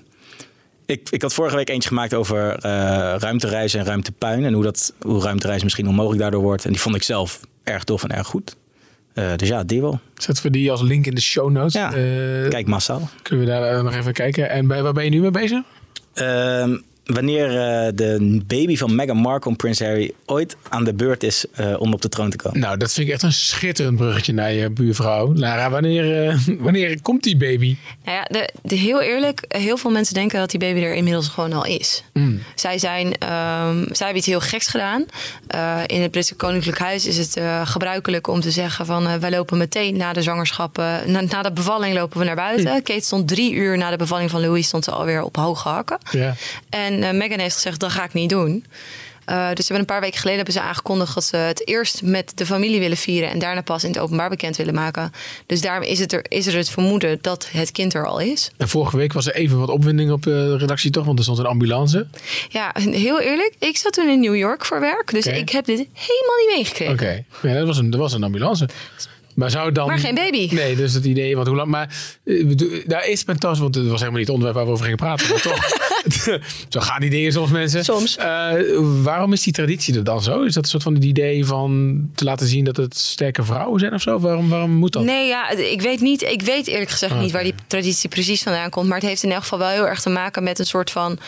Ik, 0.86 1.08
ik 1.10 1.22
had 1.22 1.34
vorige 1.34 1.56
week 1.56 1.68
eentje 1.68 1.88
gemaakt 1.88 2.14
over 2.14 2.52
eh 2.58 3.14
ruimtereizen 3.18 3.80
en 3.80 3.86
ruimtepuin. 3.86 4.44
En 4.44 4.52
hoe, 4.52 4.62
dat, 4.62 4.94
hoe 5.00 5.22
ruimtereizen 5.22 5.64
misschien 5.64 5.88
onmogelijk 5.88 6.20
daardoor 6.20 6.42
wordt. 6.42 6.64
En 6.64 6.70
die 6.72 6.80
vond 6.80 6.94
ik 6.96 7.02
zelf 7.02 7.40
erg 7.64 7.84
tof 7.84 8.02
en 8.02 8.10
erg 8.10 8.26
goed. 8.26 8.56
Eh, 9.14 9.24
dus 9.36 9.48
ja, 9.48 9.64
die 9.64 9.80
wel. 9.80 10.00
Zetten 10.14 10.44
we 10.44 10.50
die 10.50 10.70
als 10.70 10.82
link 10.82 11.06
in 11.06 11.14
de 11.14 11.20
show 11.20 11.50
notes. 11.50 11.72
Ja, 11.72 11.86
Eh, 11.92 12.48
Kijk 12.48 12.66
massaal. 12.66 13.08
Kunnen 13.22 13.44
we 13.44 13.50
daar 13.50 13.84
nog 13.84 13.94
even 13.94 14.12
kijken. 14.12 14.50
En 14.50 14.66
bij, 14.66 14.82
waar 14.82 14.92
ben 14.92 15.04
je 15.04 15.10
nu 15.10 15.20
mee 15.20 15.30
bezig? 15.30 15.62
Ehm, 16.14 16.76
wanneer 17.04 17.46
eh, 17.48 17.92
de 17.94 18.42
baby 18.46 18.76
van 18.76 18.94
Meghan 18.94 19.16
Markle 19.16 19.50
en 19.50 19.56
Prins 19.56 19.78
Harry 19.78 20.12
ooit 20.26 20.56
aan 20.68 20.84
de 20.84 20.94
beurt 20.94 21.22
is 21.22 21.44
eh, 21.52 21.80
om 21.80 21.92
op 21.92 22.02
de 22.02 22.08
troon 22.08 22.30
te 22.30 22.36
komen. 22.36 22.60
Nou, 22.60 22.76
dat 22.76 22.92
vind 22.92 23.06
ik 23.06 23.12
echt 23.12 23.22
een 23.22 23.32
schitterend 23.32 23.96
bruggetje 23.96 24.32
naar 24.32 24.52
je 24.52 24.70
buurvrouw. 24.70 25.34
Lara, 25.34 25.70
wanneer, 25.70 26.28
eh, 26.28 26.38
wanneer 26.58 27.02
komt 27.02 27.22
die 27.22 27.36
baby? 27.36 27.76
Nou 28.04 28.16
ja, 28.16 28.24
de, 28.24 28.48
de, 28.62 28.74
heel 28.74 29.02
eerlijk, 29.02 29.44
heel 29.48 29.76
veel 29.76 29.90
mensen 29.90 30.14
denken 30.14 30.38
dat 30.38 30.50
die 30.50 30.60
baby 30.60 30.80
er 30.80 30.94
inmiddels 30.94 31.28
gewoon 31.28 31.52
al 31.52 31.64
is. 31.64 32.04
Mm. 32.12 32.42
Zij, 32.54 32.78
zijn, 32.78 33.18
ehm, 33.18 33.84
zij 33.84 33.96
hebben 34.06 34.16
iets 34.16 34.26
heel 34.26 34.40
geks 34.40 34.66
gedaan. 34.66 35.04
Eh, 35.46 35.80
in 35.86 36.02
het 36.02 36.10
Britse 36.10 36.34
Koninklijk 36.34 36.78
Huis 36.78 37.06
is 37.06 37.16
het 37.16 37.36
eh, 37.36 37.66
gebruikelijk 37.66 38.26
om 38.26 38.40
te 38.40 38.50
zeggen 38.50 38.86
van... 38.86 39.06
eh, 39.06 39.14
wij 39.14 39.30
lopen 39.30 39.58
meteen 39.58 39.96
na 39.96 40.12
de 40.12 40.22
zwangerschap, 40.22 40.78
eh, 40.78 40.94
na, 41.06 41.20
na 41.20 41.42
de 41.42 41.52
bevalling 41.52 41.94
lopen 41.94 42.18
we 42.18 42.24
naar 42.24 42.34
buiten. 42.34 42.72
Hm. 42.72 42.82
Kate 42.82 43.04
stond 43.04 43.28
drie 43.28 43.52
uur 43.52 43.78
na 43.78 43.90
de 43.90 43.96
bevalling 43.96 44.30
van 44.30 44.40
Louis 44.40 44.66
stond 44.66 44.84
ze 44.84 44.90
alweer 44.90 45.22
op 45.22 45.36
hoge 45.36 45.68
hakken. 45.68 45.98
Ja. 46.10 46.34
En 46.70 46.93
eh, 47.02 47.12
Meghan 47.12 47.38
heeft 47.38 47.54
gezegd, 47.54 47.80
dat 47.80 47.90
ga 47.90 48.04
ik 48.04 48.12
niet 48.12 48.30
doen. 48.30 48.64
Eh, 49.24 49.48
dus 49.54 49.66
ze 49.66 49.72
hebben 49.72 49.78
een 49.78 49.94
paar 49.94 50.00
weken 50.00 50.18
geleden 50.18 50.36
hebben 50.36 50.54
ze 50.54 50.68
aangekondigd 50.68 51.14
dat 51.14 51.24
ze 51.24 51.36
het 51.36 51.68
eerst 51.68 52.02
met 52.02 52.32
de 52.34 52.46
familie 52.46 52.80
willen 52.80 52.96
vieren 52.96 53.30
en 53.30 53.38
daarna 53.38 53.62
pas 53.62 53.84
in 53.84 53.90
het 53.90 53.98
openbaar 53.98 54.28
bekend 54.28 54.56
willen 54.56 54.74
maken. 54.74 55.12
Dus 55.46 55.60
daarom 55.60 55.88
is, 55.88 55.98
het 55.98 56.12
er, 56.12 56.24
is 56.28 56.46
er 56.46 56.56
het 56.56 56.70
vermoeden 56.70 57.18
dat 57.20 57.48
het 57.50 57.72
kind 57.72 57.94
er 57.94 58.06
al 58.06 58.18
is. 58.18 58.50
En 58.56 58.68
vorige 58.68 58.96
week 58.96 59.12
was 59.12 59.26
er 59.26 59.34
even 59.34 59.58
wat 59.58 59.68
opwinding 59.68 60.10
op 60.10 60.22
de 60.22 60.56
redactie 60.56 60.90
toch? 60.90 61.04
Want 61.04 61.18
er 61.18 61.24
stond 61.24 61.38
een 61.38 61.46
ambulance. 61.46 62.06
Ja, 62.48 62.74
en 62.74 62.92
heel 62.92 63.20
eerlijk, 63.20 63.54
ik 63.58 63.76
zat 63.76 63.92
toen 63.92 64.08
in 64.08 64.20
New 64.20 64.36
York 64.36 64.64
voor 64.64 64.80
werk, 64.80 65.10
dus 65.10 65.26
ik 65.26 65.48
heb 65.48 65.64
dit 65.64 65.78
helemaal 65.92 66.36
niet 66.46 66.56
meegekregen. 66.56 66.94
Oké, 66.94 67.48
ja, 67.48 67.54
dat, 67.54 67.66
was 67.66 67.78
een, 67.78 67.90
dat 67.90 68.00
was 68.00 68.12
een 68.12 68.24
ambulance. 68.24 68.68
Maar 69.34 69.50
zou 69.50 69.72
dan... 69.72 69.86
Maar 69.86 69.98
geen 69.98 70.14
baby. 70.14 70.48
Nee, 70.50 70.76
dus 70.76 70.92
het 70.92 71.04
idee, 71.04 71.34
want 71.34 71.46
hoe 71.46 71.56
lang... 71.56 71.68
Maar 71.68 71.94
eh, 72.24 72.86
daar 72.86 73.08
is 73.08 73.24
mijn 73.24 73.38
tas, 73.38 73.58
want 73.58 73.74
het 73.74 73.86
was 73.86 73.98
helemaal 73.98 74.18
niet 74.18 74.28
het 74.28 74.36
onderwerp 74.36 74.56
waar 74.56 74.66
we 74.66 74.72
over 74.72 74.84
gingen 74.84 74.98
praten. 74.98 75.28
Maar 75.28 75.40
toch, 75.40 75.58
zo 76.68 76.80
gaan 76.80 77.00
die 77.00 77.10
dingen 77.10 77.32
soms 77.32 77.50
mensen. 77.50 77.84
Soms. 77.84 78.16
Eh, 78.16 78.52
waarom 79.02 79.32
is 79.32 79.42
die 79.42 79.52
traditie 79.52 79.96
er 79.96 80.04
dan 80.04 80.22
zo? 80.22 80.42
Is 80.42 80.54
dat 80.54 80.62
een 80.62 80.70
soort 80.70 80.82
van 80.82 80.94
het 80.94 81.04
idee 81.04 81.44
van 81.44 82.00
te 82.14 82.24
laten 82.24 82.46
zien 82.46 82.64
dat 82.64 82.76
het 82.76 82.96
sterke 82.96 83.44
vrouwen 83.44 83.80
zijn 83.80 83.92
of 83.92 84.02
zo? 84.02 84.18
Waarom, 84.18 84.48
waarom 84.48 84.70
moet 84.70 84.92
dat? 84.92 85.04
Nee, 85.04 85.28
ja, 85.28 85.50
ik 85.50 85.80
weet 85.80 86.00
niet. 86.00 86.22
Ik 86.22 86.42
weet 86.42 86.66
eerlijk 86.66 86.90
gezegd 86.90 87.12
Ah, 87.12 87.20
niet 87.20 87.32
waar 87.32 87.42
die 87.42 87.54
traditie 87.66 88.08
precies 88.08 88.42
vandaan 88.42 88.70
komt. 88.70 88.88
Maar 88.88 88.98
het 88.98 89.08
heeft 89.08 89.22
in 89.22 89.32
elk 89.32 89.42
geval 89.42 89.58
wel 89.58 89.68
heel 89.68 89.86
erg 89.86 90.00
te 90.00 90.10
maken 90.10 90.42
met 90.42 90.58
een 90.58 90.66
soort 90.66 90.90
van. 90.90 91.18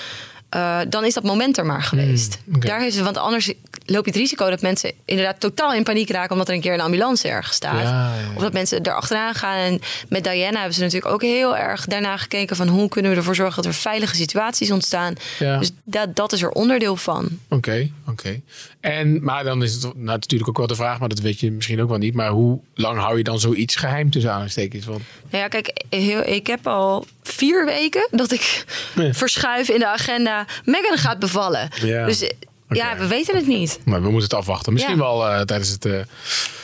Eh, 0.48 0.78
dan 0.88 1.04
is 1.04 1.14
dat 1.14 1.22
moment 1.22 1.58
er 1.58 1.66
maar 1.66 1.82
geweest. 1.82 2.38
Hmm, 2.44 2.54
oké. 2.54 2.66
Daar 2.66 2.80
heeft 2.80 2.96
ze, 2.96 3.02
want 3.02 3.16
anders 3.16 3.52
loop 3.86 4.04
je 4.04 4.10
het 4.10 4.20
risico 4.20 4.50
dat 4.50 4.60
mensen 4.60 4.92
inderdaad 5.04 5.40
totaal 5.40 5.72
in 5.72 5.82
paniek 5.82 6.10
raken 6.10 6.32
omdat 6.32 6.48
er 6.48 6.54
een 6.54 6.60
keer 6.60 6.72
een 6.72 6.80
ambulance 6.80 7.28
ergens 7.28 7.56
staat. 7.56 7.82
Ja, 7.82 7.90
ja, 7.90 8.12
ja. 8.20 8.34
Of 8.34 8.42
dat 8.42 8.52
mensen 8.52 8.82
er 8.82 8.94
achteraan 8.94 9.34
gaan. 9.34 9.56
En 9.56 9.80
met 10.08 10.24
Diana 10.24 10.56
hebben 10.56 10.74
ze 10.74 10.80
natuurlijk 10.80 11.12
ook 11.12 11.22
heel 11.22 11.56
erg 11.56 11.84
daarna 11.84 12.16
gekeken 12.16 12.56
van 12.56 12.68
hoe 12.68 12.88
kunnen 12.88 13.10
we 13.10 13.16
ervoor 13.16 13.34
zorgen 13.34 13.62
dat 13.62 13.72
er 13.72 13.78
veilige 13.78 14.16
situaties 14.16 14.70
ontstaan. 14.70 15.14
Ja. 15.38 15.58
Dus 15.58 15.70
dat, 15.88 16.16
dat 16.16 16.32
is 16.32 16.42
er 16.42 16.50
onderdeel 16.50 16.96
van. 16.96 17.28
Oké, 17.48 17.90
oké. 18.08 18.40
En 18.80 19.24
Maar 19.24 19.44
dan 19.44 19.62
is 19.62 19.72
het 19.72 19.82
nou, 19.82 19.94
natuurlijk 20.04 20.48
ook 20.48 20.56
wel 20.58 20.66
de 20.66 20.74
vraag, 20.74 20.98
maar 20.98 21.08
dat 21.08 21.18
weet 21.18 21.40
je 21.40 21.50
misschien 21.50 21.82
ook 21.82 21.88
wel 21.88 21.98
niet. 21.98 22.14
Maar 22.14 22.30
hoe 22.30 22.60
lang 22.74 22.98
hou 22.98 23.16
je 23.18 23.24
dan 23.24 23.38
zoiets 23.40 23.76
geheim 23.76 24.10
tussen 24.10 24.32
aanstekens? 24.32 24.84
Want 24.84 25.02
Nou 25.30 25.42
ja, 25.42 25.48
kijk, 25.48 25.84
heel, 25.90 26.22
ik 26.26 26.46
heb 26.46 26.66
al 26.66 27.06
vier 27.22 27.64
weken 27.64 28.08
dat 28.10 28.32
ik 28.32 28.64
Nee. 28.94 29.12
verschuif 29.12 29.68
in 29.68 29.78
de 29.78 29.88
agenda. 29.88 30.46
Megan 30.64 30.98
gaat 30.98 31.18
bevallen. 31.18 31.68
Ja. 31.82 32.06
Dus 32.06 32.30
ja, 32.68 32.96
we 32.96 33.06
weten 33.06 33.36
het 33.36 33.46
niet 33.46 33.78
maar 33.84 34.02
we 34.02 34.10
moeten 34.10 34.28
het 34.28 34.34
afwachten. 34.38 34.72
Misschien 34.72 34.96
Ja. 34.96 35.00
wel 35.02 35.26
eh, 35.28 35.40
tijdens 35.40 35.70
het. 35.70 35.84
eh, 35.84 35.92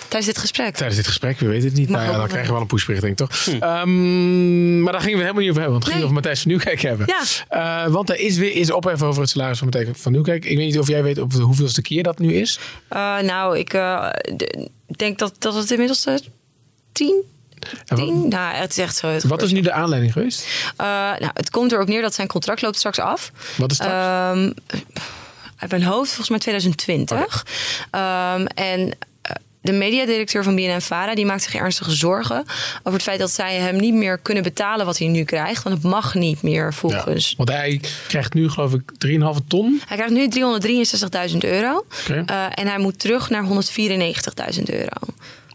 tijdens 0.08 0.32
dit 0.32 0.38
gesprek. 0.38 0.74
Tijdens 0.76 0.96
dit 0.96 1.06
gesprek, 1.06 1.38
we 1.38 1.46
weten 1.46 1.68
het 1.68 1.78
niet. 1.78 1.88
Maar 1.88 1.98
Nou 2.00 2.10
ja, 2.12 2.16
dan 2.16 2.22
we. 2.22 2.28
krijgen 2.28 2.48
we 2.48 2.52
wel 2.52 2.62
een 2.62 2.68
pushbericht, 2.68 3.02
denk 3.02 3.20
ik 3.20 3.26
toch? 3.28 3.44
Hm. 3.44 3.62
Ehm, 3.62 4.82
maar 4.82 4.92
daar 4.92 5.00
gingen 5.00 5.16
we 5.16 5.22
helemaal 5.22 5.42
niet 5.42 5.50
over 5.50 5.62
hebben. 5.62 5.80
Want 5.80 5.82
het 5.84 5.92
ging 5.92 6.02
over 6.02 6.14
Matthijs 6.14 6.40
van 6.40 6.50
Nieuwkerk 6.50 6.80
hebben. 6.80 7.06
Ja. 7.06 7.84
Eh, 7.84 7.92
want 7.92 8.10
er 8.10 8.18
is 8.18 8.36
weer 8.36 8.54
is 8.54 8.70
ophef 8.70 9.02
over 9.02 9.20
het 9.20 9.30
salaris 9.30 9.58
van 9.58 9.68
Matthijs 9.72 9.96
van 10.00 10.12
Nieuwkerk. 10.12 10.44
Ik 10.44 10.56
weet 10.56 10.66
niet 10.66 10.78
of 10.78 10.88
jij 10.88 11.02
weet 11.02 11.18
op 11.18 11.32
de 11.32 11.40
hoeveelste 11.42 11.82
keer 11.82 12.02
dat 12.02 12.18
nu 12.18 12.34
is. 12.34 12.58
Eh, 12.88 13.18
nou, 13.18 13.58
ik 13.58 13.72
eh, 13.74 14.08
denk 14.96 15.18
dat, 15.18 15.34
dat 15.38 15.54
het 15.54 15.70
inmiddels 15.70 16.02
de 16.04 16.22
tien. 16.92 17.22
Tien? 17.84 18.28
Nou, 18.28 18.54
het 18.54 18.70
is 18.70 18.78
echt 18.78 18.96
zo. 18.96 19.06
Het 19.08 19.24
Wat 19.24 19.42
is 19.42 19.52
nu 19.52 19.60
de 19.60 19.72
aanleiding 19.72 20.12
geweest? 20.12 20.46
Eh, 20.76 20.86
nou, 20.86 21.30
het 21.34 21.50
komt 21.50 21.72
erop 21.72 21.88
neer 21.88 22.02
dat 22.02 22.14
zijn 22.14 22.26
contract 22.28 22.62
loopt 22.62 22.76
straks 22.76 22.98
af. 22.98 23.32
Wat 23.56 23.70
is? 23.72 23.78
Ehm, 23.78 24.50
uit 25.62 25.70
mijn 25.70 25.82
hoofd, 25.82 26.08
volgens 26.08 26.28
mij 26.28 26.38
2020. 26.38 27.46
Ehm, 27.90 28.44
en 28.44 28.90
eh, 29.22 29.32
de 29.60 29.72
mediadirecteur 29.72 30.44
van 30.44 30.54
BNN 30.54 30.80
Vara 30.80 31.14
die 31.14 31.26
maakt 31.26 31.42
zich 31.42 31.54
ernstige 31.54 31.90
zorgen 31.90 32.44
over 32.78 32.92
het 32.92 33.02
feit 33.02 33.18
dat 33.18 33.30
zij 33.30 33.56
hem 33.56 33.76
niet 33.76 33.94
meer 33.94 34.18
kunnen 34.18 34.42
betalen 34.42 34.86
wat 34.86 34.98
hij 34.98 35.08
nu 35.08 35.24
krijgt. 35.24 35.62
Want 35.62 35.74
het 35.74 35.84
mag 35.84 36.14
niet 36.14 36.42
meer 36.42 36.74
volgens. 36.74 37.34
Want 37.36 37.48
hij 37.48 37.80
krijgt 38.08 38.34
nu 38.34 38.50
geloof 38.50 38.72
ik 38.72 38.82
3,5 38.98 39.46
ton. 39.48 39.80
Hij 39.86 39.96
krijgt 39.96 40.14
nu 40.14 40.28
363.000 41.30 41.36
euro. 41.38 41.84
Oké. 42.00 42.22
Eh, 42.26 42.46
en 42.54 42.66
hij 42.66 42.78
moet 42.78 42.98
terug 42.98 43.30
naar 43.30 43.44
194.000 43.44 44.70
euro. 44.70 44.96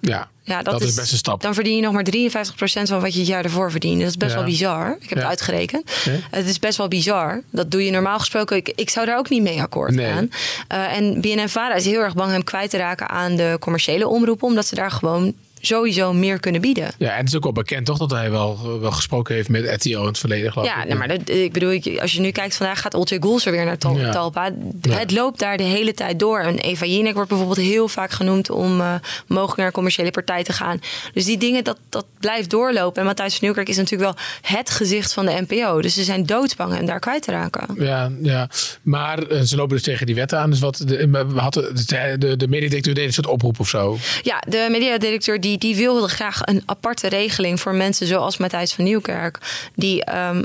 Ja, 0.02 0.28
Ja, 0.44 0.62
dat, 0.64 0.82
is 0.82 0.94
best 0.94 1.12
een 1.12 1.18
stap. 1.18 1.42
Dan 1.42 1.54
verdien 1.54 1.76
je 1.76 1.82
nog 1.82 1.94
maar 1.94 2.04
53% 2.04 2.88
van 2.90 3.02
wat 3.02 3.14
je 3.14 3.20
het 3.20 3.28
jaar 3.28 3.44
ervoor 3.44 3.72
verdiende. 3.72 4.00
Dat 4.00 4.10
is 4.10 4.18
best 4.18 4.32
Ja. 4.32 4.38
wel 4.38 4.46
bizar. 4.48 4.98
Ik 5.00 5.10
heb 5.10 5.10
Ja. 5.10 5.16
het 5.18 5.26
uitgerekend. 5.28 5.92
Het 6.32 6.48
is 6.48 6.60
best 6.60 6.78
wel 6.78 6.88
bizar. 6.88 7.42
Dat 7.52 7.72
doe 7.72 7.86
je 7.86 7.92
normaal 7.92 8.20
gesproken. 8.20 8.56
Ik, 8.58 8.72
ik 8.76 8.90
zou 8.90 9.06
daar 9.06 9.18
ook 9.18 9.30
niet 9.30 9.42
mee 9.42 9.62
akkoord 9.62 9.94
Nee. 9.96 10.12
gaan. 10.14 10.30
Eh, 10.68 10.98
en 10.98 11.22
BNN-Vara 11.22 11.74
is 11.76 11.86
heel 11.86 12.00
erg 12.02 12.14
bang 12.14 12.32
hem 12.32 12.44
kwijt 12.44 12.70
te 12.70 12.78
raken 12.78 13.10
aan 13.10 13.36
de 13.36 13.58
commerciële 13.60 14.08
omroepen. 14.08 14.48
Omdat 14.48 14.66
ze 14.68 14.76
daar 14.76 14.92
gewoon 14.92 15.34
sowieso 15.62 16.14
meer 16.14 16.40
kunnen 16.40 16.62
bieden. 16.62 16.92
Ja, 16.98 17.12
en 17.12 17.18
het 17.18 17.28
is 17.28 17.36
ook 17.36 17.44
wel 17.44 17.52
bekend 17.52 17.86
toch 17.86 17.98
dat 17.98 18.12
hij 18.12 18.32
wel, 18.32 18.80
wel 18.80 18.92
gesproken 18.92 19.36
heeft 19.36 19.50
met 19.50 19.84
RTO 19.86 20.02
in 20.02 20.08
het 20.08 20.18
verleden 20.18 20.52
geloof 20.52 20.68
Ja, 20.68 20.82
ik. 20.82 20.88
nou, 20.88 21.00
maar 21.00 21.08
dat, 21.08 21.30
ik 21.30 21.54
bedoel, 21.54 21.80
als 22.02 22.14
je 22.14 22.22
nu 22.22 22.32
kijkt, 22.32 22.56
vandaag 22.56 22.82
gaat 22.82 22.94
Oltje 22.94 23.18
Goels 23.22 23.46
er 23.46 23.52
weer 23.52 23.66
naar 23.66 23.78
Tal- 23.78 23.98
Ja. 23.98 24.12
Talpa. 24.12 24.52
Ja. 24.82 24.98
Het 24.98 25.12
loopt 25.12 25.40
daar 25.40 25.58
de 25.58 25.64
hele 25.64 25.94
tijd 25.94 26.20
door. 26.20 26.40
En 26.40 26.58
Eva 26.58 26.86
Jinek 26.86 27.14
wordt 27.14 27.30
bijvoorbeeld 27.30 27.60
heel 27.60 27.88
vaak 27.88 28.12
genoemd 28.12 28.50
om 28.50 28.80
eh, 28.82 28.94
mogelijk 29.28 29.58
naar 29.58 29.66
een 29.66 29.72
commerciële 29.72 30.12
partij 30.12 30.44
te 30.44 30.54
gaan. 30.54 30.80
Dus 31.14 31.26
die 31.26 31.38
dingen, 31.38 31.64
dat, 31.64 31.78
dat 31.90 32.06
blijft 32.20 32.50
doorlopen. 32.50 33.00
En 33.02 33.08
Matthijs 33.08 33.32
van 33.32 33.40
Nieuwkerk 33.42 33.70
is 33.70 33.78
natuurlijk 33.78 34.12
wel 34.16 34.26
het 34.42 34.70
gezicht 34.70 35.14
van 35.14 35.26
de 35.26 35.44
NPO. 35.48 35.82
Dus 35.82 35.94
ze 35.94 36.04
zijn 36.04 36.26
doodsbang 36.26 36.74
hem 36.74 36.86
daar 36.86 37.00
kwijt 37.00 37.22
te 37.24 37.32
raken. 37.32 37.68
Ja, 37.80 38.12
ja. 38.22 38.50
maar 38.82 39.20
eh, 39.24 39.42
ze 39.42 39.56
lopen 39.56 39.76
dus 39.76 39.84
tegen 39.86 40.06
die 40.06 40.16
wet 40.16 40.34
aan. 40.34 40.50
Dus 40.50 40.60
wat 40.60 40.84
de, 40.86 41.26
hadden, 41.36 41.76
de, 41.76 42.16
de, 42.18 42.38
de 42.38 42.48
mediadirecteur 42.48 42.94
deed 42.94 43.06
een 43.06 43.14
soort 43.14 43.28
oproep 43.28 43.60
of 43.60 43.70
zo. 43.70 43.98
Ja, 44.22 44.44
de 44.48 44.68
mediadirecteur 44.72 45.40
die, 45.42 45.47
die 45.56 45.76
wilde 45.76 46.08
graag 46.08 46.40
een 46.46 46.64
aparte 46.66 47.08
regeling 47.08 47.60
voor 47.60 47.74
mensen 47.76 48.08
zoals 48.08 48.38
Matthijs 48.38 48.74
van 48.74 48.84
Nieuwkerk. 48.84 49.38
Die, 49.76 50.04
ehm, 50.04 50.44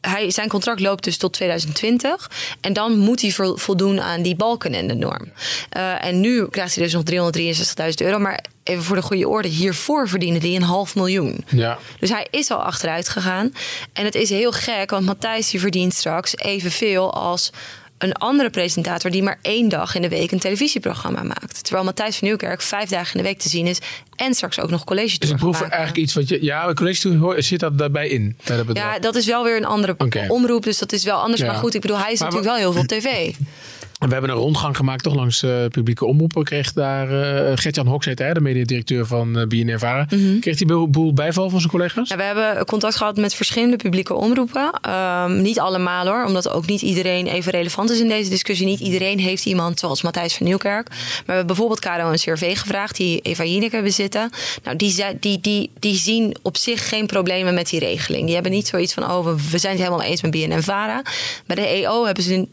hij, 0.00 0.30
zijn 0.30 0.48
contract 0.48 0.80
loopt 0.80 1.04
dus 1.04 1.16
tot 1.16 1.32
2020. 1.32 2.30
En 2.60 2.72
dan 2.72 2.98
moet 2.98 3.20
hij 3.20 3.30
vo- 3.30 3.56
voldoen 3.56 4.00
aan 4.00 4.22
die 4.22 4.36
balken 4.36 4.74
en 4.74 4.86
de 4.88 4.94
norm. 4.94 5.32
Eh, 5.70 6.04
en 6.04 6.20
nu 6.20 6.48
krijgt 6.48 6.74
hij 6.74 6.84
dus 6.84 6.92
nog 6.92 7.02
363.000 7.02 8.00
euro. 8.00 8.18
Maar 8.18 8.44
even 8.64 8.82
voor 8.84 8.96
de 8.96 9.02
goede 9.02 9.28
orde, 9.28 9.48
hiervoor 9.48 10.08
verdiende 10.08 10.38
hij 10.40 10.56
een 10.56 10.62
half 10.62 10.94
miljoen. 10.94 11.44
Ja. 11.48 11.78
Dus 11.98 12.10
hij 12.10 12.26
is 12.30 12.50
al 12.50 12.62
achteruit 12.62 13.08
gegaan. 13.08 13.54
En 13.92 14.04
het 14.04 14.14
is 14.14 14.28
heel 14.30 14.52
gek, 14.52 14.90
want 14.90 15.04
Matthijs 15.06 15.50
die 15.50 15.60
verdient 15.60 15.94
straks 15.94 16.36
evenveel 16.36 17.12
als 17.14 17.50
een 18.02 18.12
andere 18.12 18.50
presentator 18.50 19.10
die 19.10 19.22
maar 19.22 19.38
één 19.42 19.68
dag 19.68 19.94
in 19.94 20.02
de 20.02 20.08
week 20.08 20.30
een 20.30 20.38
televisieprogramma 20.38 21.22
maakt. 21.22 21.64
Terwijl 21.64 21.84
Matthijs 21.84 22.16
van 22.16 22.28
Nieuwkerk 22.28 22.62
vijf 22.62 22.88
dagen 22.88 23.12
in 23.16 23.22
de 23.22 23.28
week 23.28 23.38
te 23.38 23.48
zien 23.48 23.66
is 23.66 23.78
en 24.16 24.34
straks 24.34 24.60
ook 24.60 24.70
nog 24.70 24.84
college 24.84 25.18
Dus 25.18 25.30
ik 25.30 25.36
proef 25.36 25.60
eigenlijk 25.60 25.96
iets 25.96 26.14
wat 26.14 26.28
je. 26.28 26.44
Ja, 26.44 26.72
college 26.74 27.34
zit 27.38 27.60
dat 27.60 27.78
daarbij 27.78 28.08
in. 28.08 28.36
Bij 28.44 28.56
dat 28.56 28.66
bedrag. 28.66 28.92
Ja, 28.92 28.98
dat 28.98 29.14
is 29.14 29.26
wel 29.26 29.44
weer 29.44 29.56
een 29.56 29.64
andere 29.64 29.96
omroep, 30.28 30.62
dus 30.62 30.78
dat 30.78 30.92
is 30.92 31.04
wel 31.04 31.18
anders. 31.18 31.40
Ja. 31.40 31.46
Maar 31.46 31.56
goed, 31.56 31.74
ik 31.74 31.80
bedoel, 31.80 31.98
hij 31.98 32.12
is 32.12 32.20
Maar 32.20 32.28
natuurlijk 32.28 32.56
wel 32.56 32.72
heel 32.72 32.72
veel 32.72 32.82
op 32.82 33.02
tv. 33.02 33.34
We 34.08 34.12
hebben 34.12 34.30
een 34.30 34.36
rondgang 34.36 34.76
gemaakt 34.76 35.02
toch 35.02 35.14
langs 35.14 35.42
eh, 35.42 35.66
publieke 35.68 36.04
omroepen. 36.04 36.44
Kreeg 36.44 36.72
daar 36.72 37.10
uh, 37.10 37.52
Gert-Jan 37.54 38.00
hij, 38.00 38.32
de 38.32 38.40
mediadirecteur 38.40 39.06
van 39.06 39.38
uh, 39.38 39.46
BNR 39.46 39.78
Vara. 39.78 40.06
Mhm. 40.10 40.38
Kreeg 40.38 40.58
hij 40.58 40.76
een 40.76 40.90
boel 40.90 41.12
bijval 41.12 41.50
van 41.50 41.58
zijn 41.58 41.72
collega's? 41.72 42.08
Ja, 42.08 42.16
we 42.16 42.22
hebben 42.22 42.64
contact 42.64 42.96
gehad 42.96 43.16
met 43.16 43.34
verschillende 43.34 43.76
publieke 43.76 44.14
omroepen. 44.14 44.70
Ehm, 44.80 45.42
niet 45.42 45.60
allemaal 45.60 46.06
hoor, 46.06 46.24
omdat 46.24 46.50
ook 46.50 46.66
niet 46.66 46.82
iedereen 46.82 47.26
even 47.26 47.52
relevant 47.52 47.90
is 47.90 48.00
in 48.00 48.08
deze 48.08 48.30
discussie. 48.30 48.66
Niet 48.66 48.80
iedereen 48.80 49.18
heeft 49.18 49.44
iemand 49.44 49.78
zoals 49.78 50.02
Matthijs 50.02 50.34
van 50.34 50.46
Nieuwkerk. 50.46 50.88
Maar 50.88 50.98
we 51.26 51.32
hebben 51.32 51.46
bijvoorbeeld 51.46 51.80
Caro 51.80 52.10
en 52.10 52.18
CRV 52.18 52.58
gevraagd, 52.58 52.96
die 52.96 53.20
Eva 53.20 53.44
Jinek 53.44 53.72
hebben 53.72 53.92
zitten. 53.92 54.30
Nou, 54.62 54.76
die, 54.76 55.04
die, 55.20 55.40
die, 55.40 55.70
die 55.78 55.96
zien 55.96 56.36
op 56.42 56.56
zich 56.56 56.88
geen 56.88 57.06
problemen 57.06 57.54
met 57.54 57.68
die 57.68 57.80
regeling. 57.80 58.24
Die 58.24 58.34
hebben 58.34 58.52
niet 58.52 58.66
zoiets 58.66 58.94
van, 58.94 59.10
oh, 59.10 59.24
we, 59.24 59.34
we 59.50 59.58
zijn 59.58 59.72
het 59.72 59.82
helemaal 59.82 60.06
eens 60.06 60.22
met 60.22 60.30
BNN 60.30 60.62
Vara. 60.62 61.02
Bij 61.46 61.56
de 61.56 61.66
EO 61.66 62.04
hebben 62.04 62.22
ze 62.22 62.34
een 62.34 62.48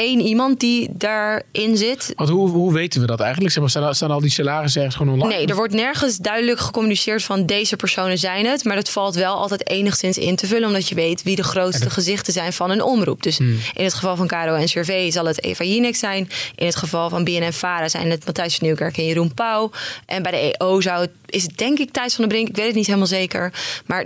één 0.00 0.20
iemand 0.20 0.60
die 0.60 0.88
daarin 0.92 1.76
zit. 1.76 2.12
Want 2.16 2.28
hoe, 2.28 2.48
hoe 2.48 2.72
weten 2.72 3.00
we 3.00 3.06
dat 3.06 3.20
eigenlijk? 3.20 3.52
Zeg 3.52 3.60
maar, 3.62 3.70
staan, 3.70 3.94
staan 3.94 4.10
al 4.10 4.20
die 4.20 4.30
salarissen 4.30 4.80
ergens 4.80 4.96
gewoon 4.98 5.12
online? 5.14 5.36
Nee, 5.36 5.46
er 5.46 5.54
wordt 5.54 5.74
nergens 5.74 6.16
duidelijk 6.16 6.60
gecommuniceerd 6.60 7.22
van 7.22 7.46
deze 7.46 7.76
personen 7.76 8.18
zijn 8.18 8.46
het. 8.46 8.64
Maar 8.64 8.76
dat 8.76 8.90
valt 8.90 9.14
wel 9.14 9.34
altijd 9.34 9.68
enigszins 9.68 10.18
in 10.18 10.36
te 10.36 10.46
vullen, 10.46 10.68
omdat 10.68 10.88
je 10.88 10.94
weet 10.94 11.22
wie 11.22 11.36
de 11.36 11.42
grootste 11.42 11.90
gezichten 11.90 12.32
zijn 12.32 12.52
van 12.52 12.70
een 12.70 12.82
omroep. 12.82 13.22
Dus 13.22 13.38
Hmm. 13.38 13.58
in 13.74 13.84
het 13.84 13.94
geval 13.94 14.16
van 14.16 14.26
Caro 14.26 14.54
en 14.54 14.68
Cervé 14.68 15.10
zal 15.10 15.24
het 15.24 15.44
Eva 15.44 15.64
Jinek 15.64 15.96
zijn. 15.96 16.28
In 16.54 16.66
het 16.66 16.76
geval 16.76 17.08
van 17.08 17.24
BNN 17.24 17.52
Vara 17.52 17.88
zijn 17.88 18.10
het 18.10 18.24
Matthijs 18.26 18.56
van 18.56 18.66
Nieuwkerk 18.66 18.96
en 18.98 19.06
Jeroen 19.06 19.34
Pauw. 19.34 19.70
En 20.06 20.22
bij 20.22 20.32
de 20.32 20.56
EO 20.58 20.80
zou 20.80 21.00
het, 21.00 21.10
is 21.26 21.42
het 21.42 21.58
denk 21.58 21.78
ik 21.78 21.90
Thijs 21.90 22.14
van 22.14 22.24
der 22.24 22.32
Brink. 22.34 22.48
Ik 22.48 22.56
weet 22.56 22.66
het 22.66 22.74
niet 22.74 22.86
helemaal 22.86 23.06
zeker. 23.06 23.52
Maar 23.86 24.04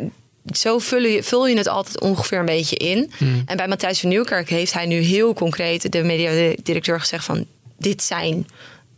zo 0.52 0.78
vul 0.78 1.02
je, 1.02 1.22
vul 1.22 1.46
je 1.46 1.56
het 1.56 1.68
altijd 1.68 2.00
ongeveer 2.00 2.38
een 2.38 2.44
beetje 2.44 2.76
in. 2.76 3.12
Hmm. 3.16 3.42
En 3.46 3.56
bij 3.56 3.68
Matthijs 3.68 4.00
van 4.00 4.08
Nieuwkerk 4.08 4.48
heeft 4.48 4.72
hij 4.72 4.86
nu 4.86 4.96
heel 4.96 5.34
concreet 5.34 5.92
de 5.92 6.02
mediadirecteur 6.02 7.00
gezegd 7.00 7.24
van 7.24 7.46
dit 7.78 8.02
zijn 8.02 8.46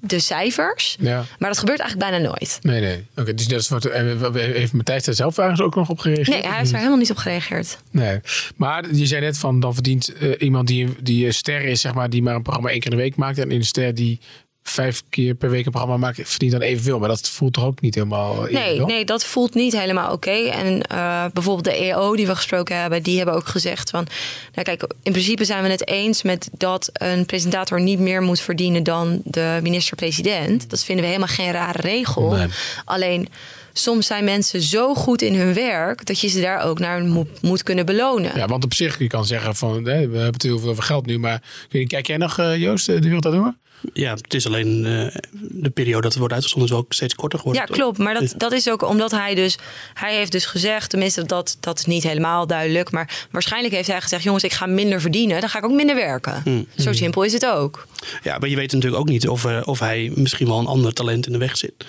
de 0.00 0.18
cijfers. 0.18 0.96
Ja. 1.00 1.24
Maar 1.38 1.48
dat 1.48 1.58
gebeurt 1.58 1.80
eigenlijk 1.80 2.10
bijna 2.10 2.28
nooit. 2.28 2.58
Nee, 2.62 2.80
nee. 2.80 3.06
Oké, 3.16 3.34
dus 3.34 3.46
dat 3.46 3.60
is 3.60 3.68
wat, 3.68 3.84
en 3.84 4.34
heeft 4.34 4.72
Matthijs 4.72 5.04
daar 5.04 5.14
zelf 5.14 5.38
eigenlijk 5.38 5.68
ook 5.68 5.80
nog 5.80 5.90
op 5.90 5.98
gereageerd? 5.98 6.28
Nee, 6.28 6.46
hij 6.46 6.58
heeft 6.58 6.70
daar 6.70 6.78
helemaal 6.78 7.00
niet 7.00 7.10
op 7.10 7.16
gereageerd. 7.16 7.78
Nee, 7.90 8.20
maar 8.56 8.94
je 8.94 9.06
zei 9.06 9.20
net 9.20 9.38
van 9.38 9.60
dan 9.60 9.74
verdient 9.74 10.12
eh, 10.12 10.30
iemand 10.38 10.66
die, 10.66 10.88
die 11.00 11.26
een 11.26 11.34
ster 11.34 11.64
is, 11.64 11.80
zeg 11.80 11.94
maar, 11.94 12.10
die 12.10 12.22
maar 12.22 12.34
een 12.34 12.42
programma 12.42 12.70
één 12.70 12.80
keer 12.80 12.90
in 12.90 12.96
de 12.96 13.02
week 13.02 13.16
maakt. 13.16 13.38
En 13.38 13.52
een 13.52 13.64
ster 13.64 13.94
die 13.94 14.20
vijf 14.68 15.02
keer 15.08 15.34
per 15.34 15.50
week 15.50 15.64
een 15.64 15.70
programma 15.70 15.96
maakt, 15.96 16.20
verdient 16.24 16.52
dan 16.52 16.60
evenveel. 16.60 16.98
Maar 16.98 17.08
dat 17.08 17.28
voelt 17.28 17.52
toch 17.52 17.64
ook 17.64 17.80
niet 17.80 17.94
helemaal. 17.94 18.46
eh, 18.48 18.52
Nee, 18.54 18.80
nee, 18.80 19.04
dat 19.04 19.24
voelt 19.24 19.54
niet 19.54 19.78
helemaal 19.78 20.12
oké. 20.12 20.30
En 20.30 20.82
eh, 20.82 21.24
bijvoorbeeld 21.32 21.64
de 21.64 21.76
EO 21.84 22.16
die 22.16 22.26
we 22.26 22.34
gesproken 22.36 22.80
hebben, 22.80 23.02
die 23.02 23.16
hebben 23.16 23.34
ook 23.34 23.46
gezegd 23.46 23.90
van... 23.90 24.06
Nou 24.52 24.64
kijk, 24.64 24.82
in 25.02 25.12
principe 25.12 25.44
zijn 25.44 25.62
we 25.62 25.68
het 25.70 25.88
eens 25.88 26.22
met 26.22 26.48
dat 26.52 26.90
een 26.92 27.26
presentator 27.26 27.80
niet 27.80 27.98
meer 27.98 28.22
moet 28.22 28.40
verdienen 28.40 28.82
dan 28.82 29.20
de 29.24 29.58
minister-president. 29.62 30.70
Dat 30.70 30.84
vinden 30.84 31.04
we 31.04 31.10
helemaal 31.10 31.34
geen 31.34 31.52
rare 31.52 31.80
regel. 31.80 32.30
Nee. 32.30 32.46
Alleen 32.84 33.28
soms 33.72 34.06
zijn 34.06 34.24
mensen 34.24 34.62
zo 34.62 34.94
goed 34.94 35.22
in 35.22 35.34
hun 35.34 35.54
werk 35.54 36.06
dat 36.06 36.20
je 36.20 36.28
ze 36.28 36.40
daar 36.40 36.62
ook 36.62 36.78
naar 36.78 37.02
moet, 37.02 37.42
moet 37.42 37.62
kunnen 37.62 37.86
belonen. 37.86 38.32
Ja, 38.36 38.46
want 38.46 38.64
op 38.64 38.74
zich, 38.74 38.98
je 38.98 39.06
kan 39.06 39.26
zeggen 39.26 39.54
van, 39.56 39.74
hè, 39.74 39.82
we 39.82 40.14
hebben 40.14 40.32
het 40.32 40.42
heel 40.42 40.58
veel 40.58 40.70
over 40.70 40.82
geld 40.82 41.06
nu. 41.06 41.18
Maar 41.18 41.42
kijk 41.86 42.06
jij 42.06 42.16
nog, 42.16 42.38
eh, 42.38 42.56
Joost, 42.56 42.86
de 42.86 43.00
wereld 43.00 43.22
daardoor? 43.22 43.54
Ja, 43.92 44.14
het 44.14 44.34
is 44.34 44.46
alleen 44.46 44.86
eh, 44.86 45.20
de 45.40 45.70
periode 45.70 46.02
dat 46.02 46.10
het 46.10 46.18
wordt 46.18 46.34
uitgezonden 46.34 46.70
is 46.70 46.76
ook 46.76 46.92
steeds 46.92 47.14
korter 47.14 47.38
geworden. 47.38 47.64
Ja, 47.68 47.74
klopt. 47.74 47.98
Maar 47.98 48.14
dat, 48.14 48.34
dat 48.36 48.52
is 48.52 48.70
ook 48.70 48.82
omdat 48.82 49.10
hij 49.10 49.34
dus... 49.34 49.58
Hij 49.94 50.16
heeft 50.16 50.32
dus 50.32 50.46
gezegd, 50.46 50.90
tenminste 50.90 51.24
dat, 51.24 51.56
dat 51.60 51.78
is 51.78 51.84
niet 51.84 52.02
helemaal 52.02 52.46
duidelijk... 52.46 52.90
maar 52.90 53.26
waarschijnlijk 53.30 53.74
heeft 53.74 53.88
hij 53.88 54.00
gezegd... 54.00 54.22
jongens, 54.22 54.44
ik 54.44 54.52
ga 54.52 54.66
minder 54.66 55.00
verdienen, 55.00 55.40
dan 55.40 55.48
ga 55.48 55.58
ik 55.58 55.64
ook 55.64 55.72
minder 55.72 55.94
werken. 55.94 56.40
Hmm. 56.44 56.66
Zo 56.76 56.92
simpel 56.92 57.22
is 57.22 57.32
het 57.32 57.46
ook. 57.46 57.86
Ja, 58.22 58.38
maar 58.38 58.48
je 58.48 58.56
weet 58.56 58.72
natuurlijk 58.72 59.00
ook 59.00 59.08
niet 59.08 59.28
of, 59.28 59.44
eh, 59.44 59.60
of 59.64 59.78
hij 59.78 60.12
misschien 60.14 60.46
wel 60.46 60.58
een 60.58 60.66
ander 60.66 60.92
talent 60.92 61.26
in 61.26 61.32
de 61.32 61.38
weg 61.38 61.56
zit. 61.56 61.86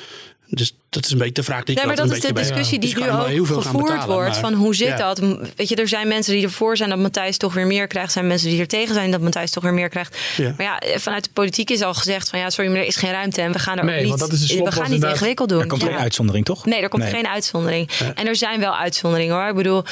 Dus 0.49 0.75
dat 0.89 1.05
is 1.05 1.11
een 1.11 1.17
beetje 1.17 1.33
de 1.33 1.43
vraag 1.43 1.63
die 1.63 1.69
ik 1.75 1.77
Nee, 1.77 1.85
maar 1.87 1.95
dat 1.95 2.05
is 2.11 2.21
een 2.23 2.27
de 2.27 2.33
bij- 2.33 2.43
discussie 2.43 2.79
die 2.79 2.89
Dus 2.93 3.03
je 3.03 3.11
nu 3.11 3.39
ook 3.41 3.47
gevoerd 3.47 3.85
betalen, 3.85 4.07
wordt. 4.15 4.29
maar- 4.31 4.39
Van 4.39 4.53
hoe 4.53 4.75
zit 4.75 4.87
Ja. 4.87 4.97
dat? 4.97 5.19
Weet 5.55 5.69
je, 5.69 5.75
er 5.75 5.87
zijn 5.87 6.07
mensen 6.07 6.33
die 6.33 6.43
ervoor 6.43 6.77
zijn 6.77 6.89
dat 6.89 6.99
Matthijs 6.99 7.37
toch 7.37 7.53
weer 7.53 7.67
meer 7.67 7.87
krijgt. 7.87 8.07
Er 8.07 8.13
zijn 8.13 8.27
mensen 8.27 8.49
die 8.49 8.59
er 8.59 8.67
tegen 8.67 8.93
zijn 8.93 9.11
dat 9.11 9.21
Matthijs 9.21 9.51
toch 9.51 9.63
weer 9.63 9.73
meer 9.73 9.89
krijgt. 9.89 10.17
Ja. 10.37 10.53
Maar 10.57 10.65
ja, 10.65 10.99
vanuit 10.99 11.23
de 11.23 11.29
politiek 11.33 11.69
is 11.69 11.81
al 11.81 11.93
gezegd 11.93 12.29
van 12.29 12.39
ja, 12.39 12.49
sorry, 12.49 12.69
maar 12.71 12.79
er 12.79 12.85
is 12.87 12.95
geen 12.95 13.11
ruimte. 13.11 13.41
En 13.41 13.51
we 13.51 13.59
gaan 13.59 13.77
er 13.77 13.85
Nee, 13.85 13.95
ook 13.95 13.99
niet, 14.01 14.09
want 14.09 14.21
dat 14.21 14.31
is 14.39 14.53
we 14.53 14.71
gaan 14.71 14.91
niet 14.91 15.03
ingewikkeld 15.03 15.49
doen. 15.49 15.61
Er 15.61 15.67
komt 15.67 15.81
Ja. 15.81 15.87
geen 15.87 15.97
uitzondering, 15.97 16.45
toch? 16.45 16.65
Nee, 16.65 16.81
er 16.81 16.89
komt 16.89 17.03
Nee. 17.03 17.11
geen 17.11 17.27
uitzondering. 17.27 17.89
En 18.15 18.27
er 18.27 18.35
zijn 18.35 18.59
wel 18.59 18.75
uitzonderingen 18.77 19.35
hoor. 19.35 19.49
Ik 19.49 19.55
bedoel, 19.55 19.83
eh, 19.83 19.91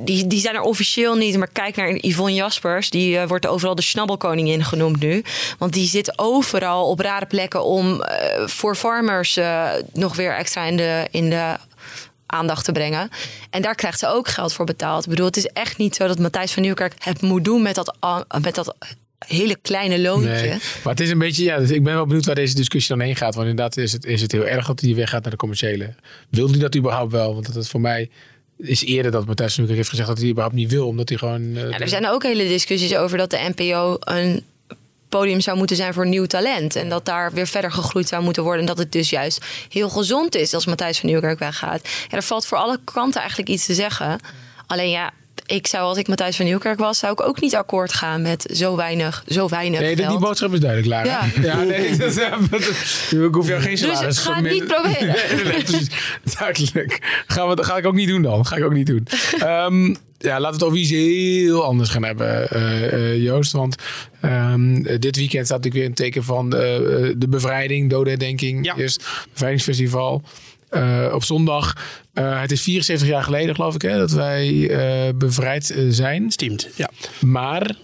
die, 0.00 0.26
die 0.26 0.40
zijn 0.40 0.54
er 0.54 0.60
officieel 0.60 1.14
niet. 1.14 1.36
Maar 1.36 1.48
kijk 1.52 1.76
naar 1.76 1.96
Yvonne 2.00 2.34
Jaspers. 2.34 2.90
Die 2.90 3.18
eh, 3.18 3.28
wordt 3.28 3.46
overal 3.46 3.74
de 3.74 3.82
snabbelkoningin 3.82 4.64
genoemd 4.64 5.00
nu. 5.00 5.22
Want 5.58 5.72
die 5.72 5.88
zit 5.88 6.18
overal 6.18 6.88
op 6.88 7.00
rare 7.00 7.26
plekken 7.26 7.64
om 7.64 8.02
eh, 8.02 8.46
voor 8.46 8.74
farmers 8.74 9.36
eh, 9.36 9.70
nog 9.92 10.16
weer 10.16 10.34
extra 10.34 10.64
in 10.64 10.76
de, 10.76 11.06
in 11.10 11.30
de 11.30 11.56
aandacht 12.26 12.64
te 12.64 12.72
brengen. 12.72 13.08
En 13.50 13.62
daar 13.62 13.74
krijgt 13.74 13.98
ze 13.98 14.08
ook 14.08 14.28
geld 14.28 14.52
voor 14.52 14.64
betaald. 14.64 15.04
Ik 15.04 15.10
bedoel, 15.10 15.26
het 15.26 15.36
is 15.36 15.46
echt 15.46 15.78
niet 15.78 15.96
zo 15.96 16.06
dat 16.06 16.18
Matthijs 16.18 16.52
van 16.52 16.62
Nieuwkerk 16.62 16.94
het 16.98 17.22
moet 17.22 17.44
doen 17.44 17.62
met 17.62 17.74
dat, 17.74 17.96
met 18.42 18.54
dat 18.54 18.74
hele 19.18 19.56
kleine 19.62 20.00
loontje. 20.00 20.48
Maar 20.84 20.92
het 20.92 21.00
is 21.00 21.10
een 21.10 21.18
beetje, 21.18 21.44
ja, 21.44 21.58
dus 21.58 21.70
ik 21.70 21.84
ben 21.84 21.94
wel 21.94 22.06
benieuwd 22.06 22.26
waar 22.26 22.34
deze 22.34 22.54
discussie 22.54 22.96
dan 22.96 23.06
heen 23.06 23.16
gaat. 23.16 23.34
Want 23.34 23.48
inderdaad 23.48 23.76
is 23.76 23.92
het, 23.92 24.04
is 24.04 24.20
het 24.20 24.32
heel 24.32 24.46
erg 24.46 24.66
dat 24.66 24.80
hij 24.80 24.94
weggaat 24.94 25.22
naar 25.22 25.30
de 25.30 25.36
commerciële. 25.36 25.94
Wil 26.30 26.50
hij 26.50 26.58
dat 26.58 26.76
überhaupt 26.76 27.12
wel? 27.12 27.34
Want 27.34 27.46
dat 27.54 27.64
is 27.64 27.70
voor 27.70 27.80
mij 27.80 28.10
is 28.58 28.84
eerder 28.84 29.10
dat 29.10 29.26
Matthijs 29.26 29.56
Nieuwkerk 29.56 29.78
heeft 29.78 29.90
gezegd 29.90 30.08
dat 30.08 30.18
hij 30.18 30.26
überhaupt 30.28 30.56
niet 30.56 30.70
wil. 30.70 30.86
Omdat 30.86 31.08
hij 31.08 31.18
gewoon... 31.18 31.56
eh, 31.56 31.70
Ja, 31.70 31.78
er 31.78 31.88
zijn 31.88 32.08
ook 32.08 32.22
hele 32.22 32.48
discussies 32.48 32.96
over 32.96 33.18
dat 33.18 33.30
de 33.30 33.52
NPO 33.56 33.96
een 34.00 34.44
podium 35.08 35.40
zou 35.40 35.56
moeten 35.56 35.76
zijn 35.76 35.94
voor 35.94 36.06
nieuw 36.06 36.26
talent. 36.26 36.76
En 36.76 36.88
dat 36.88 37.04
daar 37.04 37.32
weer 37.32 37.46
verder 37.46 37.72
gegroeid 37.72 38.08
zou 38.08 38.22
moeten 38.22 38.42
worden. 38.42 38.60
En 38.60 38.66
dat 38.66 38.78
het 38.78 38.92
dus 38.92 39.10
juist 39.10 39.44
heel 39.68 39.88
gezond 39.88 40.34
is 40.34 40.54
als 40.54 40.66
Matthijs 40.66 40.98
van 40.98 41.08
Nieuwkerk 41.08 41.38
weggaat. 41.38 41.88
Ja, 42.08 42.16
er 42.16 42.22
valt 42.22 42.46
voor 42.46 42.58
alle 42.58 42.78
kanten 42.84 43.20
eigenlijk 43.20 43.50
iets 43.50 43.66
te 43.66 43.74
zeggen. 43.74 44.18
Alleen 44.66 44.90
ja, 44.90 45.10
ik 45.48 45.66
zou 45.66 45.84
als 45.84 45.98
ik 45.98 46.08
Matthijs 46.08 46.36
van 46.36 46.44
Nieuwkerk 46.44 46.78
was, 46.78 46.98
zou 46.98 47.12
ik 47.12 47.20
ook 47.22 47.40
niet 47.40 47.54
akkoord 47.54 47.92
gaan 47.92 48.22
met 48.22 48.46
zo 48.52 48.76
weinig, 48.76 49.24
zo 49.28 49.48
weinig 49.48 49.80
Nee, 49.80 49.96
die 49.96 50.04
geld. 50.04 50.20
boodschap 50.20 50.52
is 50.52 50.60
duidelijk, 50.60 50.88
Lara. 50.88 51.24
Ja. 51.42 51.62
nee, 51.62 51.96
dat, 51.96 52.16
ik 53.28 53.34
hoef 53.34 53.48
jou 53.48 53.60
geen 53.60 53.70
Dus 53.70 53.80
salaris. 53.80 54.18
ga 54.18 54.34
van 54.34 54.44
het 54.44 54.52
niet 54.52 54.66
proberen. 54.66 55.06
Nee, 55.16 55.34
nee, 55.34 55.44
nee, 55.44 55.62
precies. 55.62 55.88
Duidelijk. 56.38 57.22
Gaan 57.26 57.48
we, 57.48 57.54
dat 57.54 57.64
ga 57.66 57.76
ik 57.76 57.86
ook 57.86 57.94
niet 57.94 58.08
doen 58.08 58.22
dan. 58.22 58.46
Ga 58.46 58.56
ik 58.56 58.64
ook 58.64 58.72
niet 58.72 58.86
doen. 58.86 59.06
Ehm, 59.38 59.94
ja, 60.18 60.40
laten 60.40 60.46
we 60.48 60.52
het 60.54 60.62
over 60.62 60.78
iets 60.78 60.90
heel 60.90 61.64
anders 61.64 61.90
gaan 61.90 62.04
hebben, 62.04 62.50
eh, 62.50 62.92
eh, 62.92 63.22
Joost. 63.22 63.52
Want 63.52 63.76
ehm, 64.20 64.82
dit 64.82 65.16
weekend 65.16 65.46
staat 65.46 65.56
natuurlijk 65.62 65.74
weer 65.74 65.84
een 65.84 65.94
teken 65.94 66.24
van 66.24 66.54
eh, 66.56 66.76
eh, 66.76 67.14
de 67.16 67.28
bevrijding, 67.28 67.90
dodenherdenking. 67.90 68.64
Ja. 68.64 68.76
Eerst 68.76 69.04
bevrijdingsfestival. 69.32 70.22
Eh, 70.70 71.10
op 71.14 71.24
zondag. 71.24 71.76
Eh, 72.12 72.40
het 72.40 72.52
is 72.52 72.62
74 72.62 73.08
jaar 73.08 73.22
geleden, 73.22 73.54
geloof 73.54 73.74
ik, 73.74 73.82
hè, 73.82 73.98
dat 73.98 74.10
wij 74.10 74.70
eh, 74.70 75.14
bevrijd 75.14 75.74
zijn. 75.88 76.30
Steamed, 76.30 76.70
ja. 76.76 76.90
Maar 77.20 77.76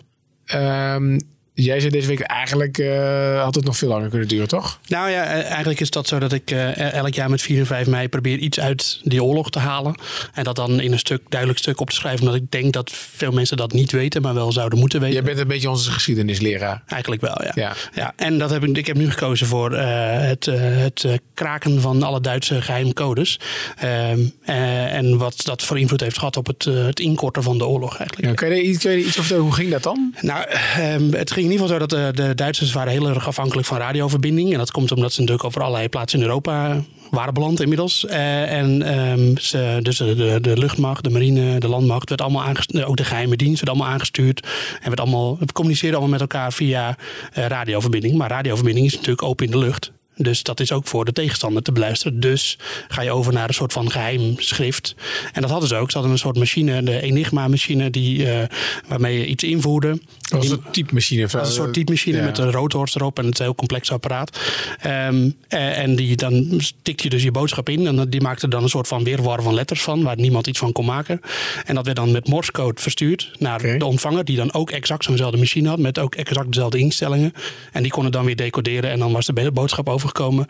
ehm, 0.45 1.19
jij 1.55 1.81
zei 1.81 1.93
deze 1.93 2.07
week 2.09 2.21
eigenlijk 2.21 2.79
eh, 2.79 3.43
had 3.43 3.55
het 3.55 3.65
nog 3.65 3.77
veel 3.77 3.89
langer 3.89 4.09
kunnen 4.09 4.29
duren, 4.29 4.49
toch? 4.49 4.79
Nou 4.89 5.11
ja, 5.11 5.25
eh, 5.25 5.51
eigenlijk 5.51 5.81
is 5.81 5.91
dat 5.91 6.09
zo 6.09 6.19
dat 6.19 6.33
ik 6.33 6.51
eh, 6.51 6.93
elk 6.93 7.15
jaar 7.15 7.31
met 7.31 7.43
4 7.43 7.59
en 7.59 7.67
5 7.67 7.87
mei 7.87 8.09
probeer 8.09 8.39
iets 8.39 8.61
uit 8.61 9.01
die 9.03 9.23
oorlog 9.25 9.51
te 9.51 9.59
halen. 9.59 9.95
En 10.35 10.45
dat 10.45 10.57
dan 10.57 10.81
in 10.81 10.93
een 10.93 10.99
stuk, 10.99 11.21
duidelijk 11.29 11.61
stuk 11.61 11.81
op 11.81 11.91
te 11.91 11.97
schrijven. 11.97 12.21
Omdat 12.21 12.41
ik 12.41 12.51
denk 12.51 12.73
dat 12.73 12.91
veel 12.93 13.33
mensen 13.33 13.57
dat 13.57 13.73
niet 13.73 13.93
weten, 13.93 14.23
maar 14.23 14.35
wel 14.35 14.53
zouden 14.53 14.79
moeten 14.79 15.01
weten. 15.01 15.15
Jij 15.15 15.25
bent 15.25 15.39
een 15.39 15.47
beetje 15.47 15.71
onze 15.71 15.91
geschiedenisleraar. 15.91 16.83
Eigenlijk 16.87 17.23
wel, 17.23 17.43
ja. 17.45 17.53
Ja. 17.55 17.73
ja 17.95 18.13
en 18.17 18.39
dat 18.39 18.51
heb 18.51 18.65
ik, 18.65 18.77
ik 18.77 18.87
heb 18.87 18.97
nu 18.97 19.11
gekozen 19.11 19.47
voor 19.47 19.73
eh, 19.73 19.87
het, 20.21 20.45
het 20.47 21.07
kraken 21.35 21.81
van 21.81 22.03
alle 22.03 22.21
Duitse 22.21 22.63
geheimcodes. 22.63 23.41
Ehm, 23.77 24.21
eh, 24.45 24.95
en 24.95 25.19
wat 25.19 25.45
dat 25.45 25.63
voor 25.63 25.79
invloed 25.79 26.01
heeft 26.01 26.19
gehad 26.19 26.37
op 26.37 26.47
het, 26.47 26.65
het 26.65 27.01
inkorten 27.01 27.43
van 27.43 27.59
de 27.59 27.67
oorlog 27.67 27.99
eigenlijk. 27.99 28.29
Ja, 28.29 28.35
kan, 28.35 28.57
je, 28.57 28.63
iets- 28.63 28.83
kan 28.83 28.93
je 28.93 29.05
iets 29.05 29.19
over? 29.19 29.37
Hoe 29.37 29.53
ging 29.53 29.71
dat 29.71 29.83
dan? 29.83 30.15
Nou, 30.21 30.45
ehm, 30.49 31.13
het 31.13 31.31
ging 31.31 31.44
in 31.45 31.51
ieder 31.51 31.67
geval 31.67 31.81
zo 31.81 31.87
dat 31.87 32.15
de, 32.15 32.23
de 32.23 32.35
Duitsers 32.35 32.73
waren 32.73 32.93
heel 32.93 33.09
erg 33.09 33.27
afhankelijk 33.27 33.67
van 33.67 33.79
radioverbinding. 33.79 34.53
En 34.53 34.59
dat 34.59 34.71
komt 34.71 34.93
omdat 34.93 35.13
ze 35.13 35.21
natuurlijk 35.21 35.47
over 35.47 35.63
allerlei 35.63 35.89
plaatsen 35.89 36.19
in 36.19 36.25
Europa 36.25 36.83
waren 37.11 37.35
beland 37.35 37.61
inmiddels. 37.61 38.07
Eh, 38.07 38.53
en 38.53 38.83
ehm, 38.83 39.37
ze, 39.37 39.79
dus 39.83 39.97
de, 39.97 40.39
de, 40.41 40.59
luchtmacht, 40.59 41.05
de 41.05 41.11
marine, 41.11 41.59
de 41.59 41.69
landmacht, 41.69 42.09
werd 42.09 42.21
allemaal. 42.21 42.53
Ook 42.85 42.97
de 42.97 43.05
geheime 43.05 43.37
dienst 43.37 43.61
werd 43.61 43.69
allemaal 43.69 43.93
aangestuurd. 43.93 44.47
En 44.81 44.89
werd 44.89 45.01
allemaal, 45.01 45.39
we 45.39 45.53
communiceerden 45.53 45.99
allemaal 45.99 46.19
met 46.19 46.33
elkaar 46.33 46.53
via 46.53 46.97
eh, 47.33 47.47
radioverbinding. 47.47 48.17
Maar 48.17 48.31
radioverbinding 48.31 48.87
is 48.87 48.95
natuurlijk 48.95 49.23
open 49.23 49.47
in 49.47 49.51
de 49.51 49.59
lucht. 49.59 49.93
Dus 50.17 50.43
dat 50.43 50.61
is 50.61 50.73
ook 50.73 50.87
voor 50.87 51.05
de 51.05 51.13
tegenstander 51.13 51.63
te 51.63 51.73
beluisteren. 51.73 52.21
Dus 52.21 52.59
ga 52.89 53.03
je 53.03 53.11
over 53.11 53.33
naar 53.33 53.49
een 53.49 53.55
soort 53.55 53.73
van 53.73 53.91
geheim 53.91 54.35
schrift. 54.39 54.95
En 55.33 55.41
dat 55.41 55.51
hadden 55.51 55.69
ze 55.69 55.77
ook. 55.77 55.89
Ze 55.91 55.95
hadden 55.95 56.13
een 56.13 56.19
soort 56.19 56.39
machine, 56.39 56.83
de 56.83 57.01
Enigma-machine, 57.01 57.91
die, 57.91 58.31
eh, 58.31 58.49
waarmee 58.89 59.19
je 59.19 59.27
iets 59.27 59.45
invoerde. 59.45 59.99
Dat 60.19 60.43
was 60.43 60.51
een 60.51 60.63
typemachine. 60.71 61.21
Dat 61.21 61.33
was 61.33 61.49
een 61.49 61.55
soort 61.55 61.73
typemachine 61.73 62.17
Ja. 62.17 62.25
met 62.25 62.39
een 62.39 62.51
rotors 62.51 62.95
erop 62.95 63.19
en 63.19 63.27
het 63.27 63.39
heel 63.39 63.55
complex 63.55 63.91
apparaat. 63.91 64.39
Ehm, 64.81 65.31
eh, 65.49 65.79
en 65.79 65.97
die, 65.97 66.17
dan 66.17 66.61
tikte 66.83 67.05
je 67.05 67.11
dus 67.11 67.23
je 67.23 67.31
boodschap 67.31 67.69
in 67.69 67.87
en 67.87 68.11
die 68.11 68.21
maakte 68.21 68.49
dan 68.49 68.63
een 68.63 68.69
soort 68.69 68.89
van 68.89 69.05
weerwar 69.05 69.43
van 69.43 69.55
letters 69.55 69.83
van, 69.83 70.03
waar 70.03 70.17
niemand 70.17 70.47
iets 70.47 70.59
van 70.59 70.73
kon 70.73 70.85
maken. 70.85 71.21
En 71.65 71.75
dat 71.75 71.85
werd 71.85 71.97
dan 71.97 72.13
met 72.13 72.29
morsecode 72.29 72.81
verstuurd 72.81 73.31
naar 73.39 73.79
de 73.79 73.85
ontvanger, 73.85 74.25
die 74.25 74.37
dan 74.37 74.53
ook 74.53 74.71
exact 74.71 75.05
zo'nzelfde 75.05 75.39
machine 75.39 75.69
had, 75.69 75.79
met 75.79 75.99
ook 75.99 76.15
exact 76.15 76.53
dezelfde 76.53 76.79
instellingen. 76.79 77.33
En 77.73 77.83
die 77.83 77.93
kon 77.93 78.05
het 78.05 78.13
dan 78.13 78.25
weer 78.25 78.37
decoderen 78.37 78.91
en 78.91 78.99
dan 78.99 79.13
was 79.13 79.27
de 79.27 79.51
boodschap 79.53 79.89
overgekomen, 80.05 80.47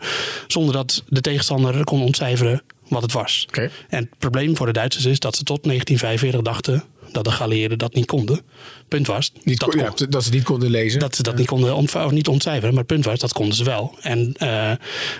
zonder 0.47 0.73
dat 0.73 1.03
de 1.07 1.21
tegenstander 1.21 1.83
kon 1.83 2.01
ontcijferen 2.01 2.61
wat 2.87 3.01
het 3.01 3.11
was. 3.11 3.47
En 3.89 3.99
het 3.99 4.17
probleem 4.17 4.55
voor 4.55 4.65
de 4.65 4.73
Duitsers 4.73 5.05
is 5.05 5.19
dat 5.19 5.35
ze 5.35 5.43
tot 5.43 5.63
1945 5.63 6.41
dachten 6.41 6.83
dat 7.11 7.23
de 7.23 7.31
geallieerden 7.31 7.77
dat 7.77 7.93
niet 7.93 8.05
konden. 8.05 8.41
Punt 8.87 9.07
was. 9.07 9.31
Niet, 9.43 9.59
dat, 9.59 9.69
kon- 9.69 9.79
ja, 9.79 9.91
dat 10.09 10.23
ze 10.23 10.29
niet 10.29 10.43
konden 10.43 10.69
lezen. 10.69 10.99
dat 10.99 11.15
ze 11.15 11.23
dat 11.23 11.37
niet 11.37 11.47
konden 11.47 11.75
ont, 11.75 11.95
of 11.95 12.11
niet 12.11 12.27
ontcijferen. 12.27 12.69
Maar 12.69 12.77
het 12.83 12.87
punt 12.91 13.05
was, 13.05 13.19
dat 13.19 13.33
konden 13.33 13.55
ze 13.55 13.63
wel. 13.63 13.95
En 14.01 14.33
eh, 14.37 14.71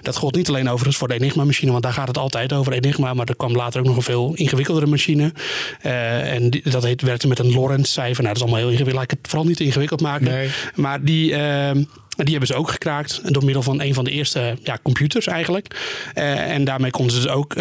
dat 0.02 0.16
gold 0.16 0.36
niet 0.36 0.48
alleen 0.50 0.70
overigens 0.70 0.98
voor 0.98 1.08
de 1.08 1.14
Enigma-machine, 1.14 1.72
want 1.72 1.84
daar 1.84 1.94
gaat 1.94 2.08
het 2.08 2.18
altijd 2.18 2.54
over 2.54 2.74
Enigma. 2.74 3.14
Maar 3.14 3.26
er 3.28 3.36
kwam 3.36 3.56
later 3.56 3.80
ook 3.80 3.86
nog 3.86 3.96
een 3.96 4.02
veel 4.02 4.34
ingewikkeldere 4.36 4.86
machine. 4.88 5.34
Eh, 5.82 6.34
en 6.34 6.50
die- 6.50 6.70
dat 6.70 6.84
heet, 6.84 7.02
werkte 7.02 7.28
met 7.28 7.40
een 7.40 7.52
Lorentz-cijfer. 7.54 8.24
Nou, 8.24 8.28
dat 8.28 8.36
is 8.36 8.42
allemaal 8.42 8.60
heel 8.60 8.70
ingewikkeld. 8.70 8.96
Laat 9.02 9.12
ik 9.12 9.18
het 9.22 9.28
vooral 9.30 9.48
niet 9.48 9.58
te 9.58 9.64
ingewikkeld 9.64 10.02
maken. 10.02 10.26
Nee. 10.26 10.50
Maar 10.76 11.04
die. 11.04 11.36
ehm, 11.36 11.84
die 12.18 12.30
hebben 12.30 12.48
ze 12.48 12.54
ook 12.56 12.70
gekraakt 12.70 13.34
door 13.34 13.44
middel 13.46 13.62
van 13.64 13.82
een 13.82 13.94
van 13.94 14.04
de 14.04 14.12
eerste 14.12 14.58
ja, 14.64 14.78
computers 14.84 15.28
eigenlijk. 15.28 15.80
Eh, 16.14 16.52
en 16.52 16.64
daarmee 16.64 16.92
konden 16.92 17.16
ze 17.16 17.22
dus 17.22 17.30
ook 17.32 17.56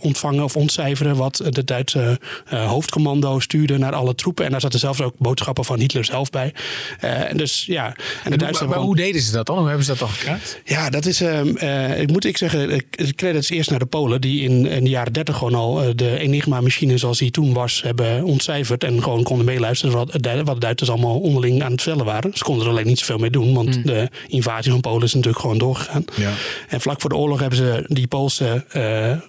ontvangen 0.00 0.44
of 0.44 0.56
ontcijferen 0.56 1.16
wat 1.16 1.42
de 1.50 1.64
Duitse 1.64 2.20
hoofdcommando 2.48 3.40
stuurde 3.40 3.78
naar 3.78 3.94
alle 3.94 4.14
troepen. 4.14 4.44
En 4.44 4.50
daar 4.50 4.60
zaten 4.60 4.78
zelfs 4.78 5.00
ook 5.00 5.15
boodschappen 5.18 5.64
van 5.64 5.78
Hitler 5.78 6.04
zelf 6.04 6.30
bij. 6.30 6.52
Eh, 7.00 7.30
en 7.30 7.36
dus 7.36 7.64
ja, 7.66 7.86
en 7.86 7.94
de 8.24 8.30
En 8.30 8.38
Duitsers 8.38 8.68
maar 8.68 8.78
hoe 8.78 8.96
deden 8.96 9.20
ze 9.20 9.32
dat 9.32 9.46
dan? 9.46 9.58
Hoe 9.58 9.66
hebben 9.66 9.84
ze 9.84 9.90
dat 9.90 9.98
dan 10.00 10.08
gekraakt? 10.08 10.60
ja, 10.64 10.90
dat 10.90 11.06
is, 11.06 11.20
ehm, 11.20 11.56
eh, 11.56 12.00
ik 12.00 12.10
moet 12.10 12.24
ik 12.24 12.36
zeggen, 12.36 12.84
credits 13.14 13.50
eerst 13.50 13.70
naar 13.70 13.78
de 13.78 13.86
Polen, 13.86 14.20
die 14.20 14.40
in, 14.42 14.66
in 14.66 14.84
de 14.84 14.90
jaren 14.90 15.12
30 15.12 15.36
gewoon 15.36 15.54
al 15.54 15.82
eh, 15.82 15.88
de 15.94 16.18
Enigma-machine 16.18 16.98
zoals 16.98 17.18
die 17.18 17.30
toen 17.30 17.52
was, 17.52 17.82
hebben 17.82 18.24
ontcijferd 18.24 18.84
en 18.84 19.02
gewoon 19.02 19.22
konden 19.22 19.46
meeluisteren 19.46 19.94
wat, 19.94 20.12
de- 20.22 20.44
wat 20.44 20.60
Duitsers 20.60 20.90
allemaal 20.90 21.18
onderling 21.20 21.62
aan 21.62 21.72
het 21.72 21.82
vellen 21.82 22.04
waren. 22.04 22.30
Ze 22.34 22.44
konden 22.44 22.64
er 22.66 22.70
alleen 22.72 22.86
niet 22.86 22.98
zoveel 22.98 23.18
mee 23.18 23.30
doen, 23.30 23.54
want 23.54 23.84
de 23.84 24.08
invasie 24.28 24.72
van 24.72 24.80
Polen 24.80 25.02
is 25.02 25.14
natuurlijk 25.14 25.40
gewoon 25.42 25.58
doorgegaan. 25.58 26.04
Ja. 26.16 26.30
En 26.68 26.80
vlak 26.80 27.00
voor 27.00 27.10
de 27.10 27.16
oorlog 27.16 27.40
hebben 27.40 27.58
ze 27.58 27.84
die 27.88 28.06
Poolse 28.06 28.64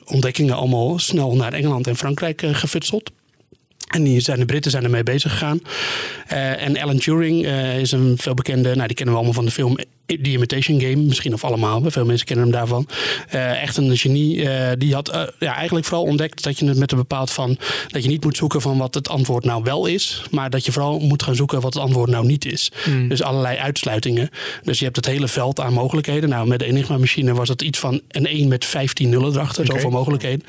ontdekkingen 0.06 0.56
allemaal 0.56 1.00
snel 1.00 1.36
naar 1.36 1.54
Engeland 1.54 1.88
en 1.88 1.96
Frankrijk 1.96 2.42
eh, 2.42 2.54
gefutseld. 2.54 3.12
En 3.88 4.04
die 4.04 4.20
zijn, 4.20 4.40
de 4.40 4.46
Britten 4.46 4.72
zijn 4.72 4.84
ermee 4.84 5.04
bezig 5.04 5.32
gegaan. 5.32 5.62
Eh, 6.28 6.66
en 6.66 6.78
Alan 6.78 6.98
Turing 6.98 7.46
eh, 7.46 7.80
is 7.80 7.92
een 7.92 8.18
veel 8.18 8.34
bekende, 8.34 8.76
nou 8.76 8.88
die 8.88 8.96
kennen 8.96 9.14
we 9.14 9.20
allemaal 9.20 9.42
van 9.42 9.46
de 9.46 9.52
film 9.52 9.78
The 10.08 10.32
Imitation 10.32 10.82
Game. 10.82 10.96
Misschien 10.96 11.34
of 11.34 11.44
allemaal, 11.44 11.82
veel 11.86 12.06
mensen 12.06 12.26
kennen 12.26 12.46
hem 12.46 12.54
daarvan. 12.54 12.88
Eh, 13.30 13.62
echt 13.62 13.78
een 13.78 13.98
genie. 13.98 14.50
eh, 14.50 14.72
die 14.78 14.94
had 14.94 15.10
eh, 15.10 15.22
ja, 15.40 15.56
eigenlijk 15.56 15.86
vooral 15.86 16.04
ontdekt 16.04 16.44
dat 16.44 16.60
je 16.60 16.66
het 16.66 16.78
met 16.78 16.92
een 16.92 16.98
bepaald 16.98 17.32
van... 17.32 17.58
dat 17.88 18.04
je 18.04 18.10
niet 18.10 18.24
moet 18.24 18.38
zoeken 18.38 18.62
van 18.62 18.78
wat 18.78 18.94
het 18.94 19.10
antwoord 19.10 19.46
nou 19.46 19.64
wel 19.64 19.86
is. 19.86 20.24
Maar 20.32 20.50
dat 20.50 20.66
je 20.66 20.72
vooral 20.72 21.00
moet 21.00 21.24
gaan 21.24 21.36
zoeken 21.36 21.62
wat 21.62 21.74
het 21.74 21.84
antwoord 21.84 22.10
nou 22.10 22.26
niet 22.26 22.46
is. 22.46 22.72
Hmm. 22.84 23.08
Dus 23.08 23.24
allerlei 23.24 23.58
uitsluitingen. 23.58 24.30
Dus 24.64 24.78
je 24.80 24.84
hebt 24.84 24.96
het 24.96 25.06
hele 25.06 25.28
veld 25.28 25.60
aan 25.60 25.74
mogelijkheden. 25.74 26.30
Nou, 26.30 26.48
met 26.48 26.60
de 26.60 26.66
Enigma-machine 26.66 27.34
was 27.34 27.50
het 27.50 27.62
iets 27.62 27.80
van 27.80 28.02
een 28.08 28.28
1 28.28 28.48
met 28.48 28.66
15 28.66 29.10
nullen 29.10 29.32
erachter. 29.32 29.66
Zoveel 29.66 29.90
mogelijkheden. 29.90 30.46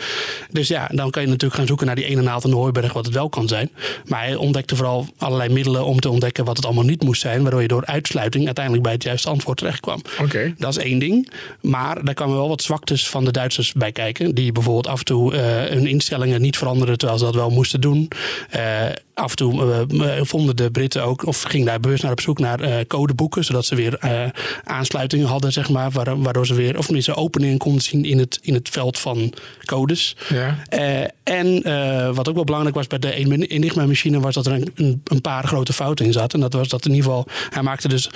Dus 0.51 0.69
ja, 0.69 0.91
dan 0.93 1.11
kan 1.11 1.23
je 1.23 1.29
natuurlijk 1.29 1.55
gaan 1.55 1.67
zoeken 1.67 1.87
naar 1.87 1.95
die 1.95 2.05
ene 2.05 2.23
naald 2.23 2.45
in 2.45 2.51
de 2.51 2.57
hooiberg 2.57 2.93
wat 2.93 3.05
het 3.05 3.15
wel 3.15 3.29
kan 3.29 3.49
zijn. 3.49 3.71
Maar 4.05 4.23
hij 4.23 4.35
ontdekte 4.35 4.77
vooral 4.77 5.07
allerlei 5.17 5.53
middelen 5.53 5.85
om 5.85 6.01
te 6.01 6.11
ontdekken 6.11 6.45
wat 6.45 6.57
het 6.57 6.67
allemaal 6.67 6.85
niet 6.85 7.03
moest 7.03 7.21
zijn. 7.21 7.43
Waardoor 7.43 7.63
je 7.63 7.69
door 7.69 7.87
uitsluiting 7.87 8.47
uiteindelijk 8.47 8.85
bij 8.85 8.93
het 8.93 9.03
juiste 9.03 9.29
antwoord 9.29 9.48
terecht 9.55 9.81
kwam. 9.81 10.03
Oké. 10.21 10.55
Dat 10.59 10.77
is 10.77 10.85
één 10.85 10.99
ding. 10.99 11.31
Maar 11.61 12.05
daar 12.05 12.15
kwamen 12.15 12.37
wel 12.37 12.49
wat 12.49 12.63
zwaktes 12.63 13.09
van 13.09 13.25
de 13.25 13.31
Duitsers 13.31 13.73
bij 13.73 13.93
kijken. 13.93 14.35
Die 14.35 14.53
bijvoorbeeld 14.53 14.87
af 14.87 14.99
en 14.99 15.05
toe 15.05 15.35
eh, 15.35 15.65
hun 15.71 15.87
instellingen 15.87 16.41
niet 16.41 16.57
veranderen 16.57 16.99
terwijl 16.99 17.19
ze 17.19 17.25
dat 17.25 17.35
wel 17.35 17.51
moesten 17.51 17.81
doen. 17.81 18.09
Eh, 19.19 19.25
af 19.25 19.31
en 19.31 19.37
toe 19.37 19.85
eh, 20.05 20.21
vonden 20.23 20.57
de 20.57 20.71
Britten 20.71 21.03
ook, 21.05 21.27
of 21.27 21.43
ging 21.43 21.65
daar 21.67 21.81
bewust 21.81 22.03
naar 22.03 22.13
op 22.13 22.21
zoek 22.21 22.39
naar 22.39 22.61
eh, 22.61 22.87
codeboeken. 22.87 23.45
Zodat 23.45 23.65
ze 23.67 23.75
weer 23.75 23.95
eh, 23.99 24.23
aansluitingen 24.65 25.27
hadden, 25.27 25.53
zeg 25.53 25.69
maar. 25.69 25.91
Waar- 25.91 26.23
Waardoor 26.23 26.47
ze 26.47 26.55
weer, 26.55 26.79
of 26.79 26.85
tenminste 26.85 27.15
openingen 27.15 27.59
konden 27.59 27.83
zien 27.83 28.05
in 28.05 28.19
het, 28.19 28.39
in 28.43 28.55
het 28.55 28.69
veld 28.69 28.99
van 28.99 29.33
codes. 29.65 30.17
Ja. 30.29 30.59
Eh, 30.69 31.01
en 31.23 31.63
eh, 31.63 32.11
wat 32.15 32.29
ook 32.29 32.35
wel 32.35 32.45
belangrijk 32.45 32.75
was 32.77 32.87
bij 32.87 32.99
de 32.99 33.15
Enigma-machine, 33.49 34.21
was 34.21 34.35
dat 34.35 34.47
er 34.47 34.53
een, 34.53 35.01
een, 35.05 35.21
paar 35.21 35.47
grote 35.47 35.73
fouten 35.73 36.07
in 36.07 36.13
zaten. 36.13 36.33
En 36.33 36.41
dat 36.51 36.53
was 36.53 36.69
dat 36.69 36.85
in 36.87 36.91
ieder 36.95 37.05
geval, 37.05 37.27
hij 37.51 37.63
maakte 37.63 37.89
dus 37.89 38.11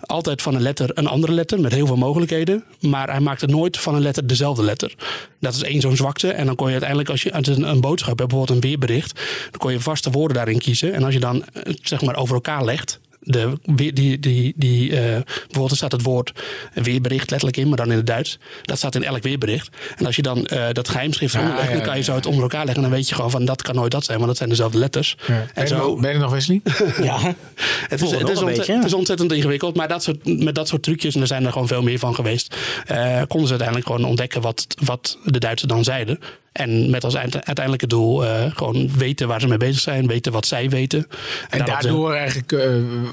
altijd 0.00 0.42
van 0.42 0.54
een 0.54 0.62
letter 0.62 0.90
een 0.94 1.06
andere 1.06 1.32
letter 1.32 1.60
met 1.60 1.72
heel 1.72 1.86
veel 1.86 1.96
mogelijkheden. 1.96 2.64
Maar 2.80 3.10
hij 3.10 3.20
maakte 3.20 3.46
nooit 3.46 3.76
van 3.78 3.94
een 3.94 4.02
letter 4.02 4.26
dezelfde 4.26 4.62
letter. 4.62 4.94
Dat 5.40 5.54
is 5.54 5.62
één 5.62 5.80
zo'n 5.80 5.96
zwakte. 5.96 6.28
En 6.32 6.46
dan 6.46 6.54
kon 6.54 6.66
je 6.66 6.72
uiteindelijk, 6.72 7.10
als 7.10 7.22
je 7.22 7.34
een, 7.34 7.68
een 7.68 7.80
boodschap 7.80 8.18
hebt, 8.18 8.30
bijvoorbeeld 8.30 8.58
een 8.64 8.68
weerbericht, 8.68 9.20
dan 9.50 9.58
kon 9.60 9.72
je 9.72 9.80
vaste 9.80 10.10
woorden 10.10 10.36
daarin 10.46 10.64
kiezen. 10.64 10.92
En 10.92 11.04
als 11.04 11.14
je 11.14 11.20
dan 11.20 11.44
eh, 11.44 11.74
zeg 11.82 12.02
maar 12.02 12.16
over 12.16 12.34
elkaar 12.34 12.64
legt. 12.64 13.00
De, 13.28 13.58
die, 13.64 13.92
die, 13.92 14.52
die, 14.56 14.90
eh, 14.90 15.02
bijvoorbeeld 15.24 15.70
er 15.70 15.76
staat 15.76 15.92
het 15.92 16.02
woord 16.02 16.32
weerbericht 16.74 17.30
letterlijk 17.30 17.60
in, 17.60 17.68
maar 17.68 17.76
dan 17.76 17.90
in 17.90 17.96
het 17.96 18.06
Duits. 18.06 18.38
Dat 18.62 18.78
staat 18.78 18.94
in 18.94 19.04
elk 19.04 19.22
weerbericht. 19.22 19.68
En 19.96 20.06
als 20.06 20.16
je 20.16 20.22
dan 20.22 20.46
eh, 20.46 20.72
dat 20.72 20.88
geheimschrift 20.88 21.32
Ja, 21.32 21.40
onderlegt, 21.40 21.68
ja, 21.68 21.74
dan 21.74 21.82
kan 21.82 21.92
je 21.92 21.98
ja, 21.98 22.04
zo 22.04 22.14
het 22.14 22.26
onder 22.26 22.42
elkaar 22.42 22.64
leggen. 22.64 22.84
En 22.84 22.88
dan 22.88 22.98
weet 22.98 23.08
je 23.08 23.14
gewoon 23.14 23.30
van 23.30 23.44
dat 23.44 23.62
kan 23.62 23.74
nooit 23.74 23.90
dat 23.90 24.04
zijn, 24.04 24.16
want 24.16 24.28
dat 24.28 24.36
zijn 24.36 24.48
dezelfde 24.48 24.78
letters. 24.78 25.16
Ben, 25.26 25.50
En 25.54 25.62
je 25.62 25.68
zo, 25.68 25.76
nog, 25.76 26.00
ben 26.00 26.12
je 26.12 26.18
nog, 26.18 26.30
Wesley? 26.30 26.60
Ja, 27.02 27.18
het, 27.88 28.02
is, 28.02 28.10
het, 28.10 28.28
is 28.28 28.38
ontzettend, 28.40 28.44
beetje, 28.44 28.72
ja. 28.72 28.78
het 28.78 28.86
is 28.86 28.94
ontzettend 28.94 29.32
ingewikkeld, 29.32 29.76
maar 29.76 29.88
dat 29.88 30.02
soort, 30.02 30.42
met 30.42 30.54
dat 30.54 30.68
soort 30.68 30.82
trucjes, 30.82 31.14
en 31.14 31.20
er 31.20 31.26
zijn 31.26 31.44
er 31.44 31.52
gewoon 31.52 31.68
veel 31.68 31.82
meer 31.82 31.98
van 31.98 32.14
geweest, 32.14 32.56
konden 33.28 33.46
ze 33.46 33.50
uiteindelijk 33.50 33.86
gewoon 33.86 34.04
ontdekken 34.04 34.40
wat, 34.40 34.66
wat 34.84 35.18
de 35.24 35.38
Duitsers 35.38 35.72
dan 35.72 35.84
zeiden. 35.84 36.20
En 36.56 36.90
met 36.90 37.04
als 37.04 37.14
eind- 37.14 37.34
uiteindelijke 37.44 37.86
doel 37.86 38.24
eh, 38.24 38.44
gewoon 38.54 38.90
weten 38.98 39.28
waar 39.28 39.40
ze 39.40 39.48
mee 39.48 39.58
bezig 39.58 39.80
zijn, 39.80 40.06
weten 40.06 40.32
wat 40.32 40.46
zij 40.46 40.68
weten. 40.68 41.06
En 41.50 41.58
ze- 41.58 41.64
daardoor 41.64 42.12
eigenlijk 42.14 42.52
eh, 42.52 42.70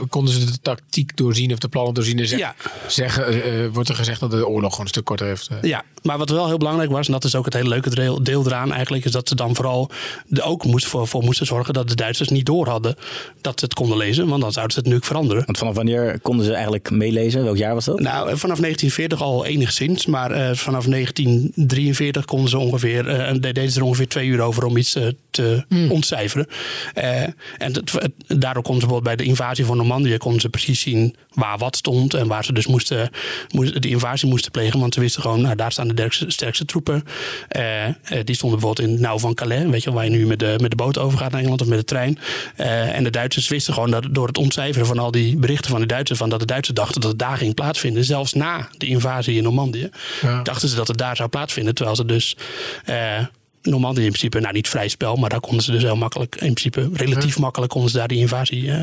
konden 0.09 0.33
ze 0.33 0.45
de 0.45 0.59
tactiek 0.61 1.17
doorzien 1.17 1.51
of 1.51 1.57
de 1.59 1.67
plannen 1.67 1.93
doorzien. 1.93 2.19
En 2.19 2.27
zeg- 2.27 2.39
Ja. 2.39 2.55
zeggen, 2.87 3.43
eh, 3.43 3.67
wordt 3.73 3.89
er 3.89 3.95
gezegd 3.95 4.19
dat 4.19 4.31
de 4.31 4.47
oorlog 4.47 4.69
gewoon 4.69 4.85
een 4.85 4.91
stuk 4.91 5.05
korter 5.05 5.27
heeft. 5.27 5.49
Ja, 5.61 5.83
maar 6.03 6.17
wat 6.17 6.29
wel 6.29 6.47
heel 6.47 6.57
belangrijk 6.57 6.91
was, 6.91 7.05
en 7.05 7.11
dat 7.13 7.23
is 7.23 7.35
ook 7.35 7.45
het 7.45 7.53
hele 7.53 7.69
leuke 7.69 7.89
deel, 7.89 8.23
deel 8.23 8.45
eraan 8.45 8.71
eigenlijk, 8.73 9.05
is 9.05 9.11
dat 9.11 9.27
ze 9.27 9.35
dan 9.35 9.55
vooral 9.55 9.89
er 10.31 10.43
ook 10.43 10.65
moest, 10.65 10.85
voor, 10.85 11.07
voor 11.07 11.23
moesten 11.23 11.45
zorgen 11.45 11.73
dat 11.73 11.89
de 11.89 11.95
Duitsers 11.95 12.29
niet 12.29 12.45
door 12.45 12.67
hadden 12.67 12.95
dat 13.41 13.59
ze 13.59 13.65
het 13.65 13.73
konden 13.73 13.97
lezen, 13.97 14.27
want 14.27 14.41
dan 14.41 14.51
zouden 14.51 14.73
ze 14.73 14.79
het 14.79 14.87
natuurlijk 14.89 15.05
veranderen. 15.05 15.45
Want 15.45 15.57
vanaf 15.57 15.75
wanneer 15.75 16.19
konden 16.21 16.45
ze 16.45 16.53
eigenlijk 16.53 16.91
meelezen? 16.91 17.43
Welk 17.43 17.57
jaar 17.57 17.73
was 17.73 17.85
dat? 17.85 17.99
Nou, 17.99 18.37
vanaf 18.37 18.59
1940 18.59 19.21
al 19.21 19.45
enigszins, 19.45 20.05
maar 20.05 20.31
eh, 20.31 20.55
vanaf 20.55 20.85
1943 20.85 22.25
konden 22.25 22.49
ze 22.49 22.57
ongeveer, 22.57 23.07
eh, 23.07 23.32
en 23.35 23.41
deden 23.41 23.71
ze 23.71 23.79
er 23.79 23.85
ongeveer 23.85 24.07
twee 24.07 24.27
uur 24.27 24.41
over 24.41 24.65
om 24.65 24.77
iets 24.77 24.95
eh, 24.95 25.07
te 25.31 25.65
ontcijferen. 25.89 26.47
Eh, 26.93 27.21
en 27.21 27.33
het- 27.57 27.91
daardoor 28.27 28.63
konden 28.63 28.81
ze 28.81 28.87
bijvoorbeeld 28.87 29.03
bij 29.03 29.15
de 29.15 29.23
invasie 29.23 29.65
van 29.65 29.77
Normandië 29.77 30.17
konden 30.17 30.41
ze 30.41 30.49
precies 30.49 30.81
zien 30.81 31.15
waar 31.33 31.57
wat 31.57 31.75
stond 31.75 32.13
en 32.13 32.27
waar 32.27 32.45
ze 32.45 32.53
dus 32.53 32.67
moesten, 32.67 33.09
moesten 33.51 33.81
de 33.81 33.87
invasie 33.89 34.29
moesten 34.29 34.51
plegen, 34.51 34.79
want 34.79 34.93
ze 34.93 34.99
wisten 34.99 35.21
gewoon, 35.21 35.41
nou, 35.41 35.55
daar 35.55 35.71
staan 35.71 35.87
de 35.87 35.93
sterkste, 35.93 36.31
sterkste 36.31 36.65
troepen. 36.65 37.03
Eh, 37.47 37.85
die 38.23 38.35
stonden 38.35 38.59
bijvoorbeeld 38.59 38.89
in 38.89 39.01
nauw 39.01 39.19
van 39.19 39.33
Calais, 39.33 39.63
weet 39.69 39.79
je, 39.83 39.85
wel, 39.85 39.93
waar 39.93 40.03
je 40.03 40.09
nu 40.17 40.25
met 40.25 40.39
de, 40.39 40.55
met 40.61 40.69
de 40.69 40.75
boot 40.75 40.97
overgaat 40.97 41.29
naar 41.31 41.39
Engeland 41.39 41.61
of 41.61 41.67
met 41.67 41.77
de 41.79 41.85
trein. 41.85 42.19
En 42.55 43.03
de 43.03 43.09
Duitsers 43.09 43.47
wisten 43.47 43.73
gewoon 43.73 43.91
dat 43.91 44.05
door 44.11 44.27
het 44.27 44.37
ontcijferen 44.37 44.87
van 44.87 44.99
al 44.99 45.11
die 45.11 45.37
berichten 45.37 45.71
van 45.71 45.79
de 45.79 45.85
Duitsers, 45.85 46.19
van 46.19 46.29
dat 46.29 46.39
de 46.39 46.45
Duitsers 46.45 46.77
dachten 46.77 47.01
dat 47.01 47.09
het 47.09 47.19
daar 47.19 47.37
ging 47.37 47.53
plaatsvinden, 47.53 48.03
zelfs 48.03 48.33
na 48.33 48.69
de 48.77 48.85
invasie 48.85 49.37
in 49.37 49.43
Normandië, 49.43 49.89
Ja. 50.21 50.41
dachten 50.41 50.69
ze 50.69 50.75
dat 50.75 50.87
het 50.87 50.97
daar 50.97 51.15
zou 51.15 51.29
plaatsvinden, 51.29 51.75
terwijl 51.75 51.95
ze 51.95 52.05
dus 52.05 52.35
Normandië 53.63 54.01
in 54.01 54.07
principe, 54.07 54.39
nou 54.39 54.53
niet 54.53 54.69
vrij 54.69 54.87
spel, 54.87 55.15
maar 55.15 55.29
daar 55.29 55.39
konden 55.39 55.63
ze 55.63 55.71
dus 55.71 55.83
heel 55.83 55.95
makkelijk, 55.95 56.35
in 56.35 56.53
principe 56.53 56.89
relatief 56.93 57.39
makkelijk 57.39 57.71
konden 57.71 57.91
ze 57.91 57.97
daar 57.97 58.07
die 58.07 58.19
invasie 58.19 58.71
eh, 58.71 58.79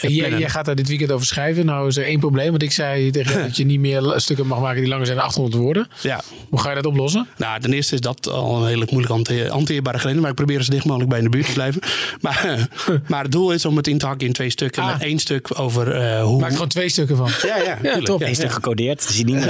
En 0.00 0.12
jij, 0.14 0.48
gaat 0.50 0.64
daar 0.64 0.74
dit 0.74 0.88
weekend 0.88 1.10
over 1.10 1.26
schrijven. 1.26 1.66
Nou 1.66 1.88
is 1.88 1.96
er 1.96 2.04
één 2.04 2.20
probleem. 2.20 2.50
Want 2.50 2.62
ik 2.62 2.72
zei 2.72 3.10
tegen 3.10 3.42
dat 3.46 3.56
je 3.56 3.64
niet 3.64 3.80
meer 3.80 4.12
stukken 4.16 4.46
mag 4.46 4.60
maken 4.60 4.80
die 4.80 4.88
langer 4.90 5.06
zijn 5.06 5.18
dan 5.18 5.26
800 5.26 5.56
woorden. 5.62 5.88
Ja. 6.02 6.20
Hoe 6.48 6.60
ga 6.60 6.68
je 6.68 6.74
dat 6.74 6.86
oplossen? 6.86 7.26
Nou, 7.36 7.60
ten 7.60 7.72
eerste 7.72 7.94
is 7.94 8.00
dat 8.00 8.28
al 8.28 8.60
een 8.62 8.66
hele 8.68 8.86
moeilijk 8.90 9.12
hante- 9.12 9.48
hanteerbare 9.50 9.98
grens. 9.98 10.20
Maar 10.20 10.30
ik 10.30 10.36
probeer 10.36 10.62
zo 10.62 10.70
dicht 10.70 10.84
mogelijk 10.84 11.10
bij 11.10 11.18
in 11.18 11.24
de 11.24 11.30
buurt 11.30 11.46
te 11.46 11.52
blijven. 11.52 11.80
Maar, 12.20 12.68
maar 13.08 13.22
het 13.22 13.32
doel 13.32 13.52
is 13.52 13.64
om 13.64 13.76
het 13.76 13.86
in 13.86 13.98
te 13.98 14.06
hakken 14.06 14.26
in 14.26 14.32
twee 14.32 14.50
stukken. 14.50 14.82
Ah. 14.82 14.92
Met 14.92 15.02
één 15.02 15.18
stuk 15.18 15.60
over 15.60 15.92
eh, 15.92 16.22
hoe... 16.22 16.38
Maak 16.38 16.46
er 16.48 16.52
gewoon 16.54 16.68
twee 16.68 16.88
stukken 16.88 17.16
van. 17.16 17.30
Ja, 17.42 17.56
ja, 17.56 17.76
tuurlijk. 17.82 18.04
top. 18.04 18.20
Ja, 18.20 18.24
Eén 18.26 18.32
ja. 18.32 18.38
stuk 18.38 18.52
gecodeerd, 18.52 19.02
zie 19.02 19.26
je 19.26 19.34
niet 19.34 19.46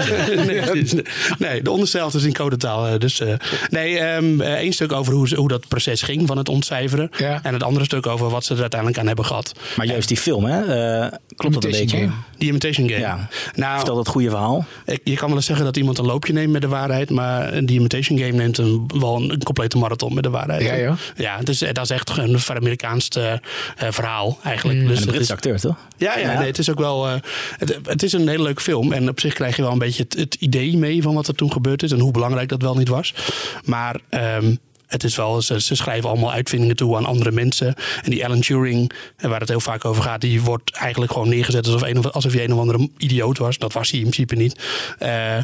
nee, 1.38 1.62
de 1.62 1.70
onderste 1.70 1.96
helft 1.98 2.14
is 2.14 2.24
in 2.24 2.32
codetaal. 2.32 2.86
eh, 2.86 2.98
Dus, 2.98 3.20
eh, 3.20 3.34
nee, 3.70 3.98
ehm, 3.98 4.40
eh, 4.40 4.62
één 4.68 4.76
stuk 4.76 4.92
over 4.92 5.12
hoe, 5.12 5.28
ze- 5.28 5.37
hoe 5.37 5.48
dat 5.48 5.68
proces 5.68 6.02
ging 6.02 6.26
van 6.26 6.37
het 6.38 6.48
ontcijferen. 6.48 7.11
Ja. 7.16 7.40
En 7.42 7.52
het 7.52 7.62
andere 7.62 7.85
stuk 7.85 8.07
over 8.07 8.28
wat 8.31 8.44
ze 8.44 8.54
er 8.54 8.61
uiteindelijk 8.61 9.00
aan 9.00 9.07
hebben 9.07 9.24
gehad. 9.24 9.52
Maar 9.76 9.87
juist 9.87 10.09
die 10.09 10.16
film, 10.16 10.44
hè? 10.44 10.61
eh, 10.61 11.12
klopt 11.37 11.54
dat 11.54 11.64
een 11.64 11.70
Imitation 11.70 11.87
beetje? 11.87 11.98
Game. 11.98 12.12
Die 12.38 12.48
Imitation 12.48 12.88
Game. 12.88 13.00
Ja. 13.00 13.28
Nou, 13.54 13.76
Vertel 13.76 13.94
dat 13.96 14.09
goede 14.09 14.28
verhaal. 14.31 14.64
Ik- 14.87 15.00
Je 15.04 15.14
kan 15.16 15.26
wel 15.28 15.37
eens 15.37 15.46
zeggen 15.46 15.64
dat 15.64 15.76
iemand 15.76 15.98
een 15.98 16.04
loopje 16.04 16.33
neemt 16.33 16.52
met 16.52 16.61
de 16.61 16.68
waarheid, 16.68 17.11
maar 17.11 17.64
die 17.64 17.78
Imitation 17.78 18.18
Game 18.18 18.33
neemt 18.33 18.59
een, 18.59 18.90
wel 18.98 19.16
een, 19.16 19.31
een 19.31 19.42
complete 19.42 19.78
marathon 19.78 20.14
met 20.14 20.22
de 20.22 20.31
waarheid. 20.31 20.62
Ja, 20.62 20.78
joh. 20.78 20.96
Ja, 21.16 21.38
dus 21.42 21.62
eh, 21.62 21.72
dat 21.72 21.85
is 21.85 21.90
echt 21.90 22.16
een 22.18 22.38
Amerikaans 22.57 23.09
eh, 23.09 23.33
eh, 23.33 23.38
verhaal 23.76 24.38
eigenlijk. 24.42 24.87
Dus 24.87 25.00
En 25.00 25.07
een 25.07 25.12
Britse 25.14 25.33
acteur, 25.33 25.61
toch? 25.61 25.76
ja, 25.96 26.18
ja, 26.18 26.31
Ja. 26.33 26.38
Nee, 26.38 26.46
het 26.46 26.59
is 26.59 26.70
ook 26.70 26.78
wel. 26.78 27.09
eh, 27.09 27.14
het, 27.59 27.78
het 27.85 28.02
is 28.02 28.12
een 28.12 28.28
hele 28.28 28.42
leuke 28.42 28.62
film. 28.62 28.92
En 28.92 29.09
op 29.09 29.20
zich 29.20 29.35
krijg 29.35 29.57
je 29.57 29.62
wel 29.62 29.72
een 29.72 29.78
beetje 29.78 30.02
het, 30.02 30.14
het 30.18 30.35
idee 30.35 30.76
mee 30.76 31.02
van 31.02 31.14
wat 31.14 31.28
er 31.28 31.35
toen 31.35 31.52
gebeurd 31.52 31.83
is 31.83 31.92
en 31.92 31.98
hoe 32.00 32.12
belangrijk 32.12 32.48
dat 32.48 32.62
wel 32.62 32.74
niet 32.74 32.88
was. 32.88 33.14
Maar. 33.64 33.96
ehm, 34.09 34.54
het 34.88 35.05
is 35.05 35.16
wel, 35.16 35.42
ze, 35.42 35.61
ze 35.61 35.74
schrijven 35.74 36.11
allemaal 36.11 36.33
uitvindingen 36.33 36.77
toe 36.77 36.96
aan 36.96 37.05
andere 37.05 37.31
mensen. 37.31 37.74
En 38.03 38.11
die 38.11 38.24
Alan 38.24 38.40
Turing, 38.40 38.92
eh, 39.16 39.31
waar 39.31 39.40
het 39.40 39.48
heel 39.48 39.61
vaak 39.61 39.85
over 39.85 40.03
gaat, 40.03 40.20
die 40.20 40.42
wordt 40.42 40.70
eigenlijk 40.70 41.12
gewoon 41.12 41.29
neergezet 41.29 41.66
alsof, 41.66 41.83
een 41.83 41.98
of, 41.98 42.07
alsof 42.07 42.33
hij 42.33 42.44
een 42.44 42.53
of 42.53 42.59
andere 42.59 42.88
idioot 42.96 43.38
was. 43.38 43.59
Dat 43.59 43.72
was 43.72 43.90
hij 43.90 44.01
in 44.01 44.11
principe 44.11 44.35
niet. 44.35 44.61
Uh, 45.03 45.35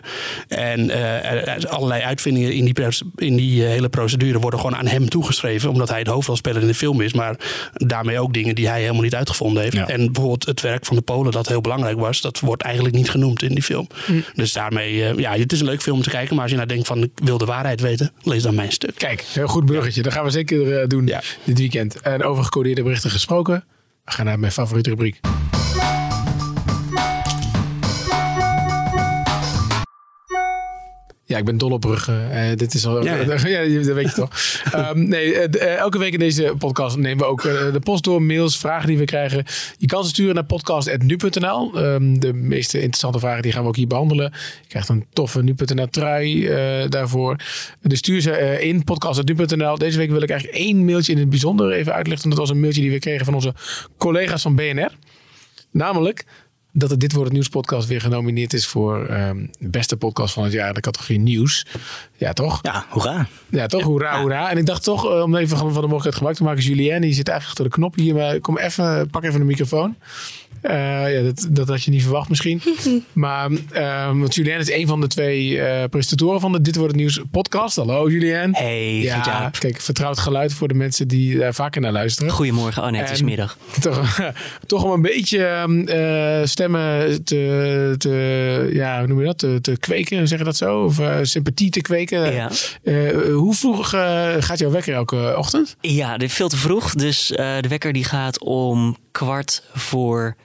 en 0.49 0.81
uh, 0.89 1.65
allerlei 1.69 2.03
uitvindingen 2.03 2.53
in 2.53 2.65
die, 2.65 2.75
in 3.17 3.37
die 3.37 3.63
hele 3.63 3.89
procedure 3.89 4.39
worden 4.39 4.61
gewoon 4.61 4.77
aan 4.77 4.87
hem 4.87 5.09
toegeschreven, 5.09 5.71
omdat 5.71 5.89
hij 5.89 5.99
het 5.99 6.09
hoofdrolspeler 6.09 6.61
in 6.61 6.67
de 6.67 6.75
film 6.75 7.01
is. 7.01 7.13
Maar 7.13 7.37
daarmee 7.73 8.21
ook 8.21 8.33
dingen 8.33 8.55
die 8.55 8.69
hij 8.69 8.81
helemaal 8.81 9.03
niet 9.03 9.15
uitgevonden 9.15 9.63
heeft. 9.63 9.77
En 9.77 10.13
bijvoorbeeld 10.13 10.47
het 10.47 10.61
werk 10.61 10.87
van 10.87 10.97
de 10.97 11.03
Polen, 11.03 11.33
dat 11.33 11.49
heel 11.49 11.61
belangrijk 11.61 11.99
was, 11.99 12.21
dat 12.21 12.41
wordt 12.41 12.63
eigenlijk 12.63 12.95
niet 12.95 13.11
genoemd 13.11 13.43
in 13.43 13.55
die 13.55 13.63
film. 13.63 13.87
Hm. 14.07 14.21
Dus 14.35 14.53
daarmee, 14.53 15.21
ja, 15.21 15.33
het 15.33 15.53
is 15.53 15.61
een 15.61 15.67
leuk 15.67 15.83
film 15.83 15.97
om 15.97 16.03
te 16.03 16.11
kijken. 16.11 16.35
Maar 16.35 16.43
als 16.43 16.51
je 16.51 16.57
nou 16.57 16.69
denkt 16.69 16.87
van 16.87 17.03
ik 17.03 17.11
wil 17.15 17.39
de 17.39 17.45
waarheid 17.45 17.81
weten, 17.81 18.13
lees 18.23 18.43
dan 18.43 18.55
mijn 18.55 18.73
stuk. 18.73 18.95
Kijk, 18.97 19.25
heel 19.35 19.47
goed 19.49 19.65
bruggetje. 19.65 20.03
Dat 20.03 20.13
gaan 20.13 20.25
we 20.25 20.31
zeker 20.31 20.81
uh, 20.83 20.87
doen 20.87 21.05
dit 21.45 21.59
weekend. 21.59 22.01
En 22.01 22.23
over 22.23 22.45
gecodeerde 22.45 22.83
berichten 22.83 23.11
gesproken. 23.11 23.65
We 24.05 24.11
gaan 24.11 24.25
naar 24.25 24.39
mijn 24.39 24.53
favoriete 24.53 24.91
rubriek. 24.91 25.21
Ja, 31.35 31.41
ik 31.41 31.47
ben 31.47 31.59
dol 31.59 31.71
op 31.71 31.81
bruggen. 31.81 32.31
Uh, 32.33 32.57
dit 32.57 32.75
is 32.75 32.87
al. 32.87 33.05
Ja, 33.05 33.15
ja. 33.21 33.25
dat 33.25 33.41
weet 33.95 34.09
je 34.09 34.15
toch. 34.15 34.31
um, 34.75 35.09
nee, 35.09 35.33
uh, 35.33 35.77
elke 35.77 35.99
week 35.99 36.13
in 36.13 36.19
deze 36.19 36.55
podcast 36.59 36.97
nemen 36.97 37.25
we 37.25 37.31
ook 37.31 37.43
de 37.43 37.81
post 37.83 38.05
door, 38.05 38.23
mails, 38.23 38.59
vragen 38.59 38.89
die 38.89 38.99
we 38.99 39.05
krijgen. 39.05 39.45
Je 39.79 39.87
kan 39.87 40.03
ze 40.05 40.09
sturen 40.09 40.35
naar 40.35 40.45
podcast.nu.nl. 40.45 41.79
Um, 41.79 41.85
ehm, 41.85 42.19
de 42.19 42.33
meeste 42.33 42.77
interessante 42.77 43.19
vragen 43.19 43.43
die 43.43 43.53
gaan 43.53 43.63
we 43.63 43.69
ook 43.69 43.77
hier 43.77 43.87
behandelen. 43.87 44.33
Je 44.63 44.69
krijgt 44.69 44.89
een 44.89 45.05
toffe 45.13 45.43
nu.nl 45.43 45.89
trui 45.91 46.49
daarvoor. 46.89 47.37
Dus 47.83 47.99
stuur 47.99 48.21
ze 48.21 48.61
in 48.61 48.85
podcast.nu.nl. 48.85 49.79
Deze 49.79 49.99
week 49.99 50.11
wil 50.11 50.23
ik 50.23 50.31
eigenlijk 50.31 50.61
één 50.61 50.85
mailtje 50.85 51.13
in 51.13 51.19
het 51.19 51.31
bijzonder 51.31 51.73
even 51.73 51.95
uitlichten. 51.95 52.31
Dat 52.31 52.39
was 52.39 52.51
een 52.51 52.61
mailtje 52.61 52.81
die 52.81 52.91
we 52.91 52.99
kregen 52.99 53.25
van 53.25 53.35
onze 53.35 53.55
collega's 53.97 54.43
van 54.43 54.55
BNR. 54.55 54.91
Namelijk 55.71 56.25
dat 56.77 56.91
het 56.91 57.01
Dit 57.01 57.13
Wordt 57.13 57.25
Het 57.25 57.33
Nieuws 57.33 57.49
podcast 57.49 57.89
weer 57.89 58.01
genomineerd 58.01 58.53
is 58.53 58.67
voor 58.67 59.11
um, 59.11 59.51
beste 59.59 59.97
podcast 59.97 60.35
van 60.35 60.45
het 60.45 60.53
jaar 60.53 60.69
in 60.69 60.75
de 60.75 60.81
categorie 60.81 61.19
nieuws. 61.19 61.67
Ja, 62.17 62.33
toch? 62.33 62.59
Ja, 62.63 62.87
hoera. 62.89 63.27
Ja, 63.49 63.67
toch? 63.67 63.83
Hoera, 63.83 64.21
hoera. 64.21 64.51
En 64.51 64.59
ik 64.59 64.67
dacht 64.67 64.83
toch, 64.83 65.05
uh, 65.05 65.23
om 65.23 65.37
even 65.37 65.57
van 65.57 65.69
de 65.69 65.73
mogelijkheid 65.75 66.15
gebruik 66.15 66.37
te 66.37 66.43
maken, 66.43 66.63
Julien, 66.63 67.01
die 67.01 67.13
zit 67.13 67.29
eigenlijk 67.29 67.59
achter 67.59 67.65
de 67.65 67.71
knop 67.71 67.95
hier. 67.95 68.15
Maar 68.15 68.41
kom 68.41 68.59
even, 68.59 69.11
pak 69.11 69.25
even 69.25 69.39
de 69.39 69.47
microfoon. 69.47 69.97
Uh, 70.71 71.15
ja, 71.15 71.23
dat, 71.23 71.47
dat 71.51 71.69
had 71.69 71.83
je 71.83 71.91
niet 71.91 72.03
verwacht 72.03 72.29
misschien. 72.29 72.63
maar 73.13 73.51
um, 73.51 74.21
want 74.21 74.35
Julien 74.35 74.59
is 74.59 74.71
een 74.71 74.87
van 74.87 75.01
de 75.01 75.07
twee 75.07 75.51
uh, 75.51 75.85
presentatoren 75.91 76.41
van 76.41 76.53
de 76.53 76.61
Dit 76.61 76.77
Wordt 76.77 76.91
Het 76.91 77.01
Nieuws 77.01 77.21
podcast. 77.31 77.77
Hallo 77.77 78.11
Julien. 78.11 78.55
Hey, 78.55 79.01
ja, 79.01 79.51
Kijk, 79.59 79.81
vertrouwd 79.81 80.19
geluid 80.19 80.53
voor 80.53 80.69
de 80.69 80.75
mensen 80.75 81.09
die 81.09 81.39
daar 81.39 81.55
vaker 81.55 81.81
naar 81.81 81.93
luisteren. 81.93 82.33
Goedemorgen, 82.33 82.83
oh 82.83 82.91
nee, 82.91 83.01
het 83.01 83.11
is 83.11 83.23
middag. 83.23 83.57
Toch, 83.81 84.21
toch 84.67 84.85
om 84.85 84.91
een 84.91 85.03
beetje 85.03 85.67
uh, 85.87 86.47
stemmen 86.47 87.25
te, 87.25 87.95
te, 87.99 88.71
ja, 88.73 88.99
hoe 88.99 89.07
noem 89.07 89.19
je 89.19 89.27
dat, 89.27 89.39
te, 89.39 89.59
te 89.61 89.77
kweken, 89.79 90.29
zeggen 90.29 90.47
dat 90.47 90.57
zo? 90.57 90.85
Of 90.85 91.01
sympathie 91.23 91.71
te 91.71 91.81
kweken. 91.81 92.33
Ja. 92.33 92.51
hoe 93.33 93.55
vroeg 93.55 93.89
gaat 94.39 94.59
jouw 94.59 94.71
wekker 94.71 94.95
elke 94.95 95.35
ochtend? 95.37 95.77
Ja, 95.81 96.19
veel 96.19 96.49
te 96.49 96.57
vroeg. 96.57 96.95
Dus 96.95 97.27
de 97.37 97.69
wekker 97.69 97.93
die 97.93 98.05
gaat 98.05 98.41
om 98.41 98.97
kwart 99.11 99.63
voor 99.73 100.37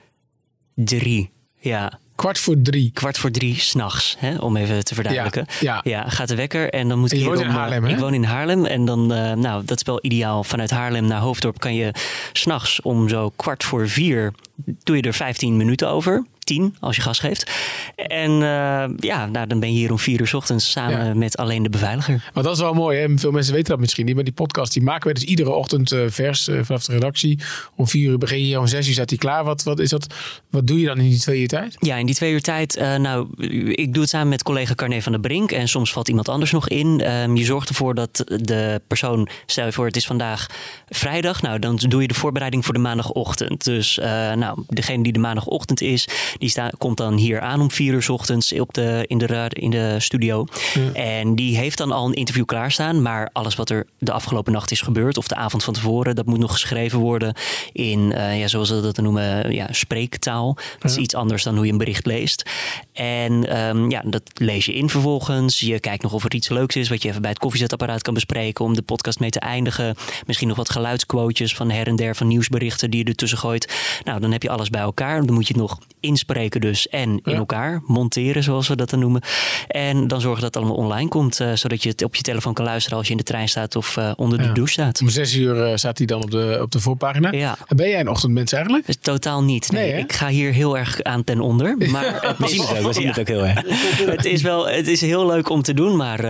drie. 0.74 1.30
Ja. 1.58 1.98
Kwart 2.14 2.38
voor 2.38 2.56
drie. 2.62 2.90
Kwart 2.94 3.18
voor 3.18 3.30
drie 3.30 3.60
s'nachts, 3.60 4.16
om 4.38 4.56
even 4.56 4.84
te 4.84 4.94
verduidelijken. 4.94 5.46
Ja, 5.60 5.80
ja. 5.84 6.08
gaat 6.08 6.28
de 6.28 6.34
wekker 6.34 6.70
en 6.70 6.88
dan 6.88 6.98
moet 6.98 7.10
je. 7.10 7.24
Woont 7.24 7.40
in 7.40 7.46
eh, 7.46 7.54
Haarlem, 7.54 7.84
hè? 7.84 7.90
Ik 7.90 7.98
woon 7.98 8.14
in 8.14 8.24
Haarlem 8.24 8.64
en 8.64 8.84
dan, 8.84 9.12
uh, 9.12 9.32
nou, 9.32 9.64
dat 9.64 9.76
is 9.76 9.82
wel 9.82 9.98
ideaal. 10.02 10.44
Vanuit 10.44 10.70
Haarlem 10.70 11.06
naar 11.06 11.20
Hoofddorp 11.20 11.58
kan 11.58 11.74
je 11.74 11.94
s'nachts 12.32 12.80
om 12.80 13.08
zo 13.08 13.32
kwart 13.36 13.64
voor 13.64 13.88
vier. 13.88 14.32
doe 14.64 14.96
je 14.96 15.02
er 15.02 15.14
15 15.14 15.56
minuten 15.56 15.88
over 15.88 16.24
tien 16.50 16.76
als 16.80 16.96
je 16.96 17.02
gas 17.02 17.18
geeft. 17.18 17.50
En 17.96 18.30
uh, 18.30 18.84
ja, 18.96 19.26
nou, 19.26 19.46
dan 19.46 19.60
ben 19.60 19.72
je 19.72 19.78
hier 19.78 19.90
om 19.90 19.98
vier 19.98 20.20
uur 20.20 20.26
s 20.26 20.34
ochtends 20.34 20.70
samen 20.70 21.06
ja. 21.06 21.14
met 21.14 21.36
alleen 21.36 21.62
de 21.62 21.70
beveiliger. 21.70 22.30
Maar 22.34 22.42
dat 22.42 22.54
is 22.54 22.60
wel 22.60 22.72
mooi. 22.72 22.98
Hè? 22.98 23.18
Veel 23.18 23.30
mensen 23.30 23.52
weten 23.52 23.70
dat 23.70 23.80
misschien 23.80 24.06
niet. 24.06 24.14
Maar 24.14 24.24
die 24.24 24.32
podcast 24.32 24.72
die 24.72 24.82
maken 24.82 25.08
we 25.08 25.14
dus 25.14 25.22
iedere 25.22 25.50
ochtend 25.50 25.92
uh, 25.92 26.00
vers 26.08 26.48
uh, 26.48 26.60
vanaf 26.62 26.84
de 26.84 26.92
redactie. 26.92 27.38
Om 27.76 27.88
vier 27.88 28.10
uur 28.10 28.18
begin 28.18 28.46
je, 28.46 28.58
om 28.58 28.66
zes 28.66 28.86
uur 28.86 28.92
staat 28.92 29.08
die 29.08 29.18
klaar. 29.18 29.44
Wat, 29.44 29.62
wat, 29.62 29.78
is 29.78 29.90
dat, 29.90 30.14
wat 30.50 30.66
doe 30.66 30.80
je 30.80 30.86
dan 30.86 30.98
in 30.98 31.08
die 31.08 31.18
twee 31.18 31.40
uur 31.40 31.48
tijd? 31.48 31.76
Ja, 31.78 31.96
in 31.96 32.06
die 32.06 32.14
twee 32.14 32.32
uur 32.32 32.42
tijd. 32.42 32.80
nou, 32.98 33.28
ik 33.74 33.92
doe 33.92 34.02
het 34.02 34.10
samen 34.10 34.28
met 34.28 34.42
collega 34.42 34.74
Carne 34.74 35.02
van 35.02 35.12
der 35.12 35.20
Brink. 35.20 35.52
En 35.52 35.68
soms 35.68 35.92
valt 35.92 36.08
iemand 36.08 36.28
anders 36.28 36.50
nog 36.50 36.68
in. 36.68 37.10
Um, 37.10 37.36
je 37.36 37.44
zorgt 37.44 37.68
ervoor 37.68 37.94
dat 37.94 38.24
de 38.26 38.80
persoon, 38.86 39.28
stel 39.46 39.66
je 39.66 39.72
voor 39.72 39.86
het 39.86 39.96
is 39.96 40.06
vandaag 40.06 40.46
vrijdag. 40.88 41.42
Nou, 41.42 41.58
dan 41.58 41.76
doe 41.76 42.02
je 42.02 42.08
de 42.08 42.14
voorbereiding 42.14 42.64
voor 42.64 42.74
de 42.74 42.80
maandagochtend. 42.80 43.64
Dus 43.64 43.96
nou, 44.34 44.62
degene 44.66 45.02
die 45.02 45.12
de 45.12 45.18
maandagochtend 45.18 45.80
is, 45.80 46.08
die 46.40 46.48
sta, 46.48 46.70
komt 46.78 46.96
dan 46.96 47.14
hier 47.14 47.40
aan 47.40 47.60
om 47.60 47.70
vier 47.70 47.92
uur 47.92 48.02
s 48.02 48.08
ochtends 48.08 48.52
op 48.52 48.74
de, 48.74 49.04
in, 49.06 49.18
de, 49.18 49.46
in 49.48 49.70
de 49.70 49.96
studio. 49.98 50.46
En 50.92 51.34
die 51.34 51.56
heeft 51.56 51.78
dan 51.78 51.92
al 51.92 52.06
een 52.06 52.14
interview 52.14 52.44
klaarstaan. 52.44 53.02
Maar 53.02 53.30
alles 53.32 53.54
wat 53.54 53.70
er 53.70 53.86
de 53.98 54.12
afgelopen 54.12 54.52
nacht 54.52 54.70
is 54.70 54.80
gebeurd, 54.80 55.16
of 55.16 55.28
de 55.28 55.34
avond 55.34 55.64
van 55.64 55.74
tevoren, 55.74 56.14
dat 56.14 56.26
moet 56.26 56.38
nog 56.38 56.52
geschreven 56.52 56.98
worden 56.98 57.34
in, 57.72 58.00
uh, 58.00 58.38
ja, 58.40 58.48
zoals 58.48 58.68
ze 58.68 58.80
dat 58.80 58.96
noemen, 58.96 59.52
ja, 59.52 59.66
spreektaal. 59.70 60.56
Dat 60.78 60.90
is 60.90 60.96
iets 60.96 61.14
anders 61.14 61.42
dan 61.42 61.56
hoe 61.56 61.66
je 61.66 61.72
een 61.72 61.78
bericht 61.78 62.06
leest. 62.06 62.50
En 62.92 63.58
um, 63.58 63.90
ja, 63.90 64.02
dat 64.06 64.22
lees 64.34 64.66
je 64.66 64.74
in 64.74 64.88
vervolgens. 64.88 65.60
Je 65.60 65.80
kijkt 65.80 66.02
nog 66.02 66.12
of 66.12 66.24
er 66.24 66.34
iets 66.34 66.48
leuks 66.48 66.76
is 66.76 66.88
wat 66.88 67.02
je 67.02 67.08
even 67.08 67.20
bij 67.20 67.30
het 67.30 67.38
koffiezetapparaat 67.38 68.02
kan 68.02 68.14
bespreken 68.14 68.64
om 68.64 68.74
de 68.74 68.82
podcast 68.82 69.20
mee 69.20 69.30
te 69.30 69.40
eindigen. 69.40 69.96
Misschien 70.26 70.48
nog 70.48 70.56
wat 70.56 70.70
geluidsquotejes 70.70 71.54
van 71.54 71.70
her 71.70 71.86
en 71.86 71.96
der 71.96 72.16
van 72.16 72.26
nieuwsberichten 72.26 72.90
die 72.90 73.02
je 73.02 73.10
ertussen 73.10 73.38
gooit. 73.38 74.00
Nou, 74.04 74.20
dan 74.20 74.32
heb 74.32 74.42
je 74.42 74.50
alles 74.50 74.70
bij 74.70 74.80
elkaar. 74.80 75.26
Dan 75.26 75.34
moet 75.34 75.46
je 75.46 75.52
het 75.52 75.62
nog 75.62 75.78
inspreken 76.20 76.60
dus 76.60 76.88
en 76.88 77.20
in 77.24 77.34
elkaar 77.34 77.82
monteren, 77.86 78.42
zoals 78.42 78.68
we 78.68 78.76
dat 78.76 78.90
dan 78.90 78.98
noemen. 78.98 79.22
En 79.68 80.08
dan 80.08 80.20
zorgen 80.20 80.42
dat 80.42 80.54
het 80.54 80.62
allemaal 80.62 80.84
online 80.84 81.08
komt, 81.08 81.40
uh, 81.40 81.52
zodat 81.54 81.82
je 81.82 81.88
het 81.88 82.04
op 82.04 82.14
je 82.14 82.22
telefoon 82.22 82.54
kan 82.54 82.64
luisteren 82.64 82.98
als 82.98 83.06
je 83.06 83.12
in 83.12 83.18
de 83.18 83.24
trein 83.24 83.48
staat 83.48 83.76
of 83.76 83.96
uh, 83.96 84.10
onder 84.16 84.38
de 84.38 84.44
ja. 84.44 84.52
douche 84.52 84.72
staat. 84.72 85.00
Om 85.00 85.08
zes 85.08 85.34
uur 85.34 85.70
uh, 85.70 85.76
staat 85.76 85.98
hij 85.98 86.06
dan 86.06 86.22
op 86.22 86.30
de, 86.30 86.58
op 86.62 86.70
de 86.70 86.80
voorpagina. 86.80 87.32
Ja. 87.32 87.56
En 87.66 87.76
ben 87.76 87.88
jij 87.88 88.00
een 88.00 88.08
ochtendmens 88.08 88.52
eigenlijk? 88.52 88.86
Totaal 89.00 89.42
niet. 89.42 89.72
Nee, 89.72 89.92
nee 89.92 90.02
ik 90.02 90.12
ga 90.12 90.28
hier 90.28 90.52
heel 90.52 90.78
erg 90.78 91.02
aan 91.02 91.24
ten 91.24 91.40
onder. 91.40 91.76
Maar 91.90 92.34
we 92.38 92.48
zien 92.48 92.60
het 92.60 92.78
ook, 92.78 92.86
we 92.86 92.92
zien 92.92 93.06
het 93.06 93.20
ook 93.20 93.28
heel 93.28 93.46
erg. 93.46 93.62
het, 94.16 94.24
is 94.24 94.42
wel, 94.42 94.68
het 94.68 94.88
is 94.88 95.00
heel 95.00 95.26
leuk 95.26 95.48
om 95.48 95.62
te 95.62 95.74
doen, 95.74 95.96
maar 95.96 96.20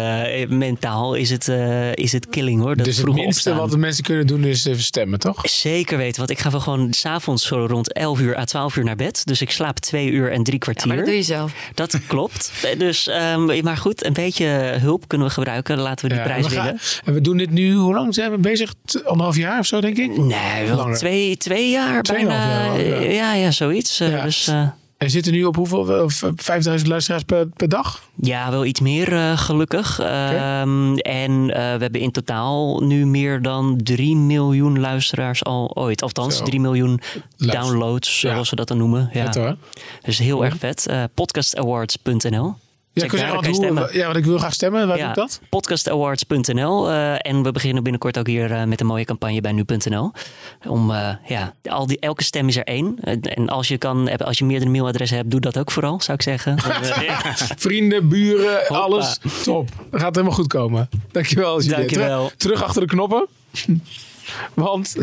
mentaal 0.48 1.14
is 1.14 1.30
het, 1.30 1.48
is 1.94 2.12
het 2.12 2.28
killing 2.28 2.60
hoor. 2.60 2.76
Dat 2.76 2.84
dus 2.84 2.96
het 2.96 3.06
minste 3.06 3.26
opstaan. 3.26 3.56
wat 3.56 3.70
de 3.70 3.76
mensen 3.76 4.04
kunnen 4.04 4.26
doen 4.26 4.44
is 4.44 4.64
even 4.64 4.82
stemmen, 4.82 5.18
toch? 5.18 5.48
Zeker 5.48 5.98
weten, 5.98 6.18
want 6.18 6.30
ik 6.30 6.38
ga 6.38 6.50
wel 6.50 6.60
gewoon 6.60 6.92
s'avonds 6.92 7.46
zo 7.46 7.66
rond 7.66 7.92
11 7.92 8.20
uur 8.20 8.36
à 8.36 8.44
12 8.44 8.76
uur 8.76 8.84
naar 8.84 8.96
bed. 8.96 9.26
Dus 9.26 9.40
ik 9.40 9.50
slaap 9.50 9.79
twee 9.80 10.10
uur 10.10 10.32
en 10.32 10.42
drie 10.42 10.58
kwartier. 10.58 10.82
Ja, 10.82 10.88
maar 10.88 10.96
dat 10.96 11.06
doe 11.06 11.16
je 11.16 11.22
zelf. 11.22 11.52
Dat 11.74 11.98
klopt. 12.06 12.52
Dus, 12.78 13.08
um, 13.32 13.62
maar 13.62 13.76
goed, 13.76 14.04
een 14.04 14.12
beetje 14.12 14.46
hulp 14.80 15.08
kunnen 15.08 15.26
we 15.26 15.32
gebruiken. 15.32 15.78
Laten 15.78 16.08
we 16.08 16.14
die 16.14 16.22
Ja, 16.22 16.28
prijs 16.28 16.46
we 16.46 16.54
gaan- 16.54 16.64
winnen. 16.64 16.80
En 17.04 17.12
we 17.14 17.20
doen 17.20 17.36
dit 17.36 17.50
nu, 17.50 17.74
hoe 17.74 17.94
lang 17.94 18.14
zijn 18.14 18.30
we 18.30 18.38
bezig? 18.38 18.74
Anderhalf 19.04 19.36
jaar 19.36 19.58
of 19.58 19.66
zo, 19.66 19.80
denk 19.80 19.96
ik? 19.98 20.16
Nee, 20.16 20.66
wel 20.66 20.94
twee, 20.94 21.36
twee 21.36 21.70
jaar 21.70 22.02
Tweeënhalf 22.02 22.38
bijna. 22.76 22.76
jaar 22.78 23.02
ja. 23.02 23.10
ja. 23.10 23.34
ja, 23.34 23.50
zoiets. 23.50 23.98
Ja. 23.98 24.22
Dus 24.22 24.48
uh, 24.48 24.68
En 25.00 25.10
zitten 25.10 25.32
nu 25.32 25.44
op 25.44 25.56
hoeveel? 25.56 25.96
eh, 25.96 26.02
v- 26.08 26.24
5000 26.36 26.88
luisteraars 26.90 27.22
per, 27.22 27.46
per 27.46 27.68
dag? 27.68 28.02
ja, 28.20 28.50
wel 28.50 28.64
iets 28.64 28.80
meer 28.80 29.12
uh, 29.12 29.38
gelukkig. 29.38 29.98
Um, 30.00 30.96
en 30.98 31.32
uh, 31.32 31.48
we 31.54 31.54
hebben 31.82 32.00
in 32.00 32.10
totaal 32.10 32.80
nu 32.80 33.06
meer 33.06 33.42
dan 33.42 33.80
3 33.82 34.16
miljoen 34.16 34.80
luisteraars 34.80 35.44
al 35.44 35.70
ooit. 35.76 36.02
Althans, 36.02 36.36
Zo. 36.36 36.44
3 36.44 36.60
miljoen 36.60 37.00
downloads, 37.36 38.20
Ja. 38.20 38.32
zoals 38.32 38.50
we 38.50 38.56
dat 38.56 38.68
dan 38.68 38.76
noemen. 38.78 39.10
Ja. 39.12 39.24
Vet 39.24 39.34
hoor. 39.34 39.56
Dus 40.02 40.18
heel 40.18 40.44
erg 40.44 40.56
vet. 40.58 40.86
Uh, 40.90 41.02
podcastawards.nl. 41.14 42.54
Ja, 42.92 43.00
daar, 43.00 43.10
kan 43.10 43.40
je 43.40 43.46
hoe, 43.46 43.54
stemmen. 43.54 43.88
ja, 43.92 44.04
want 44.04 44.16
ik 44.16 44.24
wil 44.24 44.38
graag 44.38 44.52
stemmen. 44.52 44.86
Waar 44.88 44.98
doe 44.98 45.06
ik 45.06 45.14
dat? 45.14 45.40
podcastawards.nl. 45.48 46.90
eh, 46.90 47.14
en 47.18 47.42
we 47.42 47.52
beginnen 47.52 47.82
binnenkort 47.82 48.18
ook 48.18 48.26
hier 48.26 48.52
eh, 48.52 48.64
met 48.64 48.80
een 48.80 48.86
mooie 48.86 49.04
campagne 49.04 49.40
bij 49.40 49.52
nu.nl. 49.52 50.12
Om, 50.68 50.90
eh, 50.90 51.14
ja, 51.26 51.54
al 51.64 51.86
die, 51.86 51.98
elke 51.98 52.24
stem 52.24 52.48
is 52.48 52.56
er 52.56 52.64
één. 52.64 52.98
En 53.22 53.48
als 53.48 53.68
je, 53.68 53.78
kan, 53.78 54.16
als 54.16 54.38
je 54.38 54.44
meerdere 54.44 54.70
mailadressen 54.70 55.16
hebt, 55.16 55.30
doe 55.30 55.40
dat 55.40 55.58
ook 55.58 55.70
vooral, 55.70 56.00
zou 56.00 56.16
ik 56.16 56.22
zeggen. 56.22 56.58
Vrienden, 57.66 58.08
buren, 58.08 58.68
alles. 58.68 59.18
Top. 59.42 59.68
Dat 59.90 60.00
gaat 60.00 60.14
helemaal 60.14 60.36
goed 60.36 60.46
komen. 60.46 60.88
Dankjewel. 61.12 61.66
Dankjewel. 61.66 62.30
Terug 62.36 62.62
achter 62.62 62.80
de 62.82 62.88
knoppen. 62.88 63.26
Want, 64.54 64.96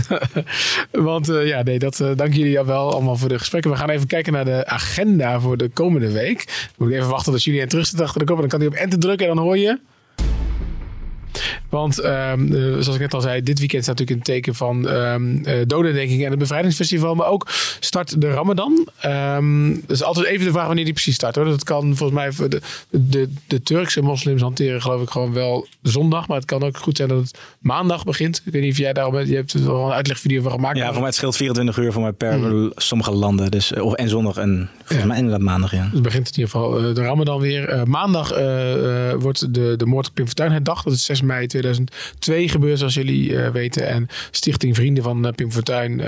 want 0.91 1.29
eh, 1.29 1.47
ja, 1.47 1.63
nee, 1.63 1.79
dat, 1.79 1.99
eh, 1.99 2.11
dank 2.15 2.33
jullie 2.33 2.61
wel 2.63 2.91
allemaal 2.91 3.15
voor 3.15 3.29
de 3.29 3.39
gesprekken. 3.39 3.71
We 3.71 3.77
gaan 3.77 3.89
even 3.89 4.07
kijken 4.07 4.33
naar 4.33 4.45
de 4.45 4.65
agenda 4.65 5.39
voor 5.39 5.57
de 5.57 5.69
komende 5.69 6.11
week. 6.11 6.45
Dan 6.45 6.55
moet 6.77 6.89
ik 6.89 6.95
even 6.95 7.09
wachten 7.09 7.31
tot 7.31 7.43
jullie 7.43 7.67
terug 7.67 7.85
zit 7.85 8.01
achter 8.01 8.19
de 8.19 8.25
knoppen. 8.25 8.49
Dan 8.49 8.59
kan 8.59 8.67
hij 8.67 8.77
op 8.77 8.83
enter 8.83 8.99
drukken 8.99 9.27
en 9.27 9.35
dan 9.35 9.43
hoor 9.43 9.57
je... 9.57 9.79
Want 11.69 11.99
ehm, 11.99 12.53
eh, 12.53 12.61
zoals 12.61 12.93
ik 12.93 12.99
net 12.99 13.13
al 13.13 13.21
zei, 13.21 13.43
dit 13.43 13.59
weekend 13.59 13.83
staat 13.83 13.99
natuurlijk 13.99 14.27
in 14.27 14.33
het 14.33 14.43
teken 14.43 14.55
van 14.55 14.87
um, 14.89 15.43
dodendenking 15.67 16.23
en 16.23 16.29
het 16.29 16.39
bevrijdingsfestival. 16.39 17.15
Maar 17.15 17.27
ook 17.27 17.47
start 17.79 18.21
de 18.21 18.29
Ramadan. 18.29 18.87
Um, 19.05 19.73
dat 19.73 19.95
is 19.95 20.03
altijd 20.03 20.25
even 20.25 20.45
de 20.45 20.51
vraag 20.51 20.65
wanneer 20.65 20.83
die 20.83 20.93
precies 20.93 21.15
start. 21.15 21.35
Hoor. 21.35 21.45
Dat 21.45 21.63
kan 21.63 21.95
volgens 21.95 22.37
mij 22.37 22.49
de, 22.49 22.61
de, 22.89 23.29
de 23.47 23.61
Turkse 23.61 24.01
moslims 24.01 24.41
hanteren 24.41 24.81
geloof 24.81 25.01
ik 25.01 25.09
gewoon 25.09 25.33
wel 25.33 25.67
zondag. 25.81 26.27
Maar 26.27 26.37
het 26.37 26.45
kan 26.45 26.63
ook 26.63 26.77
goed 26.77 26.97
zijn 26.97 27.09
dat 27.09 27.17
het 27.17 27.39
maandag 27.59 28.03
begint. 28.03 28.41
Ik 28.45 28.53
weet 28.53 28.61
niet 28.61 28.71
of 28.71 28.77
jij 28.77 28.93
daarom 28.93 29.17
Je 29.17 29.35
hebt 29.35 29.53
er 29.53 29.65
wel 29.65 29.85
een 29.85 29.91
uitlegvideo 29.91 30.41
van 30.41 30.51
gemaakt. 30.51 30.77
Ja, 30.77 30.87
voor 30.87 30.95
mij 30.95 31.05
het 31.05 31.15
scheelt 31.15 31.35
24 31.35 31.77
uur 31.77 31.91
voor 31.91 32.01
mij 32.01 32.11
per 32.11 32.33
hmm. 32.33 32.71
sommige 32.75 33.11
landen. 33.11 33.51
Dus, 33.51 33.73
of, 33.73 33.93
en 33.93 34.09
zondag 34.09 34.37
en 34.37 34.69
volgens 34.83 35.07
mij 35.07 35.17
inderdaad 35.17 35.41
maandag. 35.41 35.71
Ja. 35.71 35.83
Dus 35.83 35.91
het 35.93 36.01
begint 36.01 36.27
in 36.27 36.33
ieder 36.33 36.49
geval 36.49 36.93
de 36.93 37.01
Ramadan 37.01 37.39
weer. 37.39 37.73
Uh, 37.73 37.83
maandag 37.83 38.31
uh, 38.31 39.13
wordt 39.13 39.53
de, 39.53 39.73
de 39.77 39.85
moord 39.85 40.07
op 40.07 40.13
Pim 40.13 40.25
Fortuyn 40.25 40.51
herdacht. 40.51 40.83
Dat 40.83 40.93
is 40.93 41.05
6 41.05 41.21
mei 41.27 41.47
2002 41.47 42.49
gebeurd, 42.49 42.77
zoals 42.77 42.93
jullie 42.93 43.39
weten. 43.39 43.87
En 43.87 44.07
Stichting 44.31 44.75
Vrienden 44.75 45.03
van 45.03 45.33
Pim 45.35 45.51
Fortuyn 45.51 45.99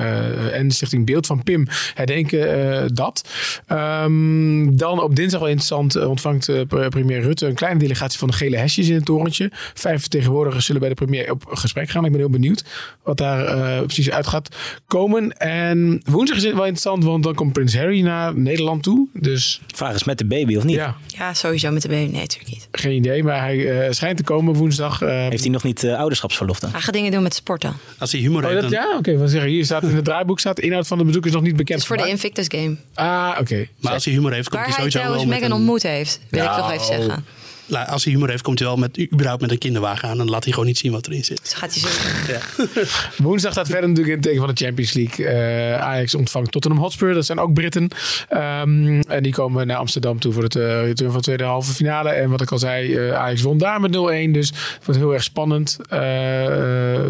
en 0.51 0.67
de 0.67 0.73
Stichting 0.73 1.05
Beeld 1.05 1.25
van 1.25 1.43
Pim 1.43 1.67
herdenken 1.93 2.95
dat. 2.95 3.29
Um, 3.71 4.77
dan 4.77 5.01
op 5.01 5.15
dinsdag 5.15 5.39
wel 5.39 5.49
interessant 5.49 6.05
ontvangt 6.05 6.49
premier 6.89 7.21
Rutte 7.21 7.47
een 7.47 7.53
kleine 7.53 7.79
delegatie 7.79 8.19
van 8.19 8.27
de 8.27 8.33
gele 8.33 8.57
hesjes 8.57 8.87
in 8.87 8.95
het 8.95 9.05
torentje. 9.05 9.51
Vijf 9.73 9.99
vertegenwoordigers 9.99 10.65
zullen 10.65 10.81
bij 10.81 10.89
de 10.89 10.95
premier 10.95 11.31
op 11.31 11.45
gesprek 11.49 11.89
gaan. 11.89 12.05
Ik 12.05 12.11
ben 12.11 12.19
heel 12.19 12.29
benieuwd 12.29 12.63
wat 13.03 13.17
daar 13.17 13.83
precies 13.83 14.11
uit 14.11 14.27
gaat 14.27 14.55
komen. 14.87 15.37
En 15.37 16.01
woensdag 16.05 16.37
is 16.37 16.43
het 16.43 16.53
wel 16.53 16.61
interessant, 16.61 17.03
want 17.03 17.23
dan 17.23 17.35
komt 17.35 17.53
Prins 17.53 17.75
Harry 17.75 18.01
naar 18.01 18.37
Nederland 18.37 18.83
toe. 18.83 19.07
Dus... 19.13 19.61
Vraag 19.75 19.95
is 19.95 20.03
met 20.03 20.17
de 20.17 20.25
baby 20.25 20.55
of 20.55 20.63
niet? 20.63 20.75
Ja, 20.75 20.95
ja 21.07 21.33
sowieso 21.33 21.71
met 21.71 21.81
de 21.81 21.87
baby. 21.87 22.11
Nee, 22.11 22.21
natuurlijk 22.21 22.51
niet. 22.51 22.67
Geen 22.71 22.95
idee, 22.95 23.23
maar 23.23 23.39
hij 23.39 23.85
uh, 23.85 23.91
schijnt 23.91 24.17
te 24.17 24.23
komen 24.23 24.53
woensdag. 24.53 24.98
Uh, 25.01 25.09
Heeft 25.09 25.43
hij 25.43 25.51
nog 25.51 25.63
niet 25.63 25.83
uh, 25.83 25.97
ouderschapsverlof 25.97 26.59
dan? 26.59 26.71
Hij 26.71 26.81
gaat 26.81 26.93
dingen 26.93 27.11
doen 27.11 27.23
met 27.23 27.33
sporten. 27.33 27.73
Als 27.97 28.11
hij 28.11 28.21
humor 28.21 28.43
oh, 28.43 28.49
heeft 28.49 28.61
dat, 28.61 28.71
Ja, 28.71 28.97
oké. 28.97 29.11
Okay, 29.11 29.27
zeggen 29.27 29.49
hier 29.49 29.65
staat 29.65 29.83
in 29.83 29.95
het 29.95 30.05
draaiboek 30.05 30.39
staat 30.39 30.55
de 30.55 30.61
inhoud 30.61 30.87
van 30.87 30.97
de 30.97 31.03
bezoek 31.03 31.25
is 31.25 31.31
nog 31.31 31.41
niet 31.41 31.55
bekend. 31.55 31.69
Het 31.69 31.91
is 31.91 31.97
voor 31.97 32.05
de 32.05 32.11
Invictus 32.11 32.45
Game. 32.47 32.75
Ah, 32.93 33.29
oké. 33.31 33.41
Okay. 33.41 33.69
Maar 33.79 33.93
als 33.93 34.05
hij 34.05 34.13
humor 34.13 34.33
heeft, 34.33 34.49
komt 34.49 34.61
Waar 34.61 34.69
hij 34.69 34.77
sowieso 34.77 34.97
hij 34.97 35.07
trouwens 35.07 35.29
wel 35.29 35.33
met 35.33 35.41
Megan 35.41 35.55
een... 35.55 35.63
ontmoet 35.63 35.83
heeft, 35.83 36.19
wil 36.29 36.43
ik 36.43 36.51
toch 36.51 36.71
even 36.71 36.85
zeggen. 36.85 37.25
Als 37.69 38.03
hij 38.03 38.13
humor 38.13 38.29
heeft, 38.29 38.43
komt 38.43 38.59
hij 38.59 38.67
wel 38.67 38.77
met, 38.77 39.11
überhaupt 39.13 39.41
met 39.41 39.51
een 39.51 39.57
kinderwagen 39.57 40.03
aan. 40.03 40.11
En 40.11 40.17
dan 40.17 40.29
laat 40.29 40.43
hij 40.43 40.53
gewoon 40.53 40.67
niet 40.67 40.77
zien 40.77 40.91
wat 40.91 41.07
erin 41.07 41.23
zit. 41.23 41.41
Dus 41.41 41.53
gaat 41.53 41.73
hij 41.73 41.81
zo. 41.81 42.31
Ja. 42.31 42.39
Woensdag 43.25 43.51
staat 43.51 43.67
verder 43.67 43.89
natuurlijk 43.89 44.07
in 44.07 44.13
het 44.13 44.23
teken 44.23 44.39
van 44.39 44.55
de 44.55 44.65
Champions 44.65 44.93
League. 44.93 45.25
Uh, 45.25 45.81
Ajax 45.81 46.15
ontvangt 46.15 46.51
Tottenham 46.51 46.81
Hotspur. 46.81 47.13
Dat 47.13 47.25
zijn 47.25 47.39
ook 47.39 47.53
Britten. 47.53 47.87
Um, 48.33 49.01
en 49.01 49.23
die 49.23 49.31
komen 49.31 49.67
naar 49.67 49.77
Amsterdam 49.77 50.19
toe 50.19 50.33
voor 50.33 50.43
het 50.43 50.55
uh, 50.55 50.81
return 50.83 51.09
van 51.09 51.17
de 51.17 51.25
tweede 51.25 51.43
halve 51.43 51.73
finale. 51.73 52.09
En 52.09 52.29
wat 52.29 52.41
ik 52.41 52.51
al 52.51 52.59
zei, 52.59 52.95
uh, 52.95 53.13
Ajax 53.13 53.41
won 53.41 53.57
daar 53.57 53.81
met 53.81 53.95
0-1. 53.95 54.31
Dus 54.31 54.47
het 54.47 54.85
wordt 54.85 54.99
heel 54.99 55.13
erg 55.13 55.23
spannend. 55.23 55.77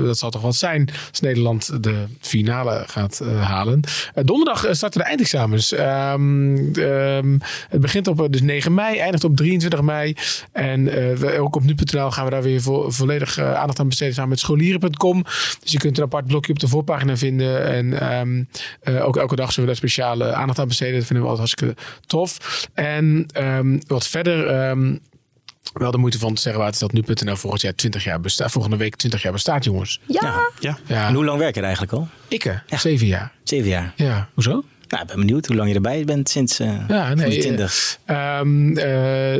dat 0.05 0.17
zal 0.17 0.29
toch 0.29 0.41
wat 0.41 0.55
zijn 0.55 0.89
als 1.09 1.19
Nederland 1.19 1.83
de 1.83 2.05
finale 2.19 2.83
gaat 2.87 3.21
halen. 3.39 3.81
donderdag 4.13 4.65
starten 4.71 5.01
de 5.01 5.07
eindexamens. 5.07 5.71
Um, 5.71 6.75
um, 6.75 7.39
het 7.69 7.81
begint 7.81 8.07
op 8.07 8.27
dus 8.31 8.41
9 8.41 8.73
mei, 8.73 8.97
eindigt 8.97 9.23
op 9.23 9.35
23 9.35 9.81
mei. 9.81 10.15
En 10.51 10.83
we, 11.19 11.39
ook 11.39 11.55
op 11.55 11.63
nu.nl 11.63 12.11
gaan 12.11 12.25
we 12.25 12.31
daar 12.31 12.41
weer 12.41 12.61
vo 12.61 12.89
volledig 12.89 13.39
aandacht 13.39 13.79
aan 13.79 13.87
besteden 13.87 14.13
samen 14.13 14.29
met 14.29 14.39
scholieren.com. 14.39 15.23
Dus 15.61 15.71
je 15.71 15.77
kunt 15.77 15.97
een 15.97 16.03
apart 16.03 16.27
blokje 16.27 16.51
op 16.51 16.59
de 16.59 16.67
voorpagina 16.67 17.17
vinden. 17.17 17.67
En 17.67 18.17
um, 18.19 18.47
uh, 18.83 19.05
ook 19.05 19.17
elke 19.17 19.35
dag 19.35 19.51
zullen 19.51 19.69
we 19.69 19.75
daar 19.75 19.89
speciale 19.89 20.33
aandacht 20.33 20.59
aan 20.59 20.67
besteden. 20.67 20.95
Dat 20.95 21.05
vinden 21.05 21.25
we 21.25 21.31
altijd 21.31 21.47
hartstikke 21.49 21.81
tof. 22.05 22.37
En 22.73 23.25
um, 23.37 23.79
wat 23.87 24.07
verder. 24.07 24.69
Um, 24.69 24.99
wel 25.73 25.91
de 25.91 25.97
moeite 25.97 26.19
van 26.19 26.33
te 26.33 26.41
zeggen 26.41 26.61
waar 26.61 26.69
het 26.71 26.79
dat 26.79 26.91
nu.nl 26.91 27.35
volgend 27.35 27.61
jaar 27.61 27.75
20 27.75 28.03
jaar 28.03 28.19
bestaat. 28.19 28.51
Volgende 28.51 28.77
week 28.77 28.95
20 28.95 29.21
jaar 29.21 29.31
bestaat, 29.31 29.63
jongens. 29.63 29.99
Ja. 30.05 30.19
ja. 30.21 30.49
ja. 30.59 30.77
ja. 30.85 31.07
En 31.07 31.13
hoe 31.13 31.25
lang 31.25 31.39
werk 31.39 31.53
je 31.53 31.59
er 31.59 31.65
eigenlijk 31.65 31.95
al? 31.95 32.07
Ik, 32.27 32.43
ja. 32.43 32.77
zeven 32.77 33.07
jaar. 33.07 33.31
Zeven 33.43 33.69
jaar. 33.69 33.93
Ja, 33.95 34.29
hoezo? 34.33 34.63
Nou, 34.89 35.01
ik 35.01 35.07
ben 35.07 35.19
benieuwd 35.19 35.45
hoe 35.45 35.55
lang 35.55 35.69
je 35.69 35.75
erbij 35.75 36.05
bent 36.05 36.29
sinds 36.29 36.59
uh, 36.59 36.73
ja, 36.87 37.13
nee, 37.13 37.39
20. 37.39 37.99
Uh, 38.07 38.37
um, 38.39 38.77
uh, 38.77 38.83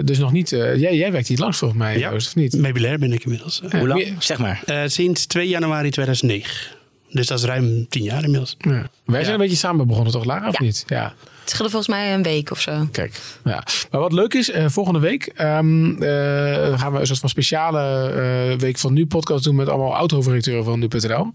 dus 0.03 0.17
nog 0.17 0.31
niet. 0.31 0.49
jij, 0.49 0.95
jij 0.95 1.11
werkt 1.11 1.27
hier 1.27 1.37
langs 1.37 1.57
volgens 1.57 1.79
mij, 1.79 1.99
ja. 1.99 2.11
Joost, 2.11 2.27
of 2.27 2.35
niet? 2.35 2.57
Meubilair 2.57 2.99
ben 2.99 3.13
ik 3.13 3.23
inmiddels. 3.23 3.61
hoe 3.71 3.87
lang? 3.87 4.15
Zeg 4.19 4.37
maar. 4.37 4.63
sinds 4.85 5.25
2 5.25 5.47
januari 5.47 5.89
2009. 5.89 6.77
Dus 7.11 7.27
dat 7.27 7.37
is 7.37 7.45
ruim 7.45 7.87
10 7.89 8.03
jaar 8.03 8.23
inmiddels. 8.23 8.55
Ja. 8.57 8.89
Wij 9.05 9.21
zijn 9.21 9.33
een 9.33 9.41
beetje 9.41 9.57
samen 9.57 9.87
begonnen, 9.87 10.11
toch, 10.11 10.25
Lara? 10.25 10.47
Of 10.47 10.59
niet? 10.59 10.83
Ja. 10.87 11.13
Het 11.39 11.49
scheelde 11.49 11.71
volgens 11.71 11.95
mij 11.95 12.13
een 12.13 12.23
week 12.23 12.51
of 12.51 12.61
zo. 12.61 12.87
Kijk, 12.91 13.21
ja. 13.43 13.63
Maar 13.91 14.01
wat 14.01 14.11
leuk 14.11 14.33
is, 14.33 14.49
uh, 14.49 14.65
volgende 14.67 14.99
week 14.99 15.33
um, 15.41 16.03
uh, 16.03 16.79
gaan 16.79 16.91
we 16.91 16.99
een 16.99 17.07
soort 17.07 17.19
van 17.19 17.29
speciale 17.29 18.11
uh, 18.51 18.59
week 18.59 18.77
van 18.77 18.93
nu 18.93 19.05
podcast 19.05 19.43
doen 19.43 19.55
met 19.55 19.69
allemaal 19.69 19.95
oud-hoofdredacteuren 19.95 20.63
van 20.63 20.79
nu.nl. 20.79 21.33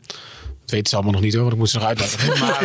Dat 0.64 0.72
weten 0.72 0.88
ze 0.88 0.94
allemaal 0.94 1.12
nog 1.12 1.22
niet 1.22 1.34
hoor, 1.34 1.42
want 1.42 1.52
ik 1.52 1.58
moet 1.58 1.70
ze 1.70 1.78
nog 1.78 1.86
uitleggen. 1.86 2.38
maar 2.40 2.62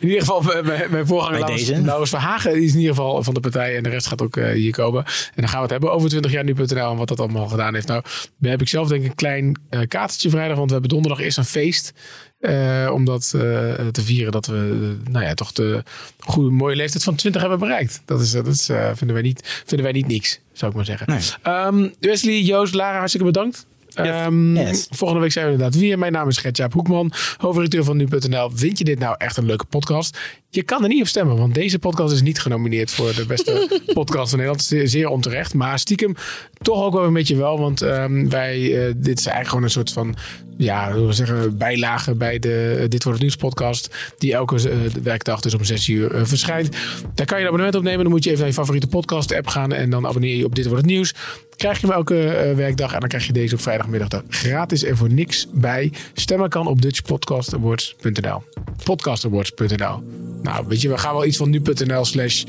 in 0.00 0.08
ieder 0.08 0.20
geval, 0.20 0.42
mijn, 0.62 0.90
mijn 0.90 1.06
voorganger 1.06 1.82
Laurens, 1.84 2.10
Verhagen 2.10 2.62
is 2.62 2.72
in 2.72 2.78
ieder 2.78 2.94
geval 2.94 3.22
van 3.22 3.34
de 3.34 3.40
partij. 3.40 3.76
En 3.76 3.82
de 3.82 3.88
rest 3.88 4.06
gaat 4.06 4.22
ook 4.22 4.36
uh, 4.36 4.52
hier 4.52 4.72
komen. 4.72 5.04
En 5.04 5.12
dan 5.34 5.48
gaan 5.48 5.56
we 5.56 5.62
het 5.62 5.70
hebben 5.70 5.92
over 5.92 6.08
20 6.08 6.32
jaar 6.32 6.44
nu.nl 6.44 6.90
en 6.90 6.96
wat 6.96 7.08
dat 7.08 7.20
allemaal 7.20 7.46
gedaan 7.46 7.74
heeft. 7.74 7.86
Nou, 7.86 8.02
daar 8.38 8.50
heb 8.50 8.60
ik 8.60 8.68
zelf 8.68 8.88
denk 8.88 9.02
ik 9.02 9.08
een 9.08 9.14
klein 9.14 9.60
uh, 9.70 9.80
kaartje 9.88 10.30
vrijdag. 10.30 10.56
Want 10.56 10.66
we 10.66 10.72
hebben 10.72 10.90
donderdag 10.90 11.20
eerst 11.20 11.38
een 11.38 11.44
feest. 11.44 11.92
Uh, 12.40 12.90
om 12.92 13.04
dat 13.04 13.28
te 13.30 14.02
vieren 14.02 14.32
dat 14.32 14.46
we 14.46 14.96
nou 15.10 15.24
ja, 15.24 15.34
toch 15.34 15.52
de 15.52 15.82
goede, 16.18 16.50
mooie 16.50 16.76
leeftijd 16.76 17.04
van 17.04 17.14
20 17.14 17.40
hebben 17.40 17.58
bereikt. 17.58 18.02
Dat, 18.04 18.20
is, 18.20 18.30
dat 18.30 18.46
is, 18.46 18.64
vinden, 18.94 19.12
wij 19.12 19.22
niet, 19.22 19.62
vinden 19.66 19.82
wij 19.82 19.92
niet 19.92 20.06
niks, 20.06 20.40
zou 20.52 20.70
ik 20.70 20.76
maar 20.76 20.86
zeggen. 20.86 21.06
Nee. 21.06 21.54
Um, 21.54 21.94
Wesley, 22.00 22.40
Joost, 22.40 22.74
Lara, 22.74 22.96
hartstikke 22.96 23.26
bedankt. 23.26 23.66
Um, 23.96 24.56
yes. 24.56 24.86
Volgende 24.90 25.22
week 25.22 25.32
zijn 25.32 25.46
we 25.46 25.52
inderdaad 25.52 25.80
weer. 25.80 25.98
Mijn 25.98 26.12
naam 26.12 26.28
is 26.28 26.36
Gertjaap 26.36 26.72
Hoekman, 26.72 27.12
hoofdredacteur 27.36 27.84
van 27.84 27.96
nu.nl. 27.96 28.50
Vind 28.54 28.78
je 28.78 28.84
dit 28.84 28.98
nou 28.98 29.14
echt 29.18 29.36
een 29.36 29.46
leuke 29.46 29.64
podcast? 29.64 30.18
Je 30.54 30.62
kan 30.62 30.82
er 30.82 30.88
niet 30.88 31.00
op 31.00 31.06
stemmen, 31.06 31.36
want 31.36 31.54
deze 31.54 31.78
podcast 31.78 32.12
is 32.12 32.22
niet 32.22 32.40
genomineerd 32.40 32.90
voor 32.90 33.14
de 33.14 33.26
beste 33.26 33.80
podcast 33.92 34.28
van 34.28 34.38
Nederland. 34.38 34.64
Zeer, 34.64 34.88
zeer 34.88 35.08
onterecht, 35.08 35.54
maar 35.54 35.78
stiekem 35.78 36.14
toch 36.62 36.82
ook 36.82 36.92
wel 36.92 37.04
een 37.04 37.12
beetje 37.12 37.36
wel. 37.36 37.58
Want 37.58 37.80
um, 37.80 38.30
wij, 38.30 38.58
uh, 38.60 38.92
dit 38.96 39.18
is 39.18 39.26
eigenlijk 39.26 39.48
gewoon 39.48 39.62
een 39.62 39.70
soort 39.70 39.92
van 39.92 40.16
ja, 40.56 40.92
we 40.92 41.12
zeggen, 41.12 41.58
bijlage 41.58 42.14
bij 42.14 42.38
de 42.38 42.76
uh, 42.80 42.88
Dit 42.88 43.04
Wordt 43.04 43.04
Het 43.04 43.20
Nieuws 43.20 43.36
podcast. 43.36 43.94
Die 44.18 44.34
elke 44.34 44.54
uh, 44.70 44.76
werkdag 45.02 45.40
dus 45.40 45.54
om 45.54 45.64
6 45.64 45.88
uur 45.88 46.26
verschijnt. 46.26 46.76
Daar 47.14 47.26
kan 47.26 47.36
je 47.38 47.42
een 47.42 47.48
abonnement 47.48 47.74
op 47.76 47.82
nemen. 47.82 48.02
Dan 48.02 48.12
moet 48.12 48.24
je 48.24 48.30
even 48.30 48.40
naar 48.40 48.50
je 48.50 48.58
favoriete 48.58 48.86
podcast 48.86 49.34
app 49.34 49.46
gaan. 49.46 49.72
En 49.72 49.90
dan 49.90 50.06
abonneer 50.06 50.36
je 50.36 50.44
op 50.44 50.54
Dit 50.54 50.66
Wordt 50.66 50.80
Het 50.82 50.90
Nieuws. 50.90 51.14
Krijg 51.56 51.80
je 51.80 51.86
hem 51.86 51.96
elke 51.96 52.52
werkdag. 52.56 52.92
En 52.92 53.00
dan 53.00 53.08
krijg 53.08 53.26
je 53.26 53.32
deze 53.32 53.54
op 53.54 53.60
vrijdagmiddag 53.60 54.22
gratis 54.28 54.82
en 54.82 54.96
voor 54.96 55.12
niks 55.12 55.46
bij. 55.52 55.92
Stemmen 56.12 56.48
kan 56.48 56.66
op 56.66 56.82
dutchpodcastawards.nl 56.82 58.42
podcastawards.nl 58.84 60.02
Nou, 60.44 60.64
weet 60.68 60.80
je, 60.80 60.88
we 60.88 60.98
gaan 60.98 61.14
wel 61.14 61.24
iets 61.24 61.36
van 61.36 61.50
nu.nl 61.50 62.04
slash 62.04 62.44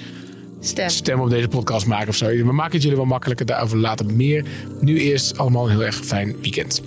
Stem. 0.59 0.89
stem 0.89 1.19
op 1.19 1.29
deze 1.29 1.47
podcast 1.47 1.85
maken 1.85 2.07
of 2.07 2.15
zo. 2.15 2.25
We 2.25 2.53
maken 2.53 2.71
het 2.73 2.81
jullie 2.81 2.97
wel 2.97 3.05
makkelijker. 3.05 3.45
Daarover 3.45 3.77
later 3.77 4.05
meer. 4.05 4.45
Nu 4.79 4.99
eerst 4.99 5.37
allemaal 5.37 5.65
een 5.65 5.71
heel 5.71 5.83
erg 5.83 5.95
fijn 5.95 6.35
weekend. 6.41 6.81